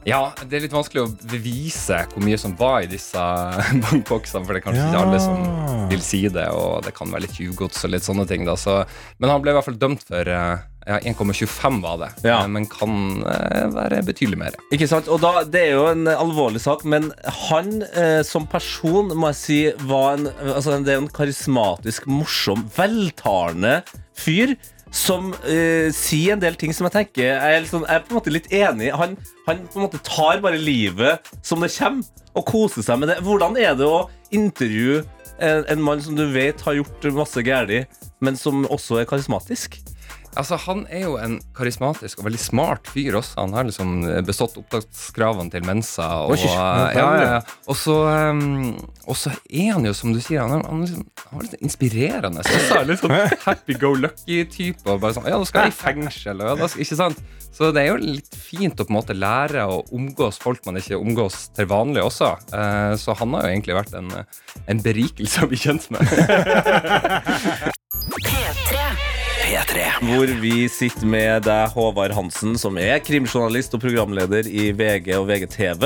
Ja, 0.08 0.22
det 0.48 0.58
er 0.60 0.66
litt 0.68 0.76
vanskelig 0.76 1.04
å 1.04 1.10
bevise 1.32 2.04
hvor 2.14 2.24
mye 2.24 2.40
som 2.40 2.56
var 2.60 2.86
i 2.86 2.92
disse 2.92 3.20
bankboksene, 3.84 4.46
for 4.46 4.54
det 4.54 4.62
er 4.62 4.66
kanskje 4.70 4.88
ikke 4.88 5.04
alle 5.04 5.20
som 5.24 5.90
vil 5.92 6.04
si 6.04 6.24
det, 6.32 6.48
og 6.56 6.86
det 6.86 6.96
kan 6.98 7.12
være 7.12 7.26
litt 7.28 7.38
tjuvgods 7.38 7.86
og 7.88 7.94
litt 7.94 8.08
sånne 8.08 8.28
ting. 8.30 8.48
Da. 8.48 8.58
Så, 8.60 8.82
men 9.20 9.32
han 9.34 9.44
ble 9.44 9.54
i 9.54 9.58
hvert 9.58 9.68
fall 9.68 9.80
dømt 9.80 10.06
for 10.08 10.32
eh, 10.32 10.66
ja, 10.88 11.00
1,25 11.04 11.82
var 11.84 11.98
det, 11.98 12.10
Ja. 12.24 12.38
Eh, 12.44 12.48
men 12.48 12.66
kan 12.72 13.24
eh, 13.28 13.68
være 13.76 14.02
betydelig 14.08 14.40
mer. 14.40 14.56
Ikke 14.72 14.88
sant? 14.88 15.10
Og 15.12 15.20
da, 15.24 15.44
Det 15.44 15.62
er 15.66 15.74
jo 15.76 15.86
en 15.92 16.08
alvorlig 16.08 16.62
sak, 16.64 16.86
men 16.88 17.12
han 17.50 17.82
eh, 17.92 18.22
som 18.28 18.48
person 18.48 19.12
må 19.16 19.34
jeg 19.34 19.40
si 19.42 19.60
var 19.90 20.16
en, 20.18 20.30
altså, 20.54 20.78
det 20.84 20.96
er 20.96 21.04
en 21.04 21.12
karismatisk, 21.12 22.08
morsom, 22.08 22.68
veltalende 22.78 23.82
fyr. 24.18 24.56
Som 24.94 25.34
uh, 25.34 25.90
sier 25.96 26.36
en 26.36 26.44
del 26.44 26.56
ting 26.60 26.72
som 26.76 26.88
jeg 26.88 26.94
tenker 26.96 27.26
Jeg 27.26 27.58
er, 27.58 27.60
liksom, 27.64 27.84
jeg 27.88 28.00
er 28.00 28.06
på 28.06 28.14
en 28.14 28.20
måte 28.20 28.34
litt 28.34 28.48
enig. 28.56 28.92
Han, 28.96 29.18
han 29.48 29.66
på 29.68 29.82
en 29.82 29.88
måte 29.88 30.02
tar 30.06 30.42
bare 30.44 30.62
livet 30.62 31.28
som 31.46 31.64
det 31.64 31.74
kommer, 31.76 32.08
og 32.38 32.48
koser 32.48 32.86
seg 32.86 33.02
med 33.02 33.12
det. 33.12 33.20
Hvordan 33.26 33.58
er 33.60 33.76
det 33.78 33.88
å 33.88 34.08
intervjue 34.36 35.04
en, 35.38 35.66
en 35.70 35.84
mann 35.84 36.02
som 36.04 36.18
du 36.18 36.26
vet 36.34 36.62
har 36.66 36.78
gjort 36.80 37.08
masse 37.16 37.44
galt, 37.46 38.02
men 38.24 38.40
som 38.40 38.66
også 38.70 39.02
er 39.02 39.10
karismatisk? 39.10 39.80
Altså, 40.38 40.58
Han 40.68 40.84
er 40.94 41.06
jo 41.06 41.16
en 41.22 41.38
karismatisk 41.58 42.22
og 42.22 42.28
veldig 42.28 42.42
smart 42.42 42.90
fyr 42.94 43.18
også. 43.20 43.40
Han 43.42 43.56
har 43.58 43.68
liksom 43.68 43.96
bestått 44.28 44.58
opptakskravene 44.62 45.54
til 45.54 45.66
Mensa. 45.68 46.08
Og, 46.28 46.36
Oi, 46.36 46.42
ja, 46.46 47.08
ja, 47.22 47.40
og, 47.66 47.76
så, 47.78 47.98
um, 48.32 48.76
og 49.08 49.18
så 49.20 49.34
er 49.50 49.74
han 49.76 49.88
jo, 49.88 49.94
som 49.98 50.14
du 50.16 50.22
sier, 50.24 50.44
han 50.44 50.60
er, 50.60 50.68
han 50.68 50.84
er, 50.84 50.86
liksom, 50.86 51.08
han 51.32 51.42
er 51.42 51.48
litt 51.50 51.66
inspirerende. 51.70 52.46
Også, 52.46 52.84
litt 52.88 53.04
sånn 53.04 53.16
happy 53.48 53.78
go 53.82 53.94
lucky-type. 53.98 54.86
Og 54.86 55.02
bare 55.04 55.18
sånn, 55.18 55.28
ja, 55.30 55.40
nå 55.40 55.50
skal 55.50 55.68
jeg 55.68 55.76
i 55.76 55.80
fengsel. 55.82 56.46
Og, 56.46 56.54
ja, 56.54 56.70
skal, 56.70 56.86
ikke 56.86 57.02
sant? 57.02 57.26
Så 57.58 57.72
det 57.74 57.82
er 57.82 57.90
jo 57.90 57.98
litt 57.98 58.36
fint 58.38 58.78
å 58.78 58.86
på 58.86 58.94
en 58.94 59.00
måte 59.00 59.16
lære 59.18 59.64
å 59.66 59.80
omgås 59.96 60.38
folk 60.42 60.62
man 60.68 60.78
ikke 60.78 61.00
omgås 61.00 61.48
til 61.58 61.66
vanlig 61.72 62.04
også. 62.06 62.36
Eh, 62.54 62.94
så 63.02 63.16
han 63.18 63.34
har 63.34 63.48
jo 63.48 63.56
egentlig 63.56 63.80
vært 63.80 63.98
en, 63.98 64.14
en 64.70 64.84
berikelse 64.86 65.42
å 65.42 65.50
bli 65.50 65.58
kjent 65.64 65.90
med. 65.96 66.06
P3. 68.28 69.17
P3. 69.48 69.84
Hvor 70.04 70.32
vi 70.42 70.66
sitter 70.68 71.08
med 71.08 71.46
deg, 71.46 71.72
Håvard 71.72 72.12
Hansen, 72.12 72.58
som 72.60 72.76
er 72.82 73.00
krimjournalist 73.00 73.78
og 73.78 73.80
programleder 73.80 74.50
i 74.52 74.74
VG 74.76 75.14
og 75.16 75.30
VGTV. 75.30 75.86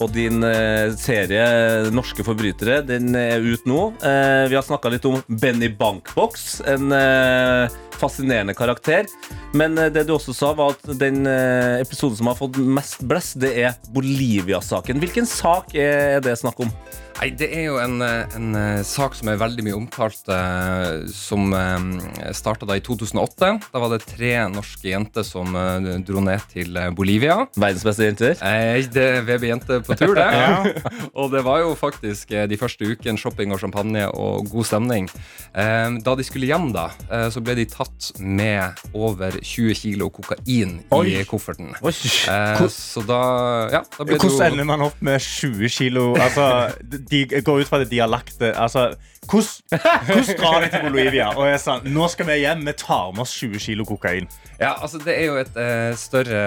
Og 0.00 0.14
din 0.14 0.40
eh, 0.48 0.88
serie 0.96 1.44
'Norske 1.92 2.24
forbrytere' 2.24 2.80
den 2.88 3.12
er 3.12 3.44
ut 3.44 3.68
nå. 3.68 3.92
Eh, 4.00 4.48
vi 4.48 4.56
har 4.56 4.64
snakka 4.64 4.94
litt 4.94 5.04
om 5.04 5.20
Benny 5.28 5.68
Bankbox, 5.68 6.62
en 6.64 6.96
eh, 6.96 7.68
fascinerende 8.00 8.54
karakter. 8.58 9.06
Men 9.54 9.78
eh, 9.78 9.90
det 9.94 10.06
du 10.08 10.14
også 10.16 10.34
sa, 10.36 10.52
var 10.58 10.74
at 10.76 10.92
den 11.00 11.24
eh, 11.30 11.80
episoden 11.84 12.18
som 12.20 12.30
har 12.32 12.38
fått 12.40 12.58
mest 12.58 13.02
blest, 13.08 13.38
det 13.42 13.54
er 13.64 13.78
Bolivia-saken. 13.94 15.00
Hvilken 15.02 15.26
sak 15.28 15.74
er 15.78 16.20
det 16.24 16.36
snakk 16.40 16.60
om? 16.66 16.70
Nei, 17.14 17.28
Det 17.38 17.46
er 17.54 17.68
jo 17.68 17.76
en, 17.78 18.00
eh, 18.02 18.24
en 18.34 18.56
sak 18.84 19.14
som 19.14 19.28
er 19.30 19.36
veldig 19.38 19.62
mye 19.62 19.76
omtalt, 19.76 20.26
eh, 20.34 21.04
som 21.14 21.52
eh, 21.54 22.32
starta 22.34 22.66
da 22.66 22.74
i 22.74 22.82
2008. 22.82 23.50
Da 23.70 23.78
var 23.82 23.92
det 23.92 24.00
tre 24.10 24.32
norske 24.50 24.90
jenter 24.90 25.22
som 25.24 25.54
eh, 25.54 25.92
dro 26.04 26.20
ned 26.24 26.42
til 26.50 26.74
Bolivia. 26.98 27.36
Verdens 27.54 27.84
beste 27.86 28.08
jenter? 28.08 28.34
Eh, 28.42 28.82
det 28.90 29.04
er 29.20 29.22
VB 29.28 29.46
Jenter 29.52 29.84
på 29.86 29.96
tur, 30.00 30.14
det. 30.18 30.26
Ja. 30.34 30.58
og 31.14 31.30
det 31.32 31.44
var 31.46 31.60
jo 31.62 31.74
faktisk 31.78 32.32
eh, 32.34 32.48
de 32.50 32.58
første 32.58 32.82
ukene 32.90 33.20
shopping 33.20 33.54
og 33.54 33.60
champagne 33.62 34.08
og 34.10 34.50
god 34.50 34.66
stemning. 34.66 35.06
Eh, 35.54 35.94
da 36.04 36.14
de 36.18 36.26
skulle 36.26 36.50
hjem, 36.50 36.72
da, 36.74 36.88
eh, 37.10 37.28
så 37.30 37.40
ble 37.44 37.54
de 37.60 37.64
tatt 37.70 37.83
med 38.18 38.80
over 38.92 39.36
20 39.40 39.74
kilo 39.78 40.10
kokain 40.14 40.76
Oi. 40.94 41.04
i 41.10 41.24
kofferten. 41.28 41.72
Oi. 41.82 41.92
Eh, 41.92 42.64
så 42.72 43.02
da, 43.06 43.20
ja, 43.72 43.82
da 43.98 44.06
det 44.08 44.20
Hvordan 44.20 44.52
ender 44.52 44.68
man 44.68 44.86
opp 44.88 45.00
med 45.04 45.20
20 45.20 45.72
kilo? 45.72 46.06
Altså, 46.20 46.70
de 46.82 47.24
går 47.42 47.64
ut 47.64 47.70
fra 47.70 47.82
at 47.84 47.90
de 47.90 48.00
har 48.02 48.10
lagt 48.10 48.38
det 48.40 48.54
altså, 48.54 48.92
hvordan, 49.24 50.36
drar 50.38 50.60
de 50.64 50.68
til 50.72 50.82
Bolivia 50.88 51.28
og 51.34 51.46
er 51.48 51.58
sånn 51.62 51.86
Nå 51.94 52.08
skal 52.12 52.26
vi 52.28 52.36
hjem, 52.42 52.64
vi 52.68 52.74
tar 52.78 53.12
med 53.14 53.24
oss 53.24 53.32
20 53.40 53.58
kilo 53.64 53.84
kokain. 53.88 54.28
Ja, 54.60 54.74
altså 54.82 55.00
Det 55.02 55.14
er 55.18 55.24
jo 55.26 55.38
et 55.40 55.56
eh, 55.58 55.94
større 55.98 56.42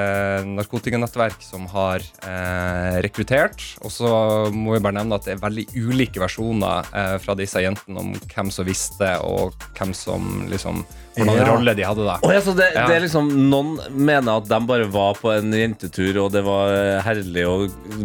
narkotikanettverk 0.47 1.41
som 1.43 1.65
har 1.73 2.03
eh, 2.23 2.99
rekruttert. 3.05 3.63
Og 3.83 3.91
så 3.93 4.09
må 4.53 4.77
vi 4.77 4.83
bare 4.85 4.97
nevne 4.99 5.17
at 5.19 5.27
det 5.27 5.35
er 5.37 5.43
veldig 5.43 5.65
ulike 5.75 6.21
versjoner 6.23 6.87
eh, 6.93 7.17
fra 7.23 7.35
disse 7.39 7.61
jentene 7.63 8.03
om 8.03 8.13
hvem 8.31 8.53
som 8.53 8.67
visste, 8.67 9.11
og 9.25 9.57
hvem 9.77 9.93
som 9.97 10.45
liksom 10.51 10.85
Hvordan 11.17 11.39
Ja. 11.39 11.45
rolle 11.49 11.73
de 11.73 11.81
hadde. 11.81 12.03
da 12.05 12.19
Oh, 12.21 12.29
ja, 12.29 12.39
så 12.45 12.53
det, 12.53 12.67
Ja. 12.75 12.83
det 12.85 12.95
er 12.95 13.01
liksom 13.07 13.31
Noen 13.49 13.79
mener 13.89 14.37
at 14.37 14.45
de 14.51 14.59
bare 14.69 14.85
var 14.93 15.15
på 15.17 15.31
en 15.33 15.49
jentetur, 15.51 16.19
og 16.21 16.31
det 16.35 16.43
var 16.45 17.01
herlig 17.01 17.41
å 17.49 17.55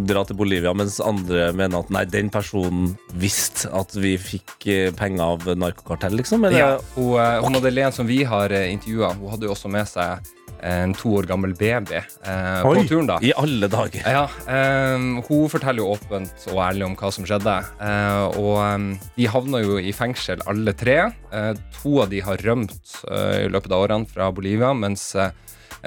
dra 0.09 0.23
til 0.25 0.39
Bolivia, 0.39 0.73
mens 0.73 0.97
andre 1.05 1.51
mener 1.53 1.83
at 1.85 1.91
nei, 1.93 2.07
den 2.09 2.31
personen 2.33 2.95
visste 3.13 3.69
at 3.77 3.93
vi 4.01 4.15
fikk 4.17 4.62
eh, 4.67 4.93
penger 4.95 5.25
av 5.35 5.49
narkokartell, 5.59 6.17
liksom? 6.21 6.45
Eller? 6.45 6.59
Ja, 6.59 6.71
hun, 6.95 7.17
eh, 7.21 7.41
hun 7.43 7.59
Madeleine 7.59 7.93
som 7.93 8.07
vi 8.07 8.23
har 8.25 8.53
uh, 8.53 8.65
intervjua, 8.73 9.15
hun 9.19 9.31
hadde 9.35 9.49
jo 9.49 9.57
også 9.57 9.71
med 9.73 9.89
seg 9.91 10.33
en 10.63 10.93
to 10.95 11.11
år 11.19 11.27
gammel 11.27 11.55
baby 11.59 11.99
eh, 11.99 12.63
på 12.63 12.75
turen. 12.87 13.09
da 13.11 13.19
I 13.23 13.33
alle 13.35 13.69
dager. 13.71 14.05
Ja, 14.07 14.25
eh, 14.47 14.95
Hun 15.27 15.49
forteller 15.51 15.83
jo 15.83 15.93
åpent 15.97 16.47
og 16.53 16.61
ærlig 16.63 16.87
om 16.87 16.97
hva 16.99 17.11
som 17.15 17.27
skjedde. 17.27 17.57
Eh, 17.83 18.39
og 18.39 18.99
de 19.17 19.27
havna 19.31 19.63
jo 19.65 19.81
i 19.83 19.93
fengsel 19.97 20.43
alle 20.47 20.75
tre. 20.79 20.99
Eh, 21.35 21.53
to 21.81 21.97
av 22.05 22.13
de 22.13 22.23
har 22.23 22.43
rømt 22.47 22.95
eh, 23.11 23.47
i 23.47 23.51
løpet 23.51 23.75
av 23.75 23.87
årene 23.89 24.11
fra 24.11 24.31
Bolivia, 24.35 24.71
mens 24.75 25.09
eh, 25.17 25.35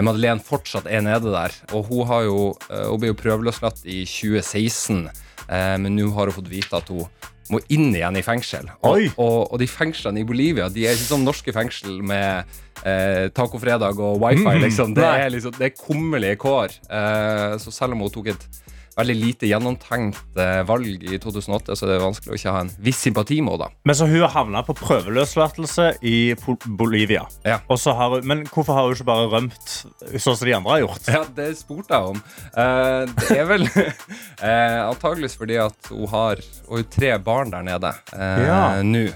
Madeleine 0.04 0.44
fortsatt 0.44 0.90
er 0.92 1.06
nede 1.06 1.32
der. 1.32 1.56
Og 1.72 1.88
hun, 1.88 2.04
har 2.12 2.28
jo, 2.28 2.40
eh, 2.70 2.88
hun 2.90 3.00
ble 3.00 3.14
jo 3.14 3.20
prøveløslatt 3.22 3.86
i 3.88 4.02
2016, 4.10 5.06
eh, 5.48 5.78
men 5.80 5.96
nå 5.96 6.12
har 6.18 6.28
hun 6.28 6.40
fått 6.42 6.52
vite 6.52 6.76
at 6.84 6.92
hun 6.92 7.08
må 7.54 7.60
inn 7.70 7.91
igjen 7.93 8.18
i 8.18 8.24
fengsel. 8.26 8.70
Og, 8.82 9.08
og, 9.22 9.52
og 9.54 9.60
de 9.62 9.68
fengslene 9.70 10.24
i 10.24 10.26
Bolivia 10.28 10.70
De 10.74 10.86
er 10.88 10.96
ikke 10.98 11.10
som 11.12 11.26
norske 11.26 11.54
fengsel 11.54 12.00
med 12.06 12.46
eh, 12.84 13.28
tacofredag 13.36 14.00
og 14.02 14.22
wifi. 14.24 14.46
Mm, 14.46 14.62
Liksom. 14.66 14.93
Det, 14.98 15.06
er 15.06 15.30
liksom, 15.34 15.54
det 15.60 15.70
er 15.70 15.76
kummerlige 15.78 16.39
kår. 16.41 16.74
Eh, 16.89 17.58
så 17.62 17.74
selv 17.74 17.93
om 17.98 18.06
hun 18.06 18.14
tok 18.14 18.32
et 18.34 18.48
veldig 18.96 19.16
lite 19.20 19.48
gjennomtenkt 19.50 20.39
eh, 20.39 20.62
valg 20.68 21.04
i 21.04 21.18
2008, 21.20 21.76
så 21.76 21.88
det 21.89 21.98
er 21.98 22.04
vanskelig 22.06 22.32
å 22.32 22.38
ikke 22.39 22.54
ha 22.56 22.62
en 22.64 22.72
viss 22.86 23.02
sympati 23.04 23.41
med 23.43 23.58
henne. 23.58 23.68
Men 23.88 23.98
så 24.00 24.08
hun 24.08 24.24
havna 24.32 24.62
på 24.66 24.76
prøveløslatelse 24.80 25.89
i 26.08 26.34
Bolivia. 26.80 27.26
Og 27.68 27.80
så 27.82 27.96
har 27.98 28.16
hun, 28.16 28.28
men 28.28 28.46
hvorfor 28.48 28.78
har 28.78 28.88
hun 28.88 28.96
ikke 28.96 29.10
bare 29.10 29.28
rømt 29.34 29.76
sånn 30.16 30.38
som 30.39 30.48
de 30.48 30.56
andre 30.56 30.78
har 30.78 30.84
gjort? 30.86 31.12
Ja, 31.12 31.22
det 31.38 31.50
spurte 31.60 31.98
jeg 32.00 32.16
om. 32.16 32.24
Eh, 32.56 33.04
det 33.28 33.38
er 33.41 33.50
vel 33.52 33.68
eh, 33.76 34.82
antageligvis 34.86 35.38
fordi 35.39 35.60
at 35.62 35.91
hun 35.91 36.08
har, 36.14 36.41
hun 36.70 36.89
tre 36.96 37.16
barn 37.24 37.52
der 37.54 37.68
nede 37.68 37.93
eh, 38.16 38.43
Ja. 38.48 38.64
nå. 38.84 39.08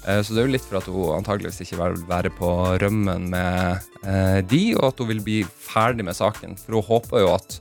Så 0.00 0.32
det 0.32 0.40
er 0.40 0.46
jo 0.46 0.52
litt 0.54 0.64
for 0.64 0.78
at 0.78 0.86
hun 0.88 1.10
antageligvis 1.18 1.60
ikke 1.60 1.76
vil 1.76 1.98
være 2.08 2.30
på 2.32 2.48
rømmen 2.80 3.26
med 3.34 3.84
de, 4.48 4.60
og 4.78 4.86
at 4.88 5.02
hun 5.02 5.10
vil 5.10 5.20
bli 5.26 5.34
ferdig 5.44 6.06
med 6.08 6.16
saken. 6.16 6.56
For 6.56 6.78
hun 6.78 6.86
håper 6.86 7.20
jo 7.20 7.34
at 7.34 7.58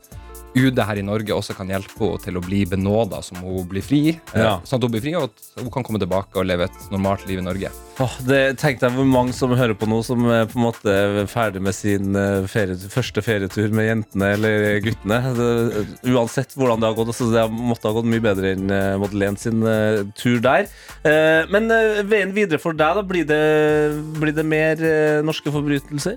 UD 0.56 0.80
her 0.82 0.97
i 0.97 1.04
Norge 1.06 1.30
også 1.36 1.54
kan 1.58 1.68
hjelpe 1.70 2.00
henne 2.00 2.24
til 2.24 2.38
å 2.39 2.41
bli 2.45 2.64
benåda 2.66 3.22
som 3.24 3.38
hun 3.43 3.68
blir 3.70 3.84
fri. 3.86 4.02
eh, 4.34 4.41
Ja. 4.41 4.60
Sånn 4.66 4.80
at 4.80 4.84
hun 4.84 4.91
blir 4.91 5.02
fri, 5.02 5.14
og 5.16 5.30
at 5.30 5.62
hun 5.62 5.70
kan 5.72 5.84
komme 5.84 6.00
tilbake 6.00 6.36
og 6.36 6.45
leve 6.45 6.66
et 6.66 6.91
normalt 6.91 7.28
liv 7.28 7.39
i 7.39 7.45
Norge. 7.45 7.70
Åh, 8.00 8.14
det 8.24 8.39
Tenk 8.62 8.80
deg 8.80 8.93
hvor 8.95 9.08
mange 9.08 9.34
som 9.36 9.52
hører 9.60 9.76
på 9.76 9.88
nå, 9.89 9.97
som 10.08 10.24
er 10.32 10.45
på 10.47 10.56
en 10.56 10.64
måte 10.70 10.93
er 10.93 11.28
ferdig 11.28 11.60
med 11.66 11.76
sin 11.76 12.16
eh, 12.16 12.45
ferie, 12.47 12.78
første 12.93 13.24
ferietur 13.24 13.76
med 13.76 13.89
jentene 13.89 14.30
eller 14.38 14.80
guttene. 14.86 15.18
Det, 15.36 15.84
uansett 16.08 16.56
hvordan 16.56 16.80
det 16.80 16.88
har 16.88 16.95
gått. 16.95 17.12
Altså, 17.12 17.28
det 17.34 17.43
måtte 17.52 17.89
ha 17.89 17.97
gått 17.97 18.08
mye 18.08 18.24
bedre 18.24 18.54
enn 18.56 18.72
eh, 18.72 18.95
Madeleine 19.02 19.41
sin 19.41 19.60
uh, 19.68 20.06
tur 20.16 20.39
der. 20.43 20.70
Uh, 21.04 21.43
men 21.52 21.68
uh, 21.68 22.00
veien 22.08 22.32
videre 22.36 22.62
for 22.64 22.78
deg, 22.78 23.02
da? 23.02 23.04
Blir 23.10 23.28
det, 23.28 23.43
blir 24.16 24.36
det 24.38 24.47
mer 24.47 24.80
eh, 24.80 25.20
norske 25.26 25.52
forbrytelser? 25.52 26.16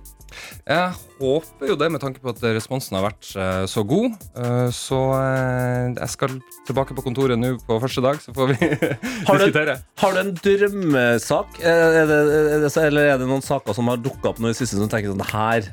Jeg 0.66 0.92
håper 1.20 1.70
jo 1.70 1.76
det, 1.78 1.88
med 1.92 2.02
tanke 2.02 2.22
på 2.22 2.32
at 2.32 2.42
responsen 2.54 2.96
har 2.98 3.04
vært 3.06 3.28
eh, 3.38 3.64
så 3.70 3.84
god. 3.86 4.14
Eh, 4.38 4.68
så 4.74 5.00
eh, 5.18 5.92
jeg 5.96 6.10
skal 6.14 6.36
tilbake 6.68 6.96
på 6.96 7.04
kontoret 7.04 7.40
nå 7.40 7.54
på 7.66 7.78
første 7.82 8.04
dag, 8.04 8.20
så 8.22 8.34
får 8.36 8.52
vi 8.52 8.58
Har 9.28 9.38
du, 9.38 9.44
diskutere. 9.44 9.78
har 10.02 10.16
du 10.16 10.22
en 10.22 10.34
drømmesak? 10.38 11.60
Det, 11.72 12.16
er 12.16 12.60
det, 12.62 12.72
eller 12.86 13.08
er 13.14 13.18
det 13.22 13.28
noen 13.30 13.44
saker 13.44 13.76
som 13.76 13.88
har 13.90 14.00
dukka 14.02 14.32
opp 14.32 14.42
nå 14.42 14.50
i 14.52 14.56
siste 14.58 14.78
som 14.78 14.90
tenker 14.92 15.12
sånn 15.12 15.24
her, 15.32 15.68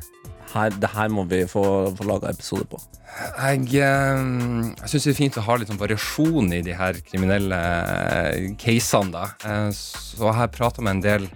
her, 0.54 0.70
det 0.82 0.90
her 0.96 1.12
må 1.14 1.26
vi 1.30 1.44
få, 1.50 1.64
få 1.98 2.08
laga 2.10 2.32
episode 2.34 2.66
på? 2.72 2.80
Jeg, 3.40 3.66
eh, 3.82 4.24
jeg 4.80 4.92
syns 4.94 5.06
det 5.08 5.12
er 5.14 5.18
fint 5.18 5.38
å 5.42 5.46
ha 5.48 5.58
litt 5.60 5.70
sånn 5.72 5.82
variasjon 5.82 6.54
i 6.56 6.62
de 6.66 6.76
her 6.78 7.00
kriminelle 7.08 7.60
eh, 7.60 8.48
casene. 8.62 9.12
da. 9.16 9.28
Eh, 9.44 9.70
Så 9.76 10.24
jeg 10.28 10.38
har 10.40 10.52
prata 10.54 10.82
med 10.86 10.98
en 11.00 11.06
del 11.06 11.30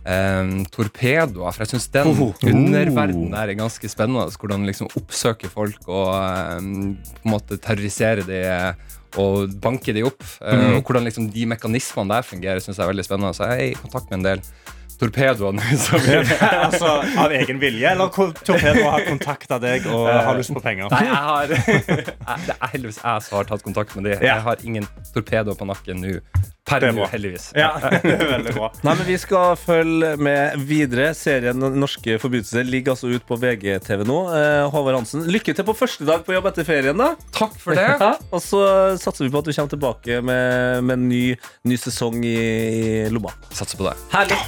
um, 0.00 0.52
torpedoer, 0.72 1.52
for 1.52 1.64
jeg 1.64 1.74
syns 1.74 1.90
den 1.92 2.08
Oh. 2.14 2.32
underverdenen 2.48 3.34
der 3.36 3.52
er 3.52 3.58
ganske 3.60 3.88
spennende. 3.92 4.32
Hvordan 4.40 4.64
liksom 4.68 4.88
oppsøke 4.96 5.50
folk 5.52 5.86
og 5.88 6.08
um, 6.58 6.96
på 7.20 7.28
en 7.28 7.34
måte 7.36 7.60
terrorisere 7.60 8.24
de 8.26 8.40
og 9.18 9.50
banke 9.60 9.94
de 9.96 10.02
opp. 10.06 10.22
Eh, 10.42 10.54
Mm. 10.60 10.76
Og 10.76 10.82
hvordan 10.84 11.04
liksom 11.04 11.30
de 11.32 11.46
mekanismene 11.46 12.14
der 12.14 12.22
fungerer, 12.22 12.60
syns 12.60 12.76
jeg 12.78 12.84
er 12.84 12.92
veldig 12.92 13.04
spennende. 13.04 13.34
Så 13.34 13.48
jeg 13.48 13.58
er 13.58 13.70
i 13.72 13.80
kontakt 13.80 14.10
med 14.10 14.18
en 14.18 14.24
del 14.24 14.42
torpedoer 15.00 15.56
nå. 15.56 15.64
som- 15.86 16.06
altså, 16.66 16.92
Av 17.24 17.32
egen 17.40 17.58
vilje, 17.62 17.88
eller 17.94 18.12
torpedoer 18.12 18.46
Torpedo 18.50 18.86
har 18.92 19.06
kontakta 19.08 19.58
deg 19.62 19.86
og 19.90 20.06
har 20.12 20.38
lyst 20.38 20.52
på 20.54 20.62
penger? 20.64 20.90
Nei, 20.92 21.02
jeg 21.08 21.24
har 21.30 21.56
Det 22.46 22.54
er 22.56 22.72
heldigvis 22.76 23.00
jeg 23.02 23.26
som 23.26 23.40
har 23.40 23.48
tatt 23.50 23.64
kontakt 23.66 23.96
med 23.96 24.10
dem. 24.10 24.22
Jeg 24.28 24.44
har 24.46 24.62
ingen 24.66 24.86
torpedo 25.14 25.56
på 25.58 25.66
nakken 25.68 26.00
nå. 26.04 26.18
Per 26.70 26.84
er 26.86 26.92
nå, 26.94 27.06
heldigvis. 27.10 27.48
Ja, 27.56 27.70
det 27.80 28.12
er 28.14 28.28
veldig 28.30 28.52
bra. 28.54 28.68
Nei, 28.86 28.92
men 29.00 29.06
Vi 29.08 29.16
skal 29.18 29.56
følge 29.58 30.10
med 30.22 30.60
videre. 30.68 31.08
Serien 31.18 31.58
Norske 31.80 32.18
forbrytelser 32.22 32.68
ligger 32.68 32.92
altså 32.94 33.08
ut 33.10 33.24
på 33.26 33.38
VGTV 33.42 34.04
nå. 34.06 34.18
Eh, 34.36 34.66
Håvard 34.70 35.00
Hansen, 35.00 35.24
lykke 35.34 35.54
til 35.56 35.66
på 35.66 35.74
første 35.74 36.06
dag 36.06 36.22
på 36.26 36.36
jobb 36.36 36.46
etter 36.52 36.68
ferien. 36.68 37.00
da 37.00 37.08
Takk 37.34 37.56
for 37.58 37.74
det. 37.74 37.88
Ja, 37.98 38.12
og 38.30 38.44
så 38.44 38.60
satser 39.02 39.26
vi 39.26 39.32
på 39.34 39.40
at 39.42 39.48
du 39.48 39.54
kommer 39.56 39.72
tilbake 39.72 40.20
med, 40.22 40.84
med 40.86 40.98
en 41.00 41.08
ny, 41.10 41.22
ny 41.66 41.80
sesong 41.80 42.20
i, 42.28 42.36
i 42.36 43.10
lomma. 43.10 43.32
Satser 43.50 43.80
på 43.80 43.88
det. 43.88 43.96
Herlig. 44.14 44.38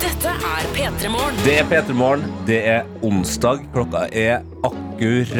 Dette 0.00 0.32
er 0.36 0.66
P3 0.74 1.08
Morgen. 1.12 1.36
Det 1.44 1.54
er 1.60 1.64
P3 1.70 1.94
Morgen. 1.96 2.24
Det 2.48 2.60
er 2.74 2.88
onsdag. 3.06 3.62
Klokka 3.74 4.06
er 4.12 4.42
akkurat 4.66 5.34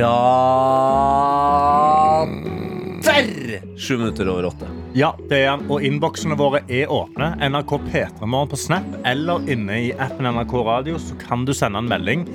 der! 3.01 3.61
Sju 3.81 3.97
minutter 3.99 4.29
over 4.29 4.45
åtte. 4.51 4.69
Ja, 4.95 5.13
det 5.31 5.39
er 5.45 5.49
han. 5.55 5.63
Og 5.73 5.83
innboksene 5.87 6.37
våre 6.39 6.61
er 6.69 6.91
åpne. 6.93 7.33
NRK 7.49 7.73
P3morgen 7.89 8.51
på 8.53 8.59
Snap 8.61 8.87
eller 9.09 9.45
inne 9.51 9.79
i 9.87 9.91
appen 9.97 10.29
NRK 10.29 10.55
Radio 10.67 10.99
så 11.01 11.17
kan 11.21 11.45
du 11.49 11.53
sende 11.57 11.81
en 11.81 11.89
melding. 11.91 12.27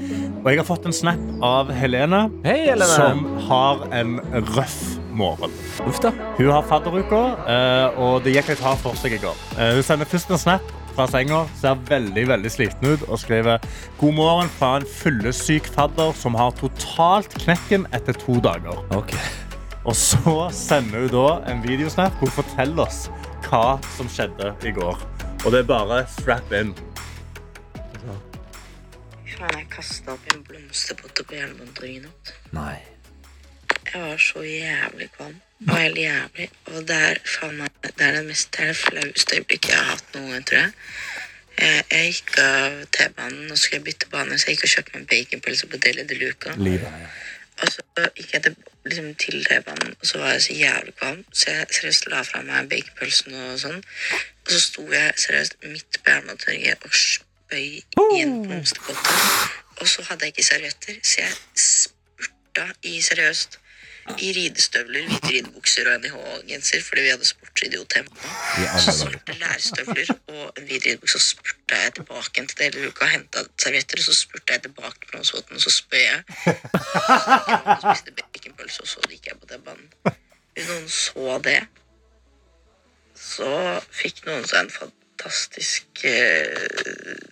Og 0.44 0.50
jeg 0.52 0.62
har 0.62 0.68
fått 0.68 0.86
en 0.90 0.94
snap 0.96 1.22
av 1.46 1.72
Helene, 1.74 2.26
Hei, 2.46 2.60
Helene. 2.70 2.86
som 2.92 3.26
har 3.48 3.86
en 3.98 4.18
røff 4.56 4.80
morgen. 5.18 5.54
Uff 5.88 6.00
da. 6.04 6.12
Hun 6.38 6.52
har 6.52 6.66
fadderuka, 6.70 7.22
eh, 7.50 8.00
og 8.00 8.24
det 8.26 8.36
gikk 8.36 8.54
litt 8.54 8.64
hardt 8.66 8.82
for 8.84 8.98
seg 9.00 9.18
i 9.18 9.22
går. 9.24 9.38
Eh, 9.58 9.74
Hun 9.76 9.84
sender 9.84 10.10
først 10.10 10.32
en 10.32 10.42
snap 10.42 10.74
fra 10.96 11.08
senga, 11.12 11.42
ser 11.60 11.76
veldig 11.90 12.28
veldig 12.30 12.52
sliten 12.52 12.94
ut 12.94 13.04
og 13.10 13.20
skriver 13.20 13.64
God 14.00 14.14
morgen 14.16 14.52
fra 14.60 14.78
en 14.80 14.88
fyllesyk 14.88 15.68
fadder 15.76 16.14
som 16.16 16.38
har 16.40 16.56
totalt 16.56 17.36
knekken 17.44 17.88
etter 17.96 18.16
to 18.16 18.40
dager. 18.40 18.80
Og 19.86 19.94
så 19.94 20.50
sender 20.56 21.06
hun 21.06 21.14
da 21.14 21.52
en 21.52 21.62
videosnap 21.66 22.16
hvor 22.20 22.32
hun 22.32 22.38
forteller 22.44 22.88
oss 22.88 23.06
hva 23.46 23.78
som 23.98 24.08
skjedde 24.10 24.56
i 24.66 24.72
går. 24.74 24.98
Og 25.46 25.52
det 25.54 25.62
er 25.62 25.70
bare 25.70 26.06
strap 26.10 26.52
in. 26.58 26.74
Faen, 29.36 29.60
jeg 29.60 29.68
kasta 29.70 30.14
opp 30.16 30.30
en 30.32 30.44
blomsterpotte 30.48 31.26
på 31.28 31.36
natt. 32.02 32.32
Nei. 32.56 32.95
Jeg 33.96 34.04
var 34.04 34.18
så 34.18 34.42
jævlig 34.44 35.12
kvalm. 35.12 35.36
Det 35.60 35.68
var 35.68 35.80
helt 35.80 35.98
jævlig. 35.98 36.50
Og 36.66 36.88
det 36.88 36.96
er, 36.96 37.20
faen 37.26 37.58
meg, 37.58 37.70
det 37.84 38.08
er 38.08 38.12
det, 38.12 38.26
mest, 38.26 38.50
det 38.54 38.64
er 38.64 38.68
det 38.68 38.76
flaueste 38.76 39.36
øyeblikket 39.38 39.70
jeg 39.70 39.78
har 39.78 39.86
hatt 39.86 40.10
noen 40.16 40.32
gang, 40.32 40.46
tror 40.50 40.58
jeg. 40.58 40.74
Jeg, 41.60 41.86
jeg 41.92 42.10
gikk 42.10 42.34
av 42.44 42.76
T-banen 42.98 43.54
og 43.56 43.62
skulle 43.62 43.88
bytte 43.88 44.12
bane, 44.12 44.36
så 44.40 44.50
jeg 44.50 44.58
gikk 44.58 44.68
og 44.68 44.74
kjøpte 44.74 44.94
meg 44.98 45.02
en 45.02 45.08
baconpølse 45.14 45.72
på 45.72 45.82
Deli 45.88 46.08
de 46.12 46.20
Luca. 46.20 46.58
Og 47.62 47.72
så 47.72 48.08
gikk 48.20 48.36
jeg 48.36 48.46
til, 48.50 48.60
liksom, 48.90 49.10
til 49.24 49.48
T-banen, 49.48 49.96
og 50.02 50.06
så 50.12 50.24
var 50.26 50.36
jeg 50.36 50.46
så 50.50 50.60
jævlig 50.60 50.96
kvalm, 51.00 51.26
så 51.32 51.56
jeg 51.56 51.74
seriøst 51.80 52.12
la 52.12 52.28
fra 52.28 52.44
meg 52.52 52.70
baconpølsen 52.76 53.42
og 53.46 53.60
sånn. 53.64 53.84
Og 54.44 54.56
så 54.58 54.64
sto 54.68 54.88
jeg 54.92 55.20
seriøst 55.28 55.62
midt 55.64 56.02
på 56.04 56.18
Jernbanetorget 56.18 56.84
og 56.84 57.04
spøy 57.08 57.68
i 57.80 58.24
en 58.28 58.42
blomsterpotte. 58.44 59.20
Og 59.80 59.88
så 59.88 60.04
hadde 60.10 60.28
jeg 60.28 60.36
ikke 60.36 60.52
servietter, 60.52 61.00
så 61.00 61.22
jeg 61.24 61.38
spurta 61.70 62.74
i 62.84 63.00
seriøst 63.02 63.62
i 64.22 64.32
ridestøvler, 64.36 65.08
hvite 65.10 65.32
ridebukser 65.34 65.88
og 65.90 66.04
NIH-genser 66.04 66.84
fordi 66.86 67.06
vi 67.06 67.14
hadde 67.14 67.26
sportsidiot-tema. 67.26 68.28
Så 68.84 68.94
svarte 69.00 69.38
lærstøvler 69.40 70.12
og 70.14 70.44
en 70.60 70.68
hvit 70.68 70.86
ridebukse, 70.86 71.18
så 71.20 71.34
spurta 71.34 71.80
jeg 71.82 71.96
tilbake 72.00 72.32
igjen 72.36 72.52
til 72.52 72.60
det 72.62 72.68
hele 72.70 72.92
og 72.94 73.10
henta 73.10 73.46
servietter, 73.64 74.02
og 74.04 74.06
så 74.06 74.18
spurta 74.20 74.58
jeg 74.58 74.66
tilbake 74.68 75.10
til 75.10 75.26
sånn, 75.32 75.58
og 75.58 75.66
så 75.66 75.74
spør 75.74 76.04
jeg. 76.04 76.24
Så 76.46 77.80
spiste 77.82 78.16
baconpølse, 78.22 78.86
og 78.86 78.92
så 78.94 79.10
gikk 79.10 79.32
jeg 79.32 79.42
på 79.42 79.50
T-banen. 79.52 79.90
Hvis 80.56 80.72
noen 80.72 80.90
så 81.02 81.38
det, 81.50 81.60
så 83.20 83.52
fikk 83.96 84.26
noen 84.28 84.46
seg 84.48 84.66
en 84.66 84.74
fantastisk 84.80 86.06
uh, 86.06 87.32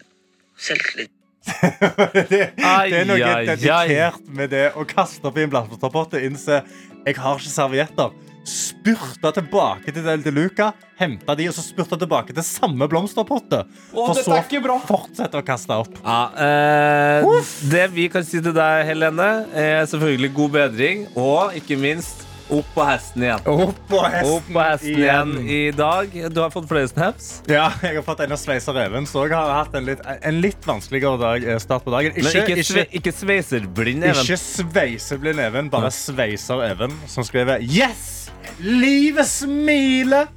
selvtillit. 0.57 1.13
det, 2.29 2.53
det 2.55 2.99
er 3.01 3.07
noe 3.07 3.19
Ai, 3.19 3.45
dedikert 3.49 4.27
med 4.31 4.53
det 4.53 4.69
å 4.79 4.85
kaste 4.87 5.27
opp 5.27 5.39
i 5.39 5.43
en 5.43 5.51
blomsterpotte 5.51 6.21
og 6.21 6.27
innse 6.29 6.61
jeg 7.03 7.17
har 7.19 7.39
ikke 7.41 7.51
servietter. 7.51 8.13
Spurte 8.47 9.29
tilbake 9.37 9.91
til 9.95 10.03
Del 10.03 10.23
de 10.23 10.31
Luca, 10.35 10.69
henta 10.99 11.35
de, 11.39 11.47
og 11.47 11.55
så 11.55 11.63
spurte 11.63 11.99
tilbake 11.99 12.35
til 12.35 12.43
samme 12.47 12.87
blomsterpotte. 12.91 13.61
For 13.91 14.15
så 14.19 14.39
fortsette 14.87 15.39
å 15.39 15.45
kaste 15.47 15.79
opp. 15.83 15.95
Ja, 15.99 16.19
eh, 16.47 17.51
det 17.71 17.85
vi 17.95 18.09
kan 18.11 18.27
si 18.27 18.39
til 18.43 18.55
deg, 18.55 18.83
Helene, 18.89 19.31
er 19.51 19.83
selvfølgelig 19.87 20.33
god 20.35 20.55
bedring, 20.57 21.07
og 21.15 21.55
ikke 21.59 21.79
minst 21.79 22.22
opp 22.59 22.69
på 22.75 22.85
hesten 22.87 23.25
igjen. 23.25 23.43
Opp 23.49 23.79
på 23.89 23.99
hesten, 24.03 24.31
Opp 24.35 24.47
på 24.53 24.63
hesten 24.63 25.01
igjen 25.03 25.33
i 25.49 25.59
dag. 25.75 26.15
Du 26.33 26.39
har 26.43 26.53
fått 26.53 26.69
flere 26.69 26.89
snaps. 26.91 27.29
Ja, 27.49 27.69
jeg 27.83 27.97
har 27.99 28.05
fått 28.05 28.23
en 28.25 28.35
av 28.35 28.41
Sveiser 28.41 28.79
Even, 28.85 29.07
så 29.09 29.25
jeg 29.27 29.35
har 29.35 29.53
hatt 29.57 29.75
en 29.77 29.87
litt, 29.87 30.03
en 30.03 30.41
litt 30.43 30.67
vanskeligere 30.67 31.21
dag, 31.21 31.47
eh, 31.53 31.61
start 31.63 31.85
på 31.87 31.93
dagen. 31.95 32.15
Men 32.17 32.29
ikke, 32.31 32.59
ikke, 32.63 32.87
ikke 33.01 33.15
sveiserblind, 33.15 34.07
Even. 34.09 34.23
Ikke 34.25 34.39
sveiseblind 34.41 35.43
Even, 35.43 35.71
bare 35.73 35.91
Sveiser 35.93 36.65
Even, 36.71 36.95
som 37.11 37.25
skriver 37.27 37.63
Yes! 37.63 38.29
Livet 38.59 39.27
smiler! 39.27 40.27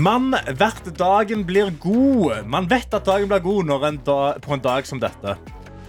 Man, 0.00 0.32
hvert 0.56 0.86
dagen 0.96 1.42
blir 1.44 1.72
god. 1.82 2.46
Man 2.48 2.68
vet 2.70 2.94
at 2.94 3.04
dagen 3.04 3.28
blir 3.28 3.42
god 3.44 3.72
en 3.84 3.98
da, 4.06 4.20
på 4.40 4.54
en 4.56 4.62
dag 4.64 4.86
som 4.88 5.00
dette. 5.02 5.36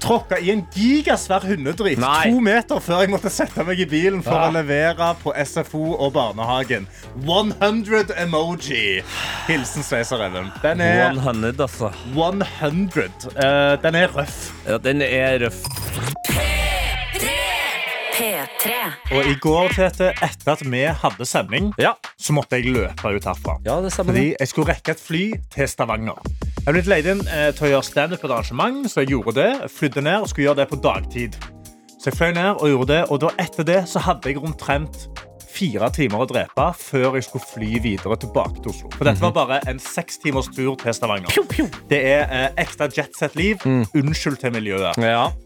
Tråkka 0.01 0.39
i 0.41 0.49
en 0.51 0.63
gigasvær 0.73 1.43
hundedrit 1.45 1.99
Nei. 2.01 2.31
to 2.31 2.39
meter 2.41 2.79
før 2.81 3.03
jeg 3.03 3.11
måtte 3.13 3.29
sette 3.33 3.63
meg 3.67 3.79
i 3.83 3.85
bilen 3.85 4.23
for 4.25 4.33
Ja. 4.33 4.47
å 4.49 4.53
levere 4.55 5.11
på 5.21 5.33
SFO 5.45 5.93
og 5.93 6.13
barnehagen. 6.13 6.87
100 7.25 8.15
emoji. 8.17 9.03
Hilsen 9.47 9.83
Sveiser 9.85 10.23
Even. 10.25 10.49
Den 10.63 10.81
er 10.81 11.13
100, 11.13 11.53
altså. 11.61 11.91
100. 12.15 13.11
Uh, 13.37 13.77
den 13.83 13.95
er 13.95 14.07
røff. 14.17 14.51
Ja, 14.67 14.77
den 14.77 15.01
er 15.05 15.39
røff. 15.45 16.60
P3. 18.21 18.73
Og 19.15 19.25
i 19.25 19.33
går, 19.41 19.71
Tete, 19.73 20.11
etter 20.21 20.51
at 20.53 20.59
vi 20.61 20.81
hadde 20.85 21.25
sending, 21.25 21.71
så 22.21 22.35
måtte 22.37 22.59
jeg 22.59 22.69
løpe 22.75 23.13
ut 23.15 23.25
herfra. 23.25 23.55
Ja, 23.65 23.79
det 23.81 23.89
stemmer 23.95 24.13
Fordi 24.13 24.35
jeg 24.35 24.51
skulle 24.51 24.69
rekke 24.69 24.93
et 24.93 25.01
fly 25.01 25.21
til 25.55 25.69
Stavanger. 25.71 26.19
Jeg 26.67 26.75
ble 26.75 26.83
leid 26.85 27.09
inn 27.09 27.23
eh, 27.25 27.47
til 27.57 27.65
å 27.65 27.71
gjøre 27.71 27.87
standup 27.87 28.21
på 28.21 28.29
et 28.29 28.35
arrangement, 28.35 28.85
så 28.91 29.01
jeg 29.01 29.15
gjorde 29.15 29.33
det. 29.39 29.49
Flydde 29.73 30.05
ned 30.05 30.21
og 30.21 30.29
skulle 30.29 30.51
gjøre 30.51 30.59
det 30.61 30.67
på 30.69 30.79
dagtid. 30.83 31.39
Så 31.97 32.11
jeg 32.11 32.19
fløy 32.19 32.35
ned 32.37 32.61
og 32.61 32.69
gjorde 32.69 32.91
det, 32.93 33.01
og 33.09 33.23
da 33.25 33.33
etter 33.41 33.65
det 33.65 33.79
så 33.89 34.05
hadde 34.05 34.29
jeg 34.29 34.43
omtrent 34.45 35.07
fire 35.51 35.89
timer 35.93 36.23
å 36.23 36.27
drepe 36.29 36.67
før 36.79 37.17
jeg 37.19 37.25
skulle 37.27 37.47
fly 37.49 37.71
videre 37.83 38.17
tilbake 38.21 38.61
til 38.63 38.71
Oslo. 38.73 38.91
For 38.95 39.07
dette 39.09 39.21
var 39.23 39.33
bare 39.35 39.59
en 39.71 39.79
seks 39.83 40.17
timers 40.23 40.47
tur 40.55 40.75
til 40.81 40.95
Stavanger. 40.95 41.31
Det 41.91 41.99
er 42.13 42.23
eh, 42.27 42.47
ekte 42.63 42.87
jetset-liv. 42.95 43.61
Unnskyld 43.97 44.39
til 44.41 44.55
miljøet. 44.55 44.97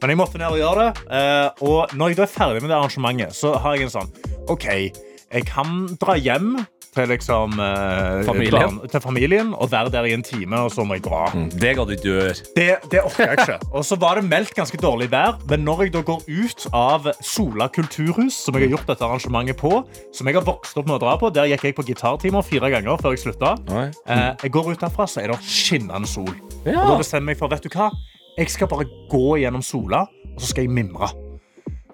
Men 0.01 0.13
jeg 0.13 0.19
måtte 0.21 0.41
ned 0.41 0.53
og 0.53 0.61
gjøre 0.61 0.85
det. 0.85 1.05
eh, 1.19 1.65
og 1.65 1.95
når 1.97 2.13
jeg 2.13 2.21
da 2.21 2.27
er 2.29 2.33
ferdig 2.37 2.61
med 2.63 2.71
det 2.73 2.77
arrangementet, 2.79 3.35
så 3.35 3.55
har 3.63 3.75
jeg 3.79 3.89
en 3.89 3.95
sånn 3.97 4.13
OK, 4.53 4.65
jeg 5.35 5.45
kan 5.49 5.87
dra 5.99 6.13
hjem 6.21 6.53
til 6.95 7.09
liksom 7.11 7.59
eh, 7.61 8.23
Familien? 8.27 8.55
Plan, 8.55 8.79
til 8.91 9.03
familien 9.03 9.51
og 9.53 9.71
være 9.71 9.91
der 9.93 10.07
i 10.09 10.13
en 10.15 10.23
time, 10.25 10.61
og 10.65 10.71
så 10.73 10.85
må 10.87 10.97
jeg 10.97 11.05
dra. 11.05 11.25
Det 11.51 11.73
ga 11.77 11.85
du 11.87 11.93
dør. 12.03 12.41
Det, 12.55 12.67
det 12.91 13.03
orker 13.03 13.31
jeg 13.33 13.45
ikke. 13.45 13.57
Og 13.75 13.85
så 13.87 13.97
var 14.01 14.19
det 14.19 14.25
meldt 14.29 14.55
ganske 14.57 14.79
dårlig 14.81 15.09
vær, 15.11 15.37
men 15.49 15.65
når 15.67 15.85
jeg 15.85 15.95
da 15.97 16.03
går 16.07 16.23
ut 16.27 16.67
av 16.75 17.11
Sola 17.25 17.67
kulturhus, 17.75 18.37
som 18.45 18.55
jeg 18.57 18.67
har 18.67 18.75
gjort 18.77 18.89
dette 18.93 19.07
arrangementet 19.07 19.59
på, 19.59 19.73
som 20.15 20.29
jeg 20.29 20.39
har 20.39 20.47
vokst 20.47 20.77
opp 20.79 20.89
med 20.89 20.97
å 20.97 21.03
dra 21.03 21.15
på, 21.21 21.31
der 21.35 21.51
gikk 21.51 21.69
jeg 21.69 21.77
på 21.77 21.87
gitartimer 21.91 22.45
fire 22.45 22.71
ganger 22.73 22.99
før 23.01 23.15
jeg 23.15 23.25
slutta. 23.27 23.55
Eh, 23.75 24.31
jeg 24.45 24.55
går 24.55 24.73
ut 24.73 24.87
derfra, 24.87 25.07
så 25.09 25.23
er 25.23 25.33
det 25.33 25.41
skinnende 25.45 26.09
sol. 26.09 26.31
Ja. 26.65 26.81
Og 26.85 26.95
da 26.95 26.99
bestemmer 27.03 27.35
jeg 27.35 27.41
for, 27.43 27.51
vet 27.51 27.67
du 27.67 27.71
hva? 27.75 27.91
Jeg 28.35 28.51
skal 28.51 28.67
bare 28.71 28.87
gå 29.11 29.37
gjennom 29.39 29.63
Sola, 29.63 30.05
og 30.35 30.41
så 30.41 30.51
skal 30.51 30.67
jeg 30.67 30.75
mimre. 30.75 31.07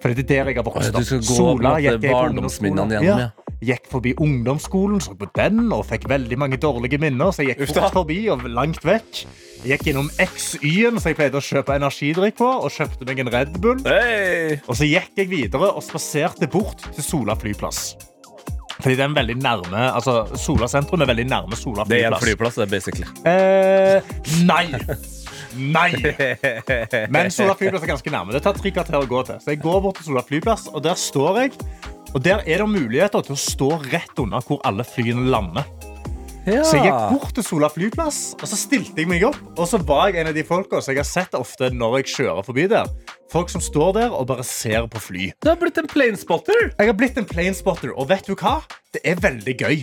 For 0.02 0.10
det 0.10 0.24
er 0.24 0.30
der 0.32 0.50
jeg 0.50 0.58
har 0.58 0.66
vokst 0.66 0.90
ja, 0.90 0.92
du 0.92 0.98
opp. 0.98 1.06
skal 1.06 1.22
gå 1.22 1.52
på 1.62 1.74
gikk 1.86 2.06
barndomsminnene 2.08 2.82
ungdomsskolen. 2.82 3.06
gjennom, 3.06 3.22
ja. 3.22 3.52
Gikk 3.62 3.88
forbi 3.92 4.16
ungdomsskolen, 4.18 5.02
så 5.06 5.14
på 5.14 5.28
den, 5.36 5.68
og 5.70 5.86
fikk 5.86 6.08
veldig 6.10 6.38
mange 6.42 6.58
dårlige 6.58 6.98
minner. 7.02 7.30
Så 7.30 7.46
jeg 7.46 7.60
gikk 7.60 7.76
fort 7.76 7.94
forbi 8.00 8.24
og 8.34 8.48
langt 8.50 8.82
vekk. 8.88 9.24
Jeg 9.62 9.76
gikk 9.76 9.92
innom 9.92 10.10
XY-en, 10.18 10.98
så 10.98 11.12
jeg 11.12 11.20
pleide 11.20 11.38
å 11.38 11.46
kjøpe 11.46 11.78
energidrikk 11.78 12.40
på, 12.42 12.50
og 12.50 12.74
kjøpte 12.74 13.06
meg 13.06 13.22
en 13.22 13.30
Red 13.36 13.60
Bull. 13.62 13.84
Og 13.86 14.74
så 14.74 14.90
gikk 14.90 15.22
jeg 15.22 15.30
videre 15.30 15.70
og 15.70 15.86
spaserte 15.86 16.50
bort 16.50 16.90
til 16.90 17.06
Sola 17.06 17.38
flyplass. 17.38 17.92
Fordi 18.82 18.96
det 18.98 19.04
er 19.04 19.12
en 19.12 19.16
veldig 19.16 19.38
nærme, 19.38 19.88
altså 19.94 20.24
Sola 20.42 20.66
sentrum 20.72 21.06
er 21.06 21.12
veldig 21.12 21.30
nærme 21.30 21.60
Sola 21.60 21.86
flyplass. 21.86 21.94
Det 21.94 22.02
er 22.02 22.16
en 22.16 22.22
flyplass. 22.26 22.58
det, 22.58 22.66
er 22.66 22.74
basically. 22.74 23.10
Eh, 23.30 24.16
nei. 24.50 24.66
Nei. 25.58 25.92
Men 27.14 27.32
Sola 27.34 27.56
flyplass 27.60 27.86
er 27.86 27.94
ganske 27.94 28.14
nærme. 28.14 28.36
Det 28.36 28.44
tar 28.46 28.58
tre 28.58 28.74
kvarter 28.74 29.00
å 29.02 29.08
gå 29.10 29.24
til. 29.28 29.40
Så 29.44 29.54
jeg 29.54 29.62
går 29.64 29.80
bort 29.86 30.00
til 30.00 30.10
Sola 30.12 30.26
flyplass, 30.28 30.68
og 30.72 30.84
der 30.86 31.00
står 31.00 31.44
jeg. 31.44 31.56
Og 32.12 32.20
der 32.24 32.44
er 32.44 32.64
det 32.64 32.68
muligheter 32.68 33.24
til 33.24 33.38
å 33.38 33.40
stå 33.40 33.70
rett 33.92 34.20
unna 34.20 34.42
hvor 34.44 34.60
alle 34.68 34.84
flyene 34.88 35.30
lander. 35.32 35.68
Så 36.42 36.74
jeg 36.80 36.88
gikk 36.88 37.12
bort 37.14 37.36
til 37.38 37.46
Sola 37.46 37.68
flyplass, 37.70 38.20
og 38.40 38.48
så 38.50 38.58
stilte 38.58 38.98
jeg 38.98 39.10
meg 39.10 39.22
opp. 39.28 39.38
Og 39.54 39.68
så 39.70 39.78
var 39.86 40.10
jeg 40.10 40.24
en 40.24 40.32
av 40.32 40.38
de 40.38 40.44
folka 40.46 40.80
som 40.82 40.96
jeg 40.96 41.04
har 41.04 41.08
sett 41.08 41.36
ofte 41.38 41.70
når 41.70 42.00
jeg 42.00 42.16
kjører 42.16 42.48
forbi 42.48 42.66
der. 42.72 42.90
Folk 43.32 43.52
som 43.54 43.62
står 43.64 43.94
der 44.00 44.16
og 44.16 44.26
bare 44.32 44.44
ser 44.44 44.90
på 44.92 45.00
fly. 45.00 45.30
Du 45.40 45.52
har 45.52 45.60
blitt 45.62 45.78
en 45.80 45.88
planespotter. 45.88 46.74
Jeg 46.74 46.90
har 46.90 46.98
blitt 46.98 47.20
en 47.22 47.30
planespotter, 47.30 47.94
og 47.94 48.10
vet 48.10 48.26
du 48.28 48.34
hva? 48.34 48.58
Det 48.92 49.04
er 49.08 49.22
veldig 49.22 49.56
gøy. 49.62 49.78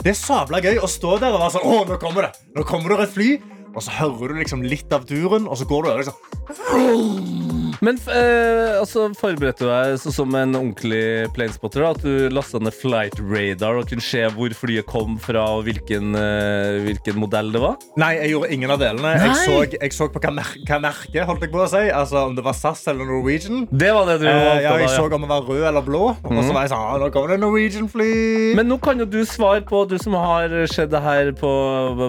Det 0.00 0.14
er 0.14 0.16
sabla 0.16 0.62
gøy 0.64 0.78
å 0.78 0.88
stå 0.88 1.18
der 1.20 1.34
og 1.34 1.42
være 1.42 1.56
sånn 1.58 1.66
Å, 1.74 1.82
nå 1.90 1.98
kommer 2.00 2.28
det! 2.28 2.46
Nå 2.54 2.64
kommer 2.70 2.94
det 2.94 3.08
et 3.08 3.16
fly. 3.18 3.30
Og 3.76 3.84
så 3.84 3.92
hører 3.98 4.32
du 4.32 4.40
liksom 4.40 4.64
litt 4.64 4.92
av 4.96 5.04
turen, 5.08 5.46
og 5.46 5.58
så 5.60 5.68
går 5.68 5.84
du 5.84 5.90
over 5.92 6.02
liksom 6.02 7.65
Men 7.84 7.98
eh, 8.08 8.78
altså, 8.80 9.08
forberedte 9.18 9.64
du 9.66 9.70
deg 9.70 9.96
så, 10.00 10.12
som 10.14 10.34
en 10.38 10.54
ordentlig 10.56 11.28
planespotter? 11.36 11.82
Da, 11.84 11.90
at 11.96 12.02
du 12.04 12.28
lasta 12.32 12.60
ned 12.62 12.74
flight 12.76 13.18
radar 13.20 13.80
og 13.82 13.88
kunne 13.90 14.04
se 14.04 14.22
hvor 14.36 14.54
flyet 14.56 14.86
kom 14.88 15.16
fra, 15.22 15.44
og 15.58 15.64
hvilken, 15.68 16.14
eh, 16.16 16.78
hvilken 16.86 17.18
modell 17.20 17.50
det 17.54 17.62
var? 17.62 17.76
Nei, 18.00 18.12
jeg 18.20 18.32
gjorde 18.34 18.52
ingen 18.56 18.72
av 18.74 18.80
delene. 18.82 19.12
Jeg 19.20 19.36
så, 19.42 19.58
jeg 19.76 19.92
så 19.96 20.08
på 20.12 20.22
hva, 20.22 20.32
mer 20.38 20.52
hva 20.68 20.80
merket 20.86 21.26
holdt 21.28 21.44
jeg 21.46 21.52
på 21.52 21.62
å 21.64 21.68
si. 21.70 21.84
Altså 21.90 22.22
om 22.30 22.36
det 22.38 22.44
var 22.46 22.56
SAS 22.56 22.86
eller 22.92 23.08
Norwegian. 23.08 23.66
Det 23.70 23.92
var 23.96 24.08
det 24.10 24.18
du 24.22 24.26
Eh, 24.26 24.62
ja, 24.64 24.72
jeg 24.80 24.90
så 24.92 25.06
om 25.06 25.22
det 25.22 25.28
var 25.30 25.44
rød 25.46 25.64
eller 25.68 25.84
blå. 25.84 26.04
Og 26.24 26.32
Mhm. 26.32 26.42
så 26.48 26.52
var 26.54 26.62
jeg 26.66 26.70
sånn, 26.72 26.82
ah, 26.86 26.98
nå 27.00 27.10
kommer 27.14 27.28
det 27.34 27.40
Norwegian-fly. 27.40 28.54
Men 28.58 28.68
nå 28.68 28.76
kan 28.82 28.98
jo 28.98 29.04
du 29.06 29.20
svare 29.24 29.62
på, 29.64 29.84
du 29.88 29.96
som 29.98 30.14
har 30.18 30.48
sett 30.66 30.90
det 30.90 31.00
her 31.02 31.30
på, 31.32 31.50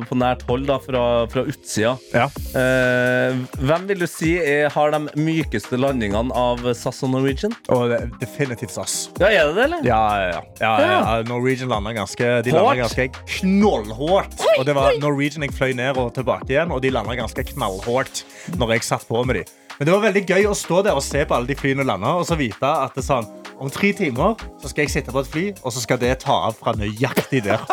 på 0.10 0.16
nært 0.18 0.44
hold 0.48 0.66
da, 0.68 0.78
fra, 0.84 1.04
fra 1.32 1.44
utsida. 1.48 1.96
Eh, 2.14 3.38
hvem 3.62 3.88
vil 3.90 4.00
du 4.04 4.08
si 4.10 4.36
er, 4.40 4.70
har 4.74 4.92
de 4.96 5.02
mykeste 5.58 5.78
landingene 5.80 6.34
av 6.38 6.62
SAS 6.78 7.02
og 7.04 7.12
Norwegian? 7.12 7.54
Og 7.74 7.90
det 7.90 8.00
definitivt 8.22 8.72
SAS. 8.72 9.10
Ja, 9.20 9.28
er 9.28 9.50
det 9.50 9.56
det, 9.56 9.64
eller? 9.64 9.86
Ja, 9.86 10.02
ja, 10.18 10.28
ja. 10.30 10.42
ja, 10.62 10.74
ja, 10.82 10.90
ja. 11.18 11.24
Norwegian 11.28 11.70
landa 11.70 11.94
ganske, 11.94 12.44
de 12.46 12.52
Hårt? 12.54 12.78
ganske 12.78 13.08
knallhårt. 13.40 14.38
Og 14.60 14.66
det 14.66 14.76
var 14.78 14.98
Norwegian 15.02 15.44
jeg 15.44 15.56
fløy 15.58 15.74
ned 15.78 15.98
og 15.98 16.14
tilbake 16.14 16.52
igjen, 16.52 16.72
og 16.72 16.82
de 16.82 16.92
landa 16.94 17.16
ganske 17.18 17.44
knallhårt 17.54 18.24
når 18.58 18.76
jeg 18.78 18.86
satt 18.86 19.08
på 19.08 19.24
med 19.26 19.42
de. 19.42 19.46
Men 19.78 19.86
det 19.86 19.94
var 19.94 20.06
veldig 20.08 20.24
gøy 20.26 20.48
å 20.50 20.56
stå 20.58 20.82
der 20.86 20.98
og 20.98 21.06
se 21.06 21.22
på 21.26 21.36
alle 21.38 21.50
de 21.50 21.58
flyene 21.58 21.86
lande, 21.86 22.10
og 22.10 22.26
så 22.26 22.38
vite 22.38 22.66
at 22.66 22.96
det 22.98 23.04
er 23.04 23.08
sånn, 23.08 23.28
om 23.58 23.70
tre 23.74 23.92
timer 23.98 24.38
så 24.62 24.70
skal 24.70 24.86
jeg 24.86 24.94
sitte 24.94 25.14
på 25.14 25.22
et 25.22 25.30
fly, 25.34 25.46
og 25.64 25.74
så 25.74 25.82
skal 25.82 26.02
det 26.02 26.16
ta 26.22 26.36
av 26.50 26.58
fra 26.58 26.74
nøyaktig 26.78 27.44
der. 27.46 27.66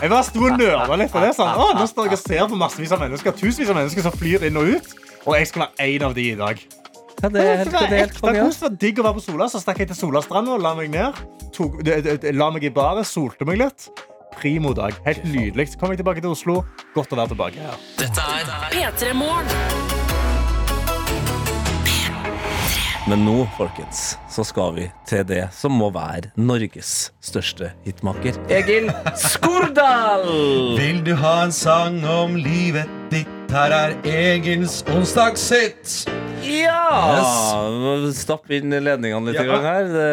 Jeg 0.00 0.10
bare 0.10 0.24
sto 0.26 0.42
og 0.46 0.58
nøla 0.58 0.98
litt 0.98 1.10
på 1.14 1.22
det. 1.22 1.32
Sånn. 1.34 1.50
Å, 1.50 1.72
nå 1.78 1.86
står 1.90 2.10
jeg 2.10 2.18
og 2.18 2.22
ser 2.22 2.46
på 2.50 2.58
massevis 2.58 2.94
av 2.94 3.02
mennesker, 3.02 3.34
tusenvis 3.38 3.70
av 3.70 3.78
mennesker 3.78 4.06
som 4.06 4.14
flyr 4.14 4.46
inn 4.46 4.58
og 4.58 4.74
ut. 4.74 4.94
Og 5.24 5.38
jeg 5.38 5.48
skal 5.48 5.66
være 5.66 5.86
en 5.94 6.08
av 6.10 6.16
de 6.18 6.26
i 6.32 6.38
dag. 6.38 6.58
Ja, 7.22 7.28
det 7.32 7.40
er 7.40 7.56
helt, 7.62 7.70
det 7.72 7.82
er 7.82 7.94
helt 8.02 8.18
konge. 8.20 8.48
Det 8.50 8.62
var 8.64 8.74
digg 8.82 8.98
å 9.00 9.06
være 9.06 9.18
på 9.20 9.24
Sola. 9.24 9.46
Så 9.48 9.60
stakk 9.62 9.80
jeg 9.80 9.92
til 9.92 9.98
Solastranda 9.98 10.56
og 10.56 10.64
la 10.64 10.74
meg 10.78 10.90
ned. 10.92 11.22
Tok, 11.54 11.80
la 12.34 12.50
meg 12.52 12.66
i 12.68 12.72
baret, 12.74 13.06
solte 13.08 13.46
meg 13.48 13.60
litt. 13.62 13.88
Primo 14.34 14.74
dag. 14.76 14.96
Helt 15.06 15.24
nydelig. 15.30 15.70
Så 15.72 15.80
kom 15.80 15.94
jeg 15.94 16.02
tilbake 16.02 16.24
til 16.24 16.34
Oslo. 16.34 16.62
Godt 16.96 17.14
å 17.14 17.20
være 17.22 17.32
tilbake. 17.36 17.74
Dette 18.00 18.30
er 18.38 18.50
P3 18.74 19.14
Morgen. 19.16 20.02
Men 23.04 23.20
nå, 23.26 23.42
folkens, 23.58 24.14
så 24.32 24.40
skal 24.48 24.70
vi 24.78 24.86
til 25.04 25.26
det 25.28 25.42
som 25.52 25.74
må 25.76 25.90
være 25.92 26.30
Norges 26.40 27.10
største 27.20 27.74
hitmaker. 27.84 28.38
Egil 28.48 28.88
Skurdal! 29.20 30.24
Vil 30.78 31.02
du 31.04 31.12
ha 31.20 31.34
en 31.44 31.52
sang 31.52 32.00
om 32.08 32.38
livet 32.40 32.88
ditt? 33.12 33.28
Her 33.52 33.76
er 33.76 33.92
Egils 34.08 34.80
onsdagshit. 34.90 36.08
Ja! 36.44 38.10
Stapp 38.14 38.50
inn 38.54 38.70
ledningene 38.74 39.30
litt 39.32 39.38
Ja. 39.40 39.46
gang 39.48 39.64
her. 39.64 39.84
Det 39.88 40.04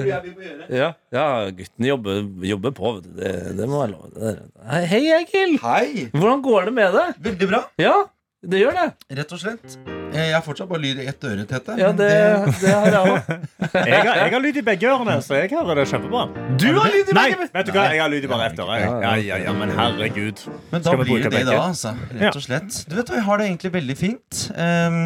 tror 0.00 0.10
jeg 0.10 0.22
vi 0.24 0.32
må 0.36 0.46
gjøre. 0.46 0.68
ja, 0.80 0.88
ja, 1.12 1.26
gutten 1.50 1.88
jobber, 1.90 2.22
jobber 2.52 2.74
på. 2.76 2.92
Det, 3.04 3.32
det 3.58 3.68
må 3.68 3.80
være 3.82 3.92
lov. 3.96 4.38
Hei, 4.70 4.84
Hei, 4.94 5.02
Egil! 5.20 5.56
Hei. 5.62 6.08
Hvordan 6.14 6.42
går 6.46 6.70
det 6.70 6.74
med 6.78 6.94
deg? 6.96 7.14
Veldig 7.28 7.48
bra. 7.50 7.62
Ja, 7.80 7.96
det 8.42 8.60
gjør 8.62 8.76
det. 8.78 8.84
Rett 9.18 9.32
og 9.36 9.40
slett. 9.42 9.74
Eh, 10.10 10.24
Jeg 10.26 10.32
har 10.34 10.42
fortsatt 10.42 10.68
bare 10.70 10.80
lyd 10.82 10.98
i 11.02 11.06
ett 11.10 11.24
øre, 11.28 11.44
Tete. 11.46 11.74
Ja, 11.78 11.90
det, 11.92 12.06
det, 12.10 12.54
det 12.62 12.70
har 12.74 12.86
jeg 12.90 13.00
òg. 13.14 13.32
Jeg 13.70 14.00
har, 14.02 14.16
jeg 14.18 14.32
har 14.32 14.40
lyd 14.42 14.56
i 14.58 14.62
begge 14.66 14.88
ørene, 14.90 15.14
så 15.22 15.36
jeg 15.38 15.50
hører 15.52 15.78
det 15.78 15.84
kjempebra. 15.90 16.22
Du 16.58 16.64
har 16.74 16.88
lyd 16.90 17.04
i 17.12 17.14
begge 17.14 17.36
Nei, 17.38 17.48
vet 17.54 17.68
du 17.68 17.70
hva? 17.76 17.84
Jeg 17.94 18.00
har 18.02 18.10
lyd 18.10 18.24
i 18.26 18.30
bare 18.32 18.48
ett 18.50 18.62
øre. 18.64 18.78
Ja, 18.82 19.12
ja, 19.22 19.36
ja, 19.44 19.52
men 19.54 19.70
herregud. 19.76 20.42
Men 20.72 20.82
da 20.82 20.88
Skal 20.90 20.98
vi 20.98 21.04
blir 21.06 21.12
bruke 21.20 21.28
det 21.28 21.30
det, 21.30 21.44
begge? 21.44 21.54
da, 21.54 21.68
altså. 21.68 21.92
Rett 22.24 22.38
og 22.40 22.44
slett. 22.48 22.80
Du 22.90 22.96
vet 22.98 23.12
jeg 23.14 23.22
har 23.28 23.38
det 23.42 23.46
egentlig 23.50 23.72
veldig 23.76 23.96
fint. 24.00 24.40
Ehm, 24.56 24.98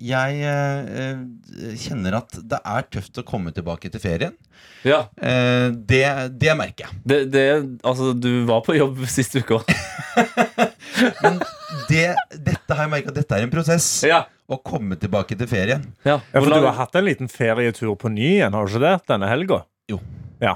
jeg 0.00 0.40
eh, 0.48 1.20
kjenner 1.84 2.16
at 2.22 2.38
det 2.54 2.62
er 2.64 2.88
tøft 2.96 3.20
å 3.20 3.26
komme 3.28 3.52
tilbake 3.56 3.92
til 3.92 4.00
ferien. 4.06 4.38
Ja. 4.88 5.02
Eh, 5.20 5.68
det, 5.74 6.04
det 6.40 6.56
merker 6.56 6.86
jeg. 6.88 7.02
Det, 7.04 7.20
det, 7.34 7.46
altså, 7.82 8.14
du 8.16 8.30
var 8.48 8.64
på 8.64 8.78
jobb 8.78 9.04
sist 9.18 9.36
uke 9.42 9.60
òg. 9.60 9.68
Det, 11.88 12.04
dette 12.46 12.74
har 12.76 12.86
jeg 12.86 12.92
merket 12.94 13.16
dette 13.18 13.36
er 13.36 13.44
en 13.46 13.52
prosess. 13.52 13.86
Ja. 14.08 14.22
Å 14.48 14.56
komme 14.64 14.96
tilbake 15.00 15.36
til 15.36 15.48
ferien. 15.50 15.82
Ja, 16.06 16.18
Ja, 16.32 16.40
for 16.40 16.48
du 16.48 16.64
har 16.64 16.76
hatt 16.78 16.96
en 16.96 17.04
liten 17.04 17.28
ferietur 17.28 17.92
på 18.00 18.08
ny 18.12 18.38
igjen, 18.38 18.54
har 18.56 18.64
du 18.64 18.72
ikke 18.72 18.84
det? 18.86 18.94
Denne 19.10 19.28
helga? 19.28 19.58
Jo. 19.92 19.98
Ja. 20.40 20.54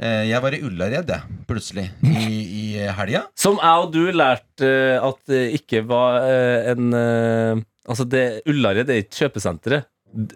Eh, 0.00 0.24
jeg 0.30 0.40
var 0.40 0.54
i 0.56 0.62
Ullared, 0.64 1.10
jeg, 1.12 1.36
plutselig, 1.48 1.88
i, 2.08 2.38
i 2.62 2.86
helga. 2.96 3.26
Som 3.36 3.58
jeg 3.60 3.82
og 3.84 3.92
du 3.92 4.00
lærte 4.16 4.64
eh, 4.70 5.04
at 5.04 5.20
det 5.28 5.42
ikke 5.58 5.82
var 5.90 6.22
eh, 6.24 6.70
en 6.72 6.94
eh, 6.96 7.64
Altså, 7.88 8.04
det, 8.04 8.42
Ullared 8.48 8.90
er 8.92 8.98
ikke 9.00 9.22
kjøpesenteret. 9.24 9.86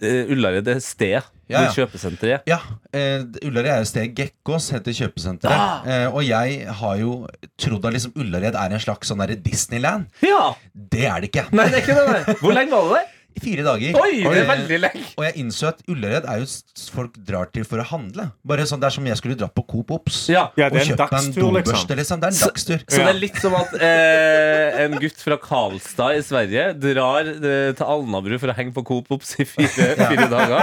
Eh, 0.00 0.30
Ullared 0.32 0.68
er 0.72 0.78
stedet 0.80 1.24
Ja, 1.52 1.66
ja. 1.68 1.74
kjøpesenteret 1.76 2.40
er. 2.40 2.46
Ja, 2.50 2.62
Uh, 2.92 3.22
Ullared 3.48 3.70
er 3.72 3.78
jo 3.80 3.86
stedet 3.88 4.10
Gekkås, 4.18 4.66
heter 4.74 4.92
kjøpesenteret. 4.92 5.54
Ah. 5.56 5.86
Uh, 5.86 6.18
og 6.18 6.26
jeg 6.26 6.66
har 6.76 6.98
jo 7.00 7.14
trodd 7.56 7.86
at 7.88 7.94
liksom 7.96 8.12
Ullared 8.20 8.52
er 8.52 8.74
en 8.76 8.82
slags 8.84 9.08
sånn 9.08 9.22
Disneyland. 9.40 10.10
Ja! 10.20 10.50
Det 10.74 11.06
er 11.08 11.24
det 11.24 11.30
ikke. 11.30 11.46
Nei, 11.56 11.70
det 11.72 11.80
er 11.80 11.86
ikke 11.86 11.96
det. 11.96 12.34
Hvor 12.42 12.52
lenge 12.52 12.74
var 12.74 12.90
du 12.90 12.92
der? 12.98 13.06
I 13.36 13.40
fire 13.40 13.62
dager. 13.64 13.96
Oi, 14.02 14.10
det 14.22 14.40
er 14.42 14.48
veldig 14.50 14.78
lenge. 14.82 15.02
Og 15.18 15.24
jeg 15.24 15.34
innså 15.42 15.68
at 15.72 15.80
Ullared 15.88 16.24
er 16.28 16.38
jo 16.42 16.46
s- 16.48 16.90
folk 16.92 17.14
drar 17.24 17.46
til 17.52 17.64
for 17.64 17.78
å 17.80 17.84
handle. 17.88 18.30
Bare 18.44 18.66
sånn, 18.68 18.80
Det 18.82 18.86
er 18.90 18.90
som 18.96 19.06
jeg 19.06 19.16
skulle 19.16 19.36
dratt 19.40 19.54
på 19.54 19.64
Coop 19.66 19.90
Ops 19.96 20.28
Ja. 20.28 20.50
Ja, 20.56 20.68
det 20.68 20.82
er 20.82 20.82
og 20.82 20.82
en 20.82 20.88
kjøpt 20.90 20.98
meg 20.98 21.12
en 21.12 21.16
dagstur, 21.16 21.42
liksom. 21.42 21.72
dobørste. 21.72 21.96
Liksom. 21.96 22.20
Det 22.20 22.24
er 22.24 22.32
en 22.32 22.40
Så- 22.40 22.50
dagstur. 22.50 22.78
Så 22.88 22.96
det 22.96 23.08
er 23.08 23.20
litt 23.20 23.36
som 23.40 23.54
at 23.54 23.74
eh, 23.80 24.84
en 24.84 24.98
gutt 25.00 25.16
fra 25.22 25.36
Karlstad 25.38 26.16
i 26.18 26.22
Sverige 26.22 26.66
drar 26.78 27.20
eh, 27.32 27.72
til 27.72 27.86
Alnabru 27.86 28.38
for 28.38 28.48
å 28.52 28.56
henge 28.56 28.72
på 28.74 28.84
Coop 28.84 29.10
Ops 29.16 29.34
i 29.40 29.44
fire, 29.44 29.96
fire 30.12 30.28
dager. 30.28 30.62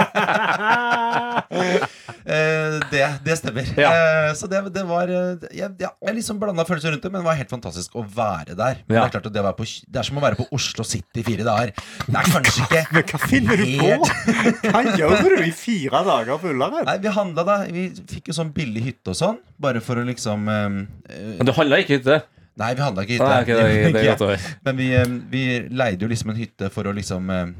Eh, 2.30 2.74
det, 2.92 3.00
det 3.24 3.34
stemmer. 3.40 3.66
Ja. 3.80 3.88
Eh, 4.28 4.32
så 4.38 4.46
det, 4.50 4.60
det 4.74 4.82
var 4.86 5.08
eh, 5.10 5.40
jeg, 5.56 5.70
ja, 5.80 5.88
jeg 6.04 6.14
liksom 6.18 6.38
blanda 6.38 6.62
følelser 6.68 6.92
rundt 6.94 7.02
det, 7.02 7.10
men 7.10 7.22
det 7.24 7.26
var 7.26 7.38
helt 7.38 7.50
fantastisk 7.50 7.96
å 7.98 8.04
være 8.06 8.54
der. 8.58 8.82
Men 8.86 8.98
Ja. 9.00 9.00
Det 9.00 9.08
er 9.08 9.14
klart 9.16 9.26
at 9.30 9.34
det, 9.34 9.42
var 9.42 9.56
på, 9.58 9.64
det 9.66 9.98
er 10.02 10.06
som 10.06 10.20
å 10.20 10.22
være 10.22 10.38
på 10.38 10.46
Oslo 10.54 10.84
City 10.86 11.22
i 11.22 11.26
fire 11.26 11.46
dager. 11.48 11.72
Det 12.06 12.20
er 12.20 12.30
kanskje 12.30 12.59
ikke 12.64 12.82
Men 12.94 13.06
hva 13.10 13.20
finner 13.24 13.60
du 13.60 13.64
på? 13.80 14.10
Hva 14.70 14.82
gjør 14.98 15.24
du 15.36 15.44
i 15.44 15.52
fire 15.54 16.02
dager 16.06 16.40
på 16.42 16.52
Ullared? 16.54 16.84
Nei, 16.88 16.96
vi 17.02 17.14
handla 17.14 17.46
da. 17.46 17.56
Vi 17.70 17.86
fikk 18.14 18.30
jo 18.32 18.36
sånn 18.36 18.52
billig 18.56 18.84
hytte 18.88 19.14
og 19.14 19.18
sånn. 19.20 19.40
Bare 19.60 19.82
for 19.84 20.00
å 20.00 20.04
liksom 20.06 20.46
eh, 20.50 20.68
Men 21.38 21.48
du 21.48 21.54
handla 21.56 21.80
ikke 21.84 21.98
hytte? 22.00 22.20
Nei, 22.60 22.74
vi 22.76 22.84
handla 22.84 23.02
ikke 23.06 23.16
hytte. 23.16 23.30
Nei, 23.30 23.40
okay, 23.42 23.54
det 23.56 24.14
det. 24.20 24.54
Men 24.68 24.76
vi, 24.80 24.88
eh, 25.00 25.16
vi 25.32 25.42
leide 25.72 26.04
jo 26.04 26.10
liksom 26.12 26.30
en 26.34 26.36
hytte 26.40 26.68
for 26.74 26.84
å 26.90 26.92
liksom 26.96 27.30
eh, 27.32 27.52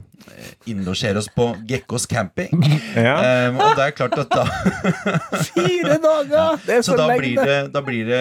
innlosjere 0.68 1.18
oss 1.22 1.28
på 1.32 1.46
Gekkos 1.68 2.06
camping. 2.10 2.52
Ja. 3.00 3.14
Um, 3.48 3.60
og 3.62 3.76
det 3.78 3.84
er 3.86 3.92
klart 3.94 4.16
at 4.18 4.32
da 4.34 4.42
Fire 5.46 5.94
dager! 6.02 6.56
Det 6.66 6.74
er 6.74 6.82
Så 6.84 6.96
da 6.98 7.06
blir 7.16 7.38
det, 7.38 7.58
da 7.72 7.80
blir 7.86 8.08
det 8.08 8.20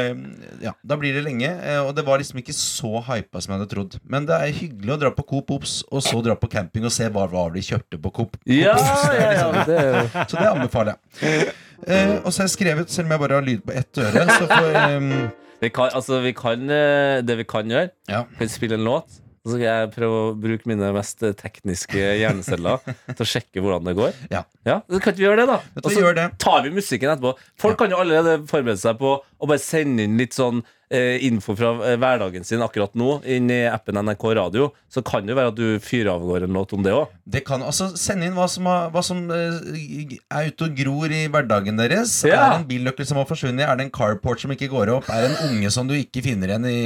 Ja, 0.63 0.73
da 0.85 0.97
blir 1.01 1.15
det 1.17 1.23
lenge. 1.25 1.49
eh, 1.49 1.79
Og 1.81 1.91
det 1.97 2.05
var 2.07 2.21
liksom 2.21 2.39
ikke 2.39 2.53
så 2.55 3.01
hypa 3.07 3.41
som 3.41 3.53
jeg 3.55 3.59
hadde 3.63 3.71
trodd. 3.73 3.97
Men 4.07 4.27
det 4.29 4.37
er 4.37 4.53
hyggelig 4.55 4.93
å 4.95 4.99
dra 5.01 5.11
på 5.15 5.25
Coop 5.33 5.51
Ops, 5.57 5.79
og 5.89 6.03
så 6.05 6.21
dra 6.25 6.37
på 6.39 6.49
camping 6.53 6.85
og 6.87 6.93
se 6.95 7.09
hva 7.11 7.25
var 7.31 7.51
de 7.55 7.65
kjøpte 7.65 7.99
på 7.99 8.13
Coop. 8.21 8.37
Coop 8.37 8.53
Ja, 8.55 8.77
Ops. 8.77 9.03
Det 9.09 9.19
liksom- 9.25 9.59
det 9.65 9.79
er 9.83 10.25
Så 10.29 10.37
det 10.39 10.47
anbefaler 10.53 10.95
jeg. 11.21 11.53
Uh, 11.79 12.15
og 12.23 12.31
så 12.31 12.41
har 12.43 12.47
jeg 12.49 12.55
skrevet, 12.57 12.89
selv 12.91 13.07
om 13.07 13.11
jeg 13.17 13.19
bare 13.25 13.37
har 13.39 13.45
lyd 13.49 13.61
på 13.65 13.71
ett 13.75 14.01
øre, 14.03 14.25
så 14.37 14.47
får 14.49 14.75
eh, 14.85 15.29
Vi 15.59 15.69
kan, 15.75 15.89
altså, 15.95 16.21
vi 16.23 16.31
kan, 16.37 16.61
eh, 16.71 17.21
det 17.25 17.35
vi 17.41 17.45
kan 17.47 17.67
gjøre, 17.67 17.89
Ja. 18.07 18.23
kan 18.37 18.47
spille 18.51 18.77
en 18.79 18.85
låt. 18.87 19.19
Så 19.45 19.55
skal 19.55 19.63
jeg 19.63 19.91
prøve 19.95 20.17
å 20.19 20.33
bruke 20.39 20.67
mine 20.67 20.89
mest 20.93 21.23
eh, 21.23 21.31
tekniske 21.33 21.95
hjerneceller 22.19 22.81
til 23.15 23.23
å 23.23 23.27
sjekke 23.27 23.63
hvordan 23.63 23.87
det 23.87 23.95
går. 23.97 24.13
Ja. 24.31 24.43
så 24.65 24.99
Kan 24.99 25.13
ikke 25.13 25.21
vi 25.21 25.27
gjøre 25.27 25.43
det, 25.43 25.47
da? 25.47 25.59
Og 25.79 25.91
så 25.95 26.29
tar 26.43 26.63
vi 26.65 26.73
musikken 26.75 27.13
etterpå. 27.13 27.33
Folk 27.59 27.79
kan 27.79 27.89
jo 27.91 28.01
allerede 28.03 28.41
forberede 28.51 28.81
seg 28.81 28.99
på 28.99 29.15
å 29.23 29.47
bare 29.49 29.63
sende 29.63 30.03
inn 30.05 30.19
litt 30.19 30.35
sånn 30.37 30.61
info 30.89 31.55
fra 31.55 31.71
eh, 31.85 31.97
hverdagen 32.01 32.43
sin 32.43 32.63
akkurat 32.65 32.95
nå 32.97 33.19
inn 33.29 33.49
i 33.53 33.61
appen 33.69 33.99
NRK 34.01 34.23
Radio. 34.39 34.69
Så 34.89 35.03
kan 35.05 35.25
det 35.25 35.35
jo 35.35 35.39
være 35.39 35.51
at 35.53 35.59
du 35.59 35.83
fyrer 35.83 36.11
av 36.15 36.25
gårde 36.25 36.49
en 36.49 36.57
låt 36.57 36.73
om 36.73 36.85
det 36.85 36.95
òg. 36.95 37.11
Det 37.29 37.43
kan 37.45 37.61
altså 37.61 37.91
Send 37.99 38.25
inn 38.25 38.33
hva 38.37 38.47
som, 38.49 38.65
har, 38.69 38.89
hva 38.93 39.03
som 39.05 39.21
eh, 39.33 40.17
er 40.33 40.49
ute 40.49 40.69
og 40.69 40.77
gror 40.77 41.13
i 41.13 41.25
hverdagen 41.29 41.77
deres. 41.79 42.15
Ja. 42.25 42.39
Er 42.39 42.55
det 42.55 42.61
en 42.63 42.69
billøkkel 42.71 43.09
som 43.09 43.21
har 43.21 43.29
forsvunnet? 43.29 43.67
Er 43.67 43.77
det 43.77 43.87
en 43.87 43.93
carport 43.93 44.41
som 44.41 44.53
ikke 44.55 44.71
går 44.71 44.93
opp? 44.97 45.09
Er 45.13 45.27
det 45.27 45.33
en 45.35 45.53
unge 45.53 45.73
som 45.73 45.89
du 45.89 45.95
ikke 45.97 46.23
finner 46.25 46.53
igjen 46.53 46.69
i, 46.69 46.79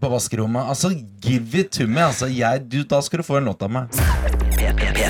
på 0.00 0.12
vaskerommet? 0.12 0.68
Altså, 0.74 0.92
give 1.24 1.62
it 1.62 1.72
to 1.76 1.88
me. 1.88 2.02
Altså, 2.04 2.28
jeg, 2.32 2.66
du, 2.68 2.82
da 2.84 3.00
skal 3.04 3.22
du 3.22 3.28
få 3.28 3.40
en 3.40 3.48
låt 3.52 3.64
av 3.64 3.72
meg. 3.72 4.36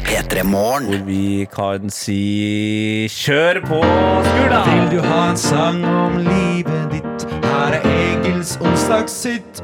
P3morgen. 0.07 0.87
Hvor 0.87 1.05
vi 1.07 1.47
kan 1.53 1.91
si 1.91 3.07
kjør 3.11 3.61
på, 3.67 3.81
Skula! 4.29 4.63
Vil 4.69 4.91
du 4.97 5.01
ha 5.07 5.21
en 5.31 5.41
sang 5.41 5.83
om 5.87 6.19
livet 6.27 6.93
ditt? 6.95 7.27
Her 7.47 7.79
er 7.81 8.16
Egils 8.47 8.61
onsdagshit. 8.63 9.59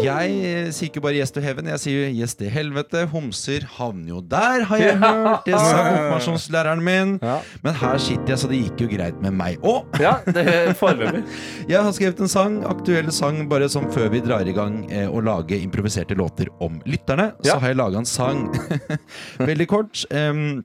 Jeg 0.00 0.28
eh, 0.48 0.68
sier 0.72 0.88
ikke 0.88 1.02
bare 1.04 1.18
'yes 1.18 1.30
to 1.30 1.42
heaven', 1.44 1.66
jeg 1.68 1.80
sier 1.82 2.08
'yes 2.08 2.32
til 2.34 2.48
helvete'. 2.48 3.04
Homser 3.12 3.66
havner 3.68 4.08
jo 4.08 4.20
der, 4.22 4.64
har 4.64 4.76
jeg 4.80 4.96
hørt. 4.96 5.44
Det 5.44 5.52
sa 5.52 5.82
konfirmasjonslæreren 5.90 6.80
min. 6.80 7.18
Ja. 7.20 7.36
Men 7.62 7.74
her 7.74 7.98
sitter 7.98 8.32
jeg, 8.32 8.38
så 8.38 8.48
det 8.48 8.62
gikk 8.62 8.80
jo 8.80 8.88
greit 8.96 9.20
med 9.20 9.36
meg 9.36 9.60
òg. 9.60 9.84
Ja. 10.00 10.14
Jeg 11.68 11.82
har 11.82 11.92
skrevet 11.92 12.20
en 12.20 12.28
sang, 12.28 12.64
aktuell 12.64 13.12
sang, 13.12 13.44
bare 13.50 13.68
som 13.68 13.92
før 13.92 14.08
vi 14.08 14.20
drar 14.20 14.48
i 14.48 14.56
gang 14.56 14.90
eh, 14.90 15.06
å 15.06 15.20
lage 15.20 15.60
improviserte 15.60 16.16
låter 16.16 16.48
om 16.60 16.80
lytterne. 16.86 17.34
Ja. 17.44 17.52
Så 17.52 17.60
har 17.60 17.68
jeg 17.68 17.76
laga 17.76 17.98
en 17.98 18.08
sang. 18.08 18.48
Veldig 19.38 19.68
kort. 19.68 20.06
Eh, 20.10 20.62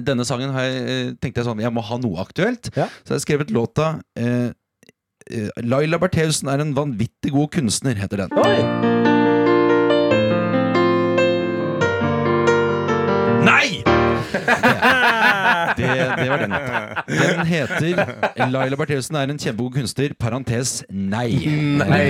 denne 0.00 0.24
sangen 0.24 0.56
har 0.56 0.62
jeg, 0.64 1.18
tenkte 1.20 1.42
jeg 1.42 1.46
sånn 1.52 1.60
Jeg 1.60 1.70
må 1.70 1.84
ha 1.84 1.98
noe 2.00 2.24
aktuelt. 2.24 2.72
Så 2.72 2.88
Så 3.04 3.12
har 3.12 3.20
jeg 3.20 3.28
skrevet 3.28 3.52
låta 3.52 4.00
eh, 4.16 4.56
Laila 5.62 5.98
Bertheussen 5.98 6.48
er 6.48 6.62
en 6.62 6.76
vanvittig 6.76 7.32
god 7.34 7.50
kunstner, 7.56 7.98
heter 7.98 8.16
den. 8.16 8.30
Oi! 8.38 8.58
Nei! 13.46 13.82
Det, 15.96 16.06
det 16.20 16.28
var 16.30 16.42
den. 16.44 16.54
Den 17.08 17.46
heter 17.48 18.50
Laila 18.52 18.76
Bertheussen 18.80 19.16
er 19.20 19.32
en 19.32 19.38
kjempegod 19.40 19.74
kunstner. 19.78 20.14
Parentes 20.20 20.72
nei. 20.90 21.28
Nei. 21.80 22.00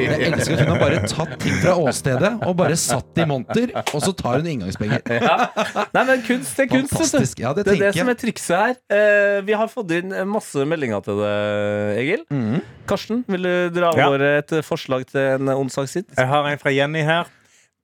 Jeg 0.00 0.30
elsker 0.30 0.56
at 0.56 0.64
hun 0.64 0.72
har 0.74 0.80
bare 0.82 1.02
tatt 1.10 1.36
ting 1.42 1.56
fra 1.62 1.74
åstedet 1.86 2.32
og 2.46 2.56
bare 2.58 2.76
satt 2.80 3.20
i 3.22 3.26
monter, 3.28 3.72
og 3.92 4.00
så 4.04 4.12
tar 4.18 4.40
hun 4.40 4.48
inngangspenger. 4.54 5.02
Ja. 5.20 5.36
Nei, 5.94 6.04
men 6.12 6.24
kunst 6.26 6.58
er 6.62 6.68
kunst. 6.70 6.92
Fantastisk. 6.96 7.40
Ja, 7.44 7.52
det 7.56 7.66
Det 7.66 7.76
er 7.76 7.80
det 7.86 7.90
jeg. 7.92 8.00
som 8.02 8.12
er 8.12 8.18
trikset 8.20 8.56
her. 8.56 8.74
Eh, 8.96 9.38
vi 9.46 9.56
har 9.58 9.68
fått 9.72 9.90
inn 9.96 10.12
masse 10.30 10.64
meldinger 10.68 11.02
til 11.06 11.20
det, 11.22 11.34
Egil. 12.02 12.24
Mm. 12.32 12.60
Karsten, 12.88 13.24
vil 13.28 13.42
du 13.46 13.54
dra 13.80 13.90
av 13.92 13.98
Ja. 13.98 14.08
gårde 14.12 14.30
et 14.38 14.52
forslag 14.66 15.06
til 15.10 15.20
en 15.36 15.48
onsdagshit? 15.56 16.06
Jeg 16.16 16.26
har 16.30 16.46
en 16.50 16.58
fra 16.62 16.70
Jenny 16.74 17.02
her. 17.06 17.26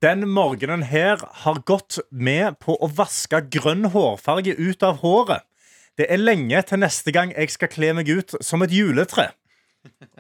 Den 0.03 0.27
morgenen 0.35 0.83
her 0.83 1.21
har 1.45 1.61
gått 1.63 2.01
med 2.11 2.57
på 2.59 2.75
å 2.75 2.89
vaske 2.91 3.39
grønn 3.55 3.87
hårfarge 3.95 4.57
ut 4.59 4.83
av 4.83 4.99
håret. 4.99 5.45
Det 5.95 6.09
er 6.11 6.19
lenge 6.19 6.59
til 6.67 6.81
neste 6.83 7.13
gang 7.15 7.31
jeg 7.37 7.53
skal 7.55 7.71
kle 7.71 7.93
meg 7.95 8.11
ut 8.11 8.35
som 8.43 8.65
et 8.67 8.75
juletre. 8.75 9.29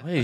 Oi. 0.05 0.23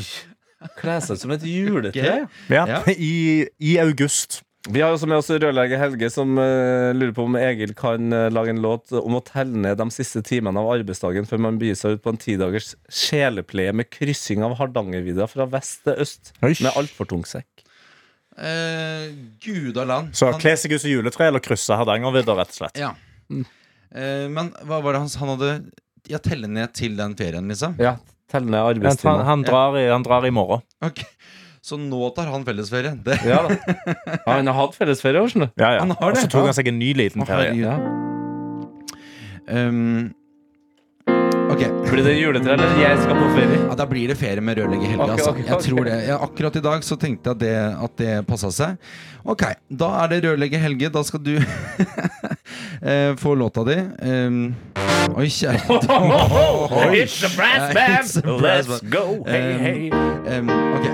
Kle 0.79 0.99
seg 1.03 1.19
som 1.19 1.35
et 1.35 1.47
juletre. 1.47 2.29
Ja, 2.53 2.69
Ja. 2.71 2.83
I, 2.95 3.49
I 3.59 3.79
august. 3.83 4.45
Vi 4.69 4.83
har 4.83 4.93
også 4.93 5.09
med 5.11 5.19
oss 5.23 5.31
rørlegger 5.33 5.81
Helge, 5.81 6.11
som 6.13 6.39
uh, 6.39 6.95
lurer 6.95 7.15
på 7.17 7.25
om 7.27 7.39
Egil 7.41 7.73
kan 7.79 8.13
uh, 8.15 8.27
lage 8.31 8.53
en 8.53 8.63
låt 8.63 8.93
om 8.95 9.17
å 9.17 9.23
telle 9.25 9.59
ned 9.59 9.79
de 9.81 9.87
siste 9.95 10.23
timene 10.27 10.61
av 10.61 10.71
arbeidsdagen 10.77 11.27
før 11.27 11.41
man 11.47 11.59
begir 11.59 11.79
seg 11.79 11.97
ut 11.97 12.05
på 12.05 12.15
en 12.15 12.21
tidagers 12.21 12.75
sjelepleie 12.87 13.75
med 13.75 13.91
kryssing 13.91 14.45
av 14.47 14.59
Hardangervidda 14.61 15.27
fra 15.31 15.49
vest 15.51 15.87
til 15.89 16.03
øst 16.05 16.35
Eish. 16.43 16.63
med 16.63 16.75
altfor 16.79 17.09
tung 17.11 17.27
sekk. 17.27 17.65
Eh, 18.39 19.09
Gudaland. 19.43 20.13
Så 20.15 20.31
Han- 20.31 20.41
kle 20.41 20.53
seg 20.57 20.73
ut 20.73 20.81
som 20.81 20.91
juletre 20.91 21.27
eller 21.27 21.43
krysse 21.43 21.75
Hardangervidda, 21.75 22.37
rett 22.39 22.53
og 22.55 22.59
slett. 22.61 22.79
Ja. 22.79 22.93
Eh, 23.95 24.29
men 24.29 24.53
hva 24.65 24.81
var 24.83 24.93
det 24.95 25.01
han, 25.01 25.09
han 25.19 25.29
hadde 25.37 25.51
Ja, 26.09 26.19
telle 26.19 26.47
ned 26.49 26.73
til 26.73 26.95
den 26.97 27.15
ferien, 27.19 27.49
liksom? 27.51 27.75
Ja, 27.79 27.97
telle 28.31 28.47
ned 28.49 28.83
Han, 29.03 29.25
han, 29.27 29.43
drar 29.43 29.77
i, 29.77 29.89
han 29.91 30.03
drar 30.03 30.25
i 30.25 30.31
morgen. 30.31 30.63
Okay. 30.81 31.05
Så 31.61 31.77
nå 31.77 32.15
tar 32.17 32.31
han 32.33 32.45
fellesferie? 32.47 32.95
Det. 33.05 33.19
Ja, 33.27 33.43
da. 33.45 33.57
Ja, 34.27 34.33
han 34.39 34.47
har 34.47 34.55
hatt 34.55 34.77
fellesferie, 34.79 35.21
skjønner 35.29 35.51
du. 35.51 35.61
Ja, 35.61 35.73
ja. 35.75 35.81
Han 35.81 35.91
har 35.91 36.13
Og 36.15 36.17
så 36.17 36.31
tok 36.31 36.47
han 36.49 36.55
seg 36.57 36.71
en 36.71 36.79
ny 36.79 36.93
liten 36.97 37.27
ferie. 37.29 37.53
Ja. 37.59 37.75
Um, 39.49 40.15
ok. 41.53 41.63
Blir 41.89 42.05
det 42.05 42.15
juletre, 42.19 42.53
eller 42.55 42.75
jeg 42.83 42.99
skal 43.03 43.17
på 43.19 43.29
ferie? 43.35 43.59
Ja, 43.69 43.75
Da 43.79 43.87
blir 43.89 44.09
det 44.13 44.17
ferie 44.21 44.43
med 44.45 44.59
rørlegger 44.59 44.91
Helge. 44.93 45.05
Okay, 45.05 45.15
altså. 45.17 45.31
ok, 45.33 45.39
Jeg 45.49 45.59
tror 45.69 45.85
det. 45.89 45.97
Ja, 46.09 46.19
akkurat 46.27 46.57
i 46.57 46.63
dag 46.65 46.85
så 46.85 46.97
tenkte 47.01 47.31
jeg 47.31 47.37
at 47.37 47.41
det, 47.43 47.55
at 47.89 47.97
det 48.03 48.27
passa 48.29 48.51
seg. 48.53 48.77
Ok, 49.29 49.43
da 49.71 49.89
er 50.05 50.13
det 50.13 50.21
rørlegger 50.27 50.63
Helge. 50.63 50.91
Da 50.95 51.03
skal 51.09 51.21
du 51.25 51.35
eh, 52.83 53.15
få 53.19 53.35
låta 53.35 53.65
di. 53.65 53.77
Um, 54.03 54.55
oi, 55.17 55.27
kjære 55.33 55.61
It's 57.03 57.23
a 57.25 57.31
brass 57.37 57.73
band! 57.75 58.25
A 58.25 58.39
brass 58.39 58.69
Let's 58.69 58.85
go! 58.93 59.25
Hey, 59.27 59.53
Um, 59.55 59.61
hey. 59.65 59.91
um, 60.39 60.51
ok. 60.79 60.89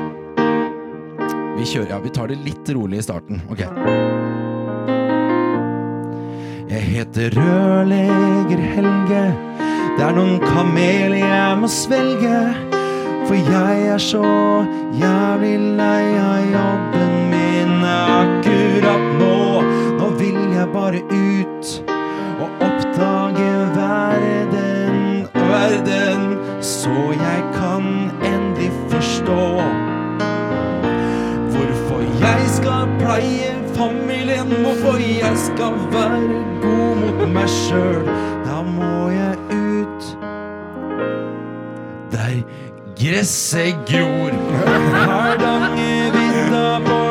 Vi 1.59 1.65
kjører, 1.71 1.91
ja, 1.95 1.99
vi 2.03 2.11
tar 2.11 2.29
det 2.33 2.39
litt 2.45 2.69
rolig 2.75 2.99
i 2.99 3.05
starten. 3.07 3.43
Ok. 3.51 3.61
Jeg 6.75 6.83
heter 6.91 7.31
rørlegger 7.39 8.63
Helge. 8.75 9.25
Det 9.95 10.03
er 10.03 10.15
noen 10.17 10.41
kameler 10.43 11.21
jeg 11.23 11.59
må 11.61 11.69
svelge. 11.71 12.39
For 13.29 13.37
jeg 13.39 13.85
er 13.95 14.01
så 14.03 14.25
jævlig 14.99 15.55
lei 15.79 16.09
av 16.19 16.49
jobben 16.51 17.15
min 17.31 17.85
akkurat 17.87 19.05
nå. 19.21 19.37
Nå 20.01 20.09
vil 20.19 20.41
jeg 20.57 20.67
bare 20.75 21.05
ut 21.15 21.71
og 22.43 22.67
oppdage 22.67 23.53
verden, 23.79 24.99
verden. 25.39 26.27
Så 26.61 26.97
jeg 27.15 27.41
kan 27.55 27.87
endelig 28.25 28.73
forstå 28.91 29.47
Hvorfor 31.55 32.03
jeg 32.21 32.53
skal 32.59 32.89
pleie 32.99 33.55
familien, 33.79 34.53
hvorfor 34.65 34.99
jeg 34.99 35.37
skal 35.47 35.79
være 35.95 36.45
god 36.63 37.03
mot 37.05 37.29
meg 37.39 37.49
sjøl. 37.49 38.34
Der 42.35 42.43
gresset 43.01 43.75
gror. 43.87 44.31
Hardangervidda 45.07 46.81
på 46.87 47.04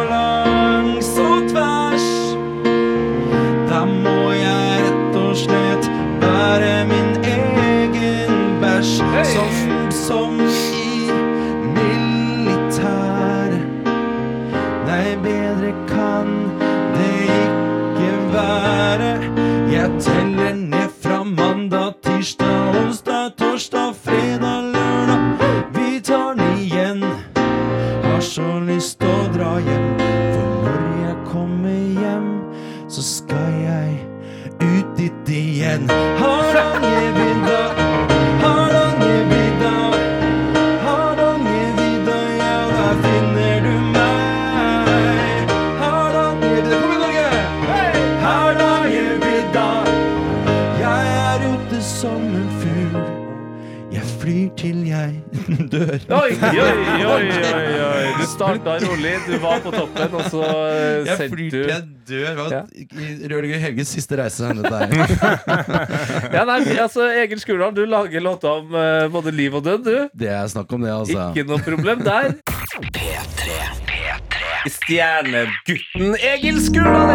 dit 35.88 35.92
igjen. 35.92 36.43
Jeg 55.04 55.14
dør. 55.74 55.94
Oi, 56.18 56.32
oi, 56.34 56.64
oi, 56.64 57.06
oi, 57.08 57.74
oi. 57.88 58.02
Du 58.24 58.26
starta 58.30 58.76
rolig, 58.84 59.14
du 59.28 59.34
var 59.44 59.60
på 59.64 59.72
toppen, 59.74 60.14
og 60.20 60.28
så 60.32 60.42
eh, 60.46 61.08
Jeg 61.10 61.30
flyr 61.32 61.50
du 61.50 61.58
til 61.58 61.72
jeg 61.72 61.84
dør. 62.10 62.32
Hva- 62.38 62.52
Ja. 62.54 62.64
Helges 63.64 63.88
siste 63.96 64.18
reise. 64.20 64.50
Dette 64.58 64.74
er. 64.74 64.88
Ja, 66.36 66.44
nei, 66.50 66.60
altså, 66.82 67.08
Egil 67.24 67.40
Skurdal, 67.42 67.74
du 67.76 67.84
lager 67.90 68.22
låter 68.24 68.50
om 68.62 68.74
uh, 68.76 69.08
både 69.14 69.32
liv 69.36 69.56
og 69.60 69.64
død, 69.66 69.84
du. 69.86 69.96
Det 70.20 70.30
er 70.34 70.48
snakk 70.52 70.72
om 70.78 70.82
det, 70.86 70.92
altså. 70.94 71.30
Ikke 71.34 71.48
noe 71.50 71.62
problem 71.66 72.04
der. 72.06 72.34
P3. 72.96 73.58
P3. 73.90 74.70
Stjernegutten 74.78 76.16
Egil 76.34 76.60
Skurdal. 76.64 77.12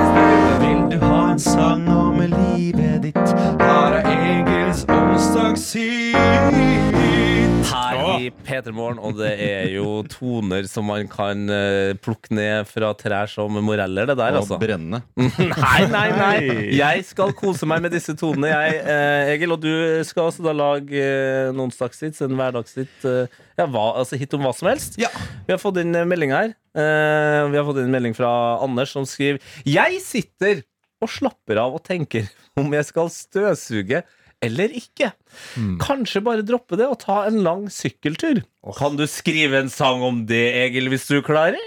Vil 0.62 0.82
du 0.92 0.98
ha 1.04 1.20
en 1.32 1.40
sang 1.40 1.86
om 1.92 2.20
livet 2.20 3.02
ditt? 3.08 3.34
Her 3.62 3.98
er 4.02 4.10
Egils 4.12 4.84
onsdagshit. 4.92 6.16
Her 7.68 7.98
i 8.22 8.28
P3 8.46 8.72
Morgen, 8.74 8.98
og 9.04 9.18
det 9.18 9.30
er 9.44 9.66
jo 9.74 10.00
toner 10.08 10.66
som 10.70 10.86
man 10.88 11.08
kan 11.10 11.44
eh, 11.52 11.92
plukke 12.00 12.32
ned 12.36 12.68
fra 12.70 12.90
trær 12.98 13.28
som 13.30 13.58
moreller, 13.64 14.08
det 14.08 14.16
der, 14.18 14.36
Og 14.38 14.42
altså. 14.42 14.58
brenne. 14.60 15.00
Nei, 15.18 15.82
nei, 15.92 16.06
nei. 16.16 16.38
Jeg 16.78 17.04
skal 17.08 17.34
kose 17.36 17.68
meg 17.68 17.82
med 17.84 17.92
disse 17.94 18.14
tonene, 18.18 18.50
jeg, 18.52 18.80
eh, 18.84 19.32
Egil. 19.34 19.52
Og 19.56 19.62
du 19.62 19.70
skal 20.08 20.30
også 20.30 20.44
da 20.46 20.54
lage 20.56 20.96
eh, 21.02 21.50
en 21.50 21.60
onsdagshit, 21.66 22.18
en 22.24 22.36
hverdagshit. 22.38 22.94
Eh, 23.08 23.38
ja, 23.58 23.66
hva, 23.68 23.86
altså 24.00 24.18
hit 24.20 24.34
om 24.38 24.46
hva 24.46 24.54
som 24.56 24.70
helst. 24.70 24.98
Ja. 25.00 25.10
Vi 25.46 25.54
har 25.54 25.60
fått 25.62 25.80
inn 25.82 25.94
en 25.98 26.08
melding 26.10 26.32
her. 26.34 26.54
Eh, 26.78 27.42
vi 27.52 27.58
har 27.60 27.66
fått 27.68 27.80
inn 27.82 27.90
en 27.90 27.96
melding 27.98 28.16
fra 28.16 28.30
Anders 28.64 28.92
som 28.94 29.06
skriver 29.08 29.40
Jeg 29.66 30.00
sitter 30.04 30.62
og 31.02 31.10
slapper 31.12 31.60
av 31.62 31.76
og 31.76 31.82
tenker 31.86 32.26
om 32.58 32.72
jeg 32.74 32.86
skal 32.88 33.10
støvsuge 33.14 34.00
eller 34.44 34.74
ikke. 34.78 35.10
Kanskje 35.82 36.22
bare 36.24 36.46
droppe 36.46 36.78
det 36.78 36.86
og 36.88 37.00
ta 37.02 37.24
en 37.28 37.40
lang 37.44 37.66
sykkeltur. 37.72 38.42
Kan 38.78 38.98
du 38.98 39.06
skrive 39.10 39.62
en 39.62 39.72
sang 39.72 40.04
om 40.06 40.24
det, 40.28 40.44
Egil, 40.66 40.90
hvis 40.92 41.08
du 41.10 41.20
klarer? 41.26 41.58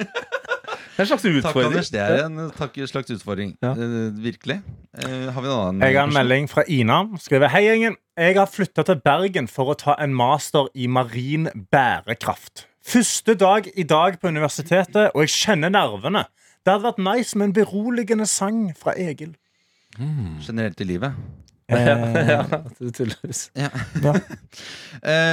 Det 1.00 1.06
er 1.06 1.14
en 1.14 1.16
slags 1.16 1.22
Takk, 1.22 1.36
utfordring. 1.38 1.70
Anders. 1.70 1.88
Det 1.94 2.00
er 2.04 2.24
en 2.26 2.50
takk, 2.52 2.74
slags 2.90 3.12
utfordring. 3.14 3.54
Ja. 3.64 3.70
Uh, 3.72 4.10
virkelig. 4.20 4.58
Uh, 4.92 5.30
har 5.32 5.40
vi 5.40 5.48
en 5.48 5.54
annen? 5.54 5.84
Jeg 5.86 5.96
har 5.96 6.10
en 6.10 6.12
melding 6.12 6.48
fra 6.50 6.64
Ina. 6.68 6.98
Skriver 7.16 7.48
Hei, 7.54 7.62
gjengen. 7.64 7.96
Jeg 8.20 8.36
har 8.36 8.50
flytta 8.52 8.84
til 8.84 9.00
Bergen 9.00 9.48
for 9.48 9.72
å 9.72 9.76
ta 9.80 9.94
en 9.96 10.12
master 10.12 10.68
i 10.76 10.90
marin 10.92 11.48
bærekraft. 11.72 12.66
Første 12.84 13.32
dag 13.40 13.70
i 13.80 13.86
dag 13.88 14.20
på 14.20 14.28
universitetet, 14.28 15.14
og 15.14 15.24
jeg 15.24 15.32
kjenner 15.38 15.72
nervene. 15.72 16.26
Det 16.60 16.74
hadde 16.74 16.90
vært 16.90 17.00
nice 17.06 17.38
med 17.38 17.48
en 17.48 17.56
beroligende 17.62 18.28
sang 18.28 18.66
fra 18.76 18.92
Egil. 18.92 19.32
Generelt 19.98 20.80
i 20.80 20.84
livet. 20.84 21.12
ja, 21.70 22.44
du 22.78 22.90
tydeligvis. 22.90 23.50
Ja. 23.54 23.68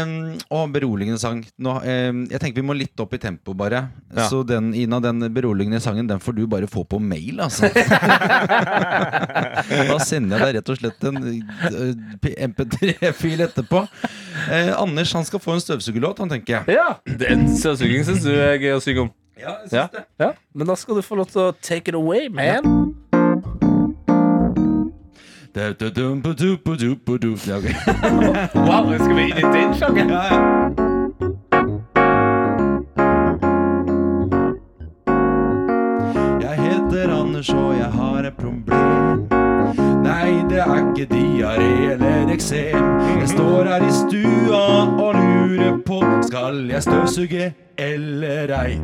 um, 0.04 0.38
og 0.54 0.74
beroligende 0.74 1.20
sang. 1.22 1.42
Nå, 1.58 1.74
um, 1.82 2.24
jeg 2.30 2.42
tenker 2.42 2.62
vi 2.62 2.68
må 2.68 2.76
litt 2.78 3.00
opp 3.02 3.16
i 3.18 3.20
tempo, 3.22 3.56
bare. 3.58 3.88
Ja. 4.14 4.28
Så 4.30 4.44
den, 4.48 4.70
Ina, 4.78 5.00
den 5.04 5.26
beroligende 5.34 5.80
sangen 5.84 6.08
Den 6.10 6.22
får 6.22 6.38
du 6.38 6.46
bare 6.50 6.70
få 6.70 6.84
på 6.86 7.00
mail, 7.02 7.42
altså. 7.42 7.70
da 9.92 9.98
sender 10.06 10.38
jeg 10.38 10.46
deg 10.46 10.56
rett 10.60 10.74
og 10.74 10.82
slett 10.82 11.08
en 11.10 11.22
uh, 11.26 12.32
MP3-fil 12.48 13.46
etterpå. 13.48 13.86
Uh, 14.48 14.74
Anders 14.78 15.14
han 15.18 15.26
skal 15.28 15.42
få 15.44 15.58
en 15.58 15.64
støvsugerlåt, 15.64 16.22
han 16.22 16.34
tenker 16.34 16.60
jeg. 16.60 16.78
Ja, 16.78 16.90
den 17.26 17.50
støvsugingen 17.58 18.06
syns 18.12 18.28
du 18.28 18.34
er 18.36 18.60
gøy 18.62 18.78
å 18.78 18.84
synge 18.84 19.08
om. 19.08 19.16
Ja, 19.38 19.60
jeg 19.70 19.74
Ja, 19.78 20.04
ja, 20.18 20.32
Men 20.54 20.70
da 20.70 20.76
skal 20.78 20.98
du 20.98 21.04
få 21.06 21.18
lov 21.20 21.30
til 21.30 21.42
å 21.44 21.52
take 21.62 21.92
it 21.92 21.98
away, 21.98 22.30
man. 22.30 22.87
Ja, 25.58 27.56
ok. 27.58 27.64
Wow, 28.54 28.94
skal 28.98 29.16
vi 29.16 29.22
inn 29.22 29.38
i 29.38 29.42
den? 29.42 29.74
Ja, 30.10 30.22
ja. 30.30 30.38
Jeg 36.42 36.60
heter 36.62 37.14
Anders 37.22 37.50
og 37.50 37.74
jeg 37.78 37.92
har 37.92 38.24
et 38.24 38.34
problem. 38.38 38.57
Ikke 40.98 41.16
diaré 41.16 41.92
eller 41.94 42.34
eksem. 42.34 42.86
Jeg 43.20 43.30
står 43.30 43.64
her 43.64 43.84
i 43.86 43.92
stua 43.94 44.62
og 44.98 45.14
lurer 45.14 45.76
på 45.86 46.00
Skal 46.26 46.72
jeg 46.72 46.84
støvsuge 46.84 47.54
eller 47.78 48.54
ei? 48.58 48.80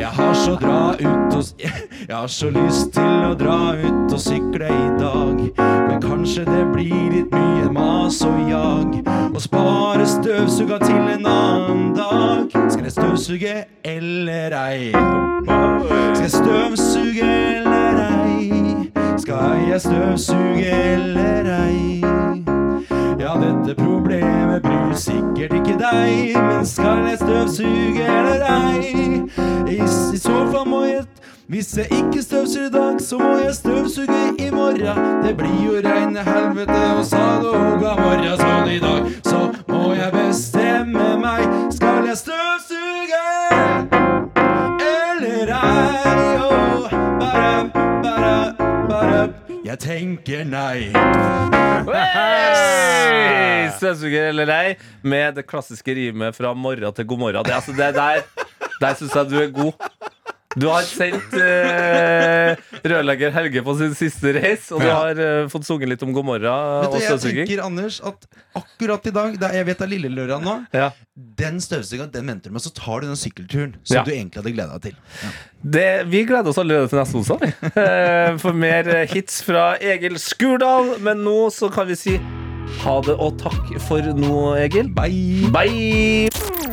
Jeg 0.00 0.10
har 0.18 0.34
så 0.34 0.58
dra 0.60 0.92
ut 1.00 1.32
og 1.38 1.44
Jeg 2.08 2.16
har 2.16 2.26
så 2.26 2.50
lyst 2.50 2.92
til 2.92 3.24
å 3.24 3.32
dra 3.40 3.72
ut 3.72 4.12
og 4.12 4.20
sykle 4.20 4.68
i 4.68 4.92
dag. 5.00 5.40
Men 5.88 6.04
kanskje 6.04 6.44
det 6.44 6.62
blir 6.76 7.08
litt 7.16 7.32
mye 7.32 7.72
mas 7.72 8.20
og 8.28 8.52
jag. 8.52 9.00
Og 9.32 9.40
spare 9.40 10.04
støvsuga 10.06 10.82
til 10.84 11.08
en 11.16 11.24
annen 11.24 11.94
dag. 11.96 12.52
Skal 12.68 12.84
jeg 12.84 12.98
støvsuge 13.00 13.58
eller 13.96 14.60
ei? 14.60 14.92
Skal 14.92 16.26
jeg 16.26 16.36
støvsuge 16.36 17.36
eller 17.56 18.04
ei? 18.12 18.67
Skal 19.18 19.68
jeg 19.70 19.80
støvsuge 19.80 20.66
eller 20.66 21.64
ei? 21.64 22.04
Ja, 23.20 23.34
dette 23.34 23.74
problemet 23.74 24.62
bryr 24.62 24.94
sikkert 24.94 25.52
ikke 25.52 25.74
deg, 25.78 26.36
men 26.36 26.66
skal 26.66 27.02
jeg 27.10 27.18
støvsuge 27.18 28.04
eller 28.04 28.44
ei? 28.46 29.22
I, 29.68 29.80
i 30.14 30.18
så 30.18 30.46
fall 30.52 30.68
må 30.68 30.84
jeg 30.84 31.04
Hvis 31.48 31.76
jeg 31.78 31.86
ikke 31.90 32.22
støvsuger 32.22 32.66
i 32.66 32.70
dag, 32.70 33.00
så 33.00 33.18
må 33.18 33.36
jeg 33.40 33.54
støvsuge 33.54 34.18
i 34.38 34.50
morgen. 34.50 34.98
Det 35.24 35.36
blir 35.36 35.64
jo 35.64 35.72
reine 35.84 36.20
helvete 36.20 36.80
og 36.98 37.04
sadoga 37.04 37.94
morgen, 37.96 38.36
så 38.38 38.70
i 38.70 38.78
dag 38.78 39.08
så 39.24 39.40
må 39.68 39.94
jeg 39.94 40.12
bestemme 40.12 41.16
meg. 41.24 41.72
Skal 41.72 42.04
jeg 42.06 42.16
støvsuge 42.16 43.24
eller 45.16 45.54
ei? 45.56 46.36
Oh, 46.50 46.90
bare 47.20 47.77
Jeg 49.64 49.78
tenker 49.82 50.44
nei. 50.46 50.90
Hey! 51.88 53.68
Støvsuger 53.78 54.30
eller 54.30 54.50
ei, 54.52 54.76
med 55.02 55.38
det 55.38 55.46
klassiske 55.48 55.94
rimet 55.96 56.36
fra 56.36 56.52
morgen 56.54 56.94
til 56.94 57.06
god 57.08 57.18
morgen. 57.24 57.44
Det, 57.46 57.54
altså, 57.56 57.74
det 57.76 57.94
der 57.96 58.22
der 58.78 58.94
syns 58.94 59.14
jeg 59.16 59.30
du 59.30 59.38
er 59.42 59.50
god. 59.50 59.72
Du 60.56 60.64
har 60.72 60.80
sendt 60.88 61.34
eh, 61.36 62.56
rørlegger 62.88 63.34
Helge 63.34 63.60
på 63.66 63.74
sin 63.76 63.92
siste 63.94 64.32
reis, 64.32 64.70
og 64.72 64.80
du 64.80 64.88
har 64.88 65.18
eh, 65.20 65.42
fått 65.52 65.66
sunget 65.68 65.90
litt 65.92 66.04
om 66.06 66.14
god 66.16 66.24
morgen 66.24 66.46
Vet 66.48 66.88
og 66.88 66.94
du, 66.94 67.02
jeg 67.02 67.10
støvsuging. 67.12 67.42
tenker, 67.50 67.60
Anders, 67.66 67.98
at 68.00 68.24
akkurat 68.56 69.10
i 69.10 69.12
dag, 69.12 69.36
da 69.42 69.50
jeg 69.52 69.66
vet 69.68 69.82
det 69.82 69.86
er 69.86 69.92
lille 69.92 70.08
lørdag 70.16 70.46
nå, 70.46 70.54
Ja. 70.72 70.88
den 71.14 71.60
støvsuga, 71.60 72.06
den 72.14 72.32
venter 72.32 72.48
du 72.48 72.56
med, 72.56 72.64
så 72.64 72.72
tar 72.74 73.04
du 73.04 73.10
den 73.10 73.20
sykkelturen 73.20 73.76
som 73.84 73.98
Ja. 74.00 74.04
du 74.08 74.10
egentlig 74.14 74.40
hadde 74.40 74.54
gleda 74.56 74.78
deg 74.78 74.88
til. 74.88 74.96
Det, 75.76 75.86
vi 76.08 76.24
gleder 76.24 76.48
oss 76.48 76.58
allerede 76.64 76.88
til 76.88 76.98
neste 77.02 77.20
onsdag 77.20 77.44
vi. 77.44 77.52
Eh, 77.84 78.38
for 78.40 78.56
mer 78.56 78.88
eh, 78.88 79.06
hits 79.12 79.42
fra 79.44 79.74
Egil 79.84 80.16
Skurdal. 80.18 80.94
Men 81.04 81.20
nå 81.28 81.50
så 81.52 81.68
kan 81.70 81.86
vi 81.92 81.94
si 81.98 82.16
ha 82.86 82.96
det 83.04 83.18
og 83.20 83.36
takk 83.44 83.76
for 83.84 84.00
nå, 84.16 84.56
Egil. 84.64 84.88
Bye. 84.96 85.52
Bye. 85.52 86.67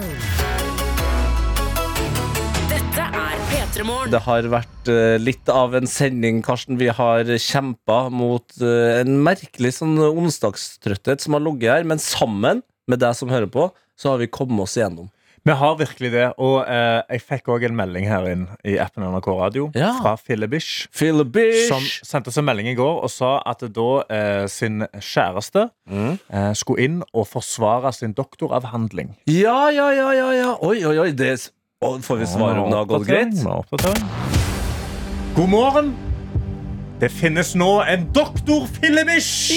Det 3.76 4.22
har 4.24 4.46
vært 4.48 4.88
eh, 4.88 5.18
litt 5.20 5.50
av 5.52 5.74
en 5.76 5.88
sending, 5.90 6.38
Karsten. 6.46 6.78
Vi 6.80 6.88
har 6.96 7.28
kjempa 7.28 8.06
mot 8.14 8.54
eh, 8.64 9.02
en 9.02 9.18
merkelig 9.26 9.74
sånn 9.82 9.98
onsdagstrøtthet 10.00 11.20
som 11.26 11.36
har 11.36 11.44
ligget 11.44 11.74
her. 11.74 11.84
Men 11.90 12.00
sammen 12.00 12.62
med 12.88 13.02
deg 13.04 13.18
som 13.20 13.28
hører 13.34 13.50
på, 13.52 13.68
så 14.00 14.14
har 14.14 14.22
vi 14.24 14.30
kommet 14.32 14.64
oss 14.64 14.78
igjennom. 14.80 15.10
Vi 15.46 15.54
har 15.60 15.76
virkelig 15.78 16.10
det. 16.16 16.30
Og 16.42 16.62
eh, 16.72 17.02
jeg 17.18 17.22
fikk 17.28 17.52
òg 17.54 17.66
en 17.68 17.76
melding 17.78 18.08
her 18.10 18.30
inn 18.32 18.46
i 18.66 18.78
appen 18.82 19.04
NRK 19.12 19.28
Radio 19.42 19.68
Ja. 19.78 19.92
fra 20.00 20.16
Fillebish. 20.18 20.88
Fillebish. 20.96 21.68
Som 21.68 21.84
sendte 22.08 22.32
oss 22.32 22.40
en 22.42 22.48
melding 22.48 22.72
i 22.72 22.78
går 22.80 23.04
og 23.06 23.12
sa 23.14 23.36
at 23.46 23.62
da 23.76 23.90
eh, 24.08 24.46
sin 24.52 24.86
kjæreste 24.96 25.68
Mm. 25.86 26.16
eh, 26.34 26.54
skulle 26.58 26.82
inn 26.88 26.96
og 27.14 27.28
forsvare 27.30 27.92
sin 27.94 28.16
doktoravhandling. 28.18 29.12
Ja, 29.30 29.68
ja, 29.70 29.92
ja, 29.94 30.08
ja, 30.18 30.32
ja. 30.34 30.56
Oi, 30.66 30.80
oi, 30.88 30.96
oi. 31.04 31.12
Det, 31.14 31.36
Å, 31.86 32.00
får 32.02 32.18
vi 32.18 32.26
svar 32.26 32.58
om 32.58 32.72
det 32.72 32.78
har 32.80 32.88
gått 32.90 33.06
greit? 33.06 33.36
God 35.36 35.50
morgen! 35.52 35.92
Det 36.98 37.12
finnes 37.14 37.52
nå 37.60 37.68
en 37.84 38.08
doktor 38.16 38.66
Fillebish! 38.80 39.52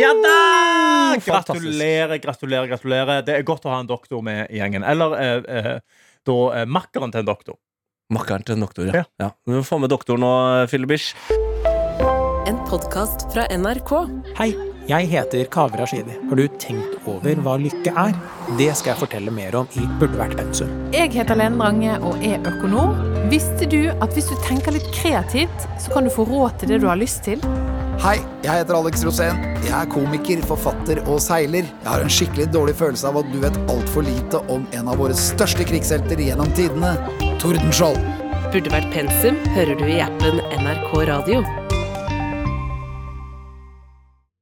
Ja 0.00 0.10
da! 0.18 0.40
Gratulerer, 1.22 2.16
gratulerer, 2.18 2.66
gratulerer. 2.72 3.22
Det 3.22 3.36
er 3.36 3.46
godt 3.46 3.68
å 3.68 3.74
ha 3.74 3.78
en 3.84 3.90
doktor 3.90 4.24
med 4.26 4.48
i 4.50 4.58
gjengen. 4.58 4.82
Eller 4.82 5.14
eh, 5.20 5.36
eh, 5.60 6.08
da 6.26 6.38
eh, 6.56 6.66
makkeren 6.66 7.14
til 7.14 7.22
en 7.22 7.30
doktor. 7.30 7.60
Makkeren 8.10 8.48
til 8.48 8.58
en 8.58 8.66
doktor, 8.66 8.90
ja. 8.90 9.04
ja. 9.22 9.30
Vi 9.46 9.62
får 9.62 9.84
med 9.84 9.94
doktoren 9.94 10.24
nå, 10.26 10.34
Fillebish. 10.72 11.12
En 12.50 12.58
podkast 12.66 13.28
fra 13.30 13.46
NRK. 13.54 13.94
Hei, 14.40 14.50
jeg 14.90 15.06
heter 15.10 15.46
Kaveh 15.52 15.78
Rashidi. 15.78 16.16
Har 16.28 16.38
du 16.38 16.46
tenkt 16.58 16.96
over 17.08 17.42
hva 17.44 17.54
lykke 17.60 17.92
er? 17.94 18.16
Det 18.58 18.70
skal 18.78 18.94
jeg 18.94 19.00
fortelle 19.04 19.34
mer 19.34 19.54
om 19.60 19.68
i 19.78 19.86
Burde 20.00 20.18
vært 20.18 20.36
pensum. 20.38 20.70
Jeg 20.94 21.12
heter 21.14 21.38
Lene 21.38 21.60
Drange 21.60 21.98
og 22.06 22.24
er 22.26 22.42
økonom. 22.50 22.98
Visste 23.30 23.68
du 23.70 23.92
at 23.92 24.16
hvis 24.16 24.30
du 24.30 24.36
tenker 24.48 24.74
litt 24.74 24.88
kreativt, 24.96 25.68
så 25.78 25.94
kan 25.94 26.08
du 26.08 26.14
få 26.14 26.26
råd 26.26 26.58
til 26.60 26.72
det 26.74 26.80
du 26.82 26.88
har 26.90 26.98
lyst 26.98 27.22
til? 27.28 27.42
Hei, 28.00 28.16
jeg 28.42 28.62
heter 28.62 28.78
Alex 28.78 29.04
Rosén. 29.06 29.38
Jeg 29.60 29.74
er 29.76 29.90
komiker, 29.92 30.42
forfatter 30.48 31.02
og 31.04 31.20
seiler. 31.22 31.68
Jeg 31.68 31.90
har 31.90 32.02
en 32.02 32.14
skikkelig 32.16 32.48
dårlig 32.54 32.74
følelse 32.80 33.10
av 33.12 33.20
at 33.20 33.28
du 33.30 33.38
vet 33.44 33.58
altfor 33.70 34.06
lite 34.08 34.40
om 34.50 34.64
en 34.74 34.88
av 34.90 34.98
våre 34.98 35.14
største 35.14 35.68
krigshelter 35.68 36.24
gjennom 36.24 36.50
tidene, 36.58 36.96
Tordenskjold. 37.42 38.00
Burde 38.50 38.72
vært 38.72 38.88
pensum 38.96 39.38
hører 39.54 39.76
du 39.78 39.86
i 39.86 40.00
appen 40.02 40.40
NRK 40.64 40.96
Radio. 41.12 41.44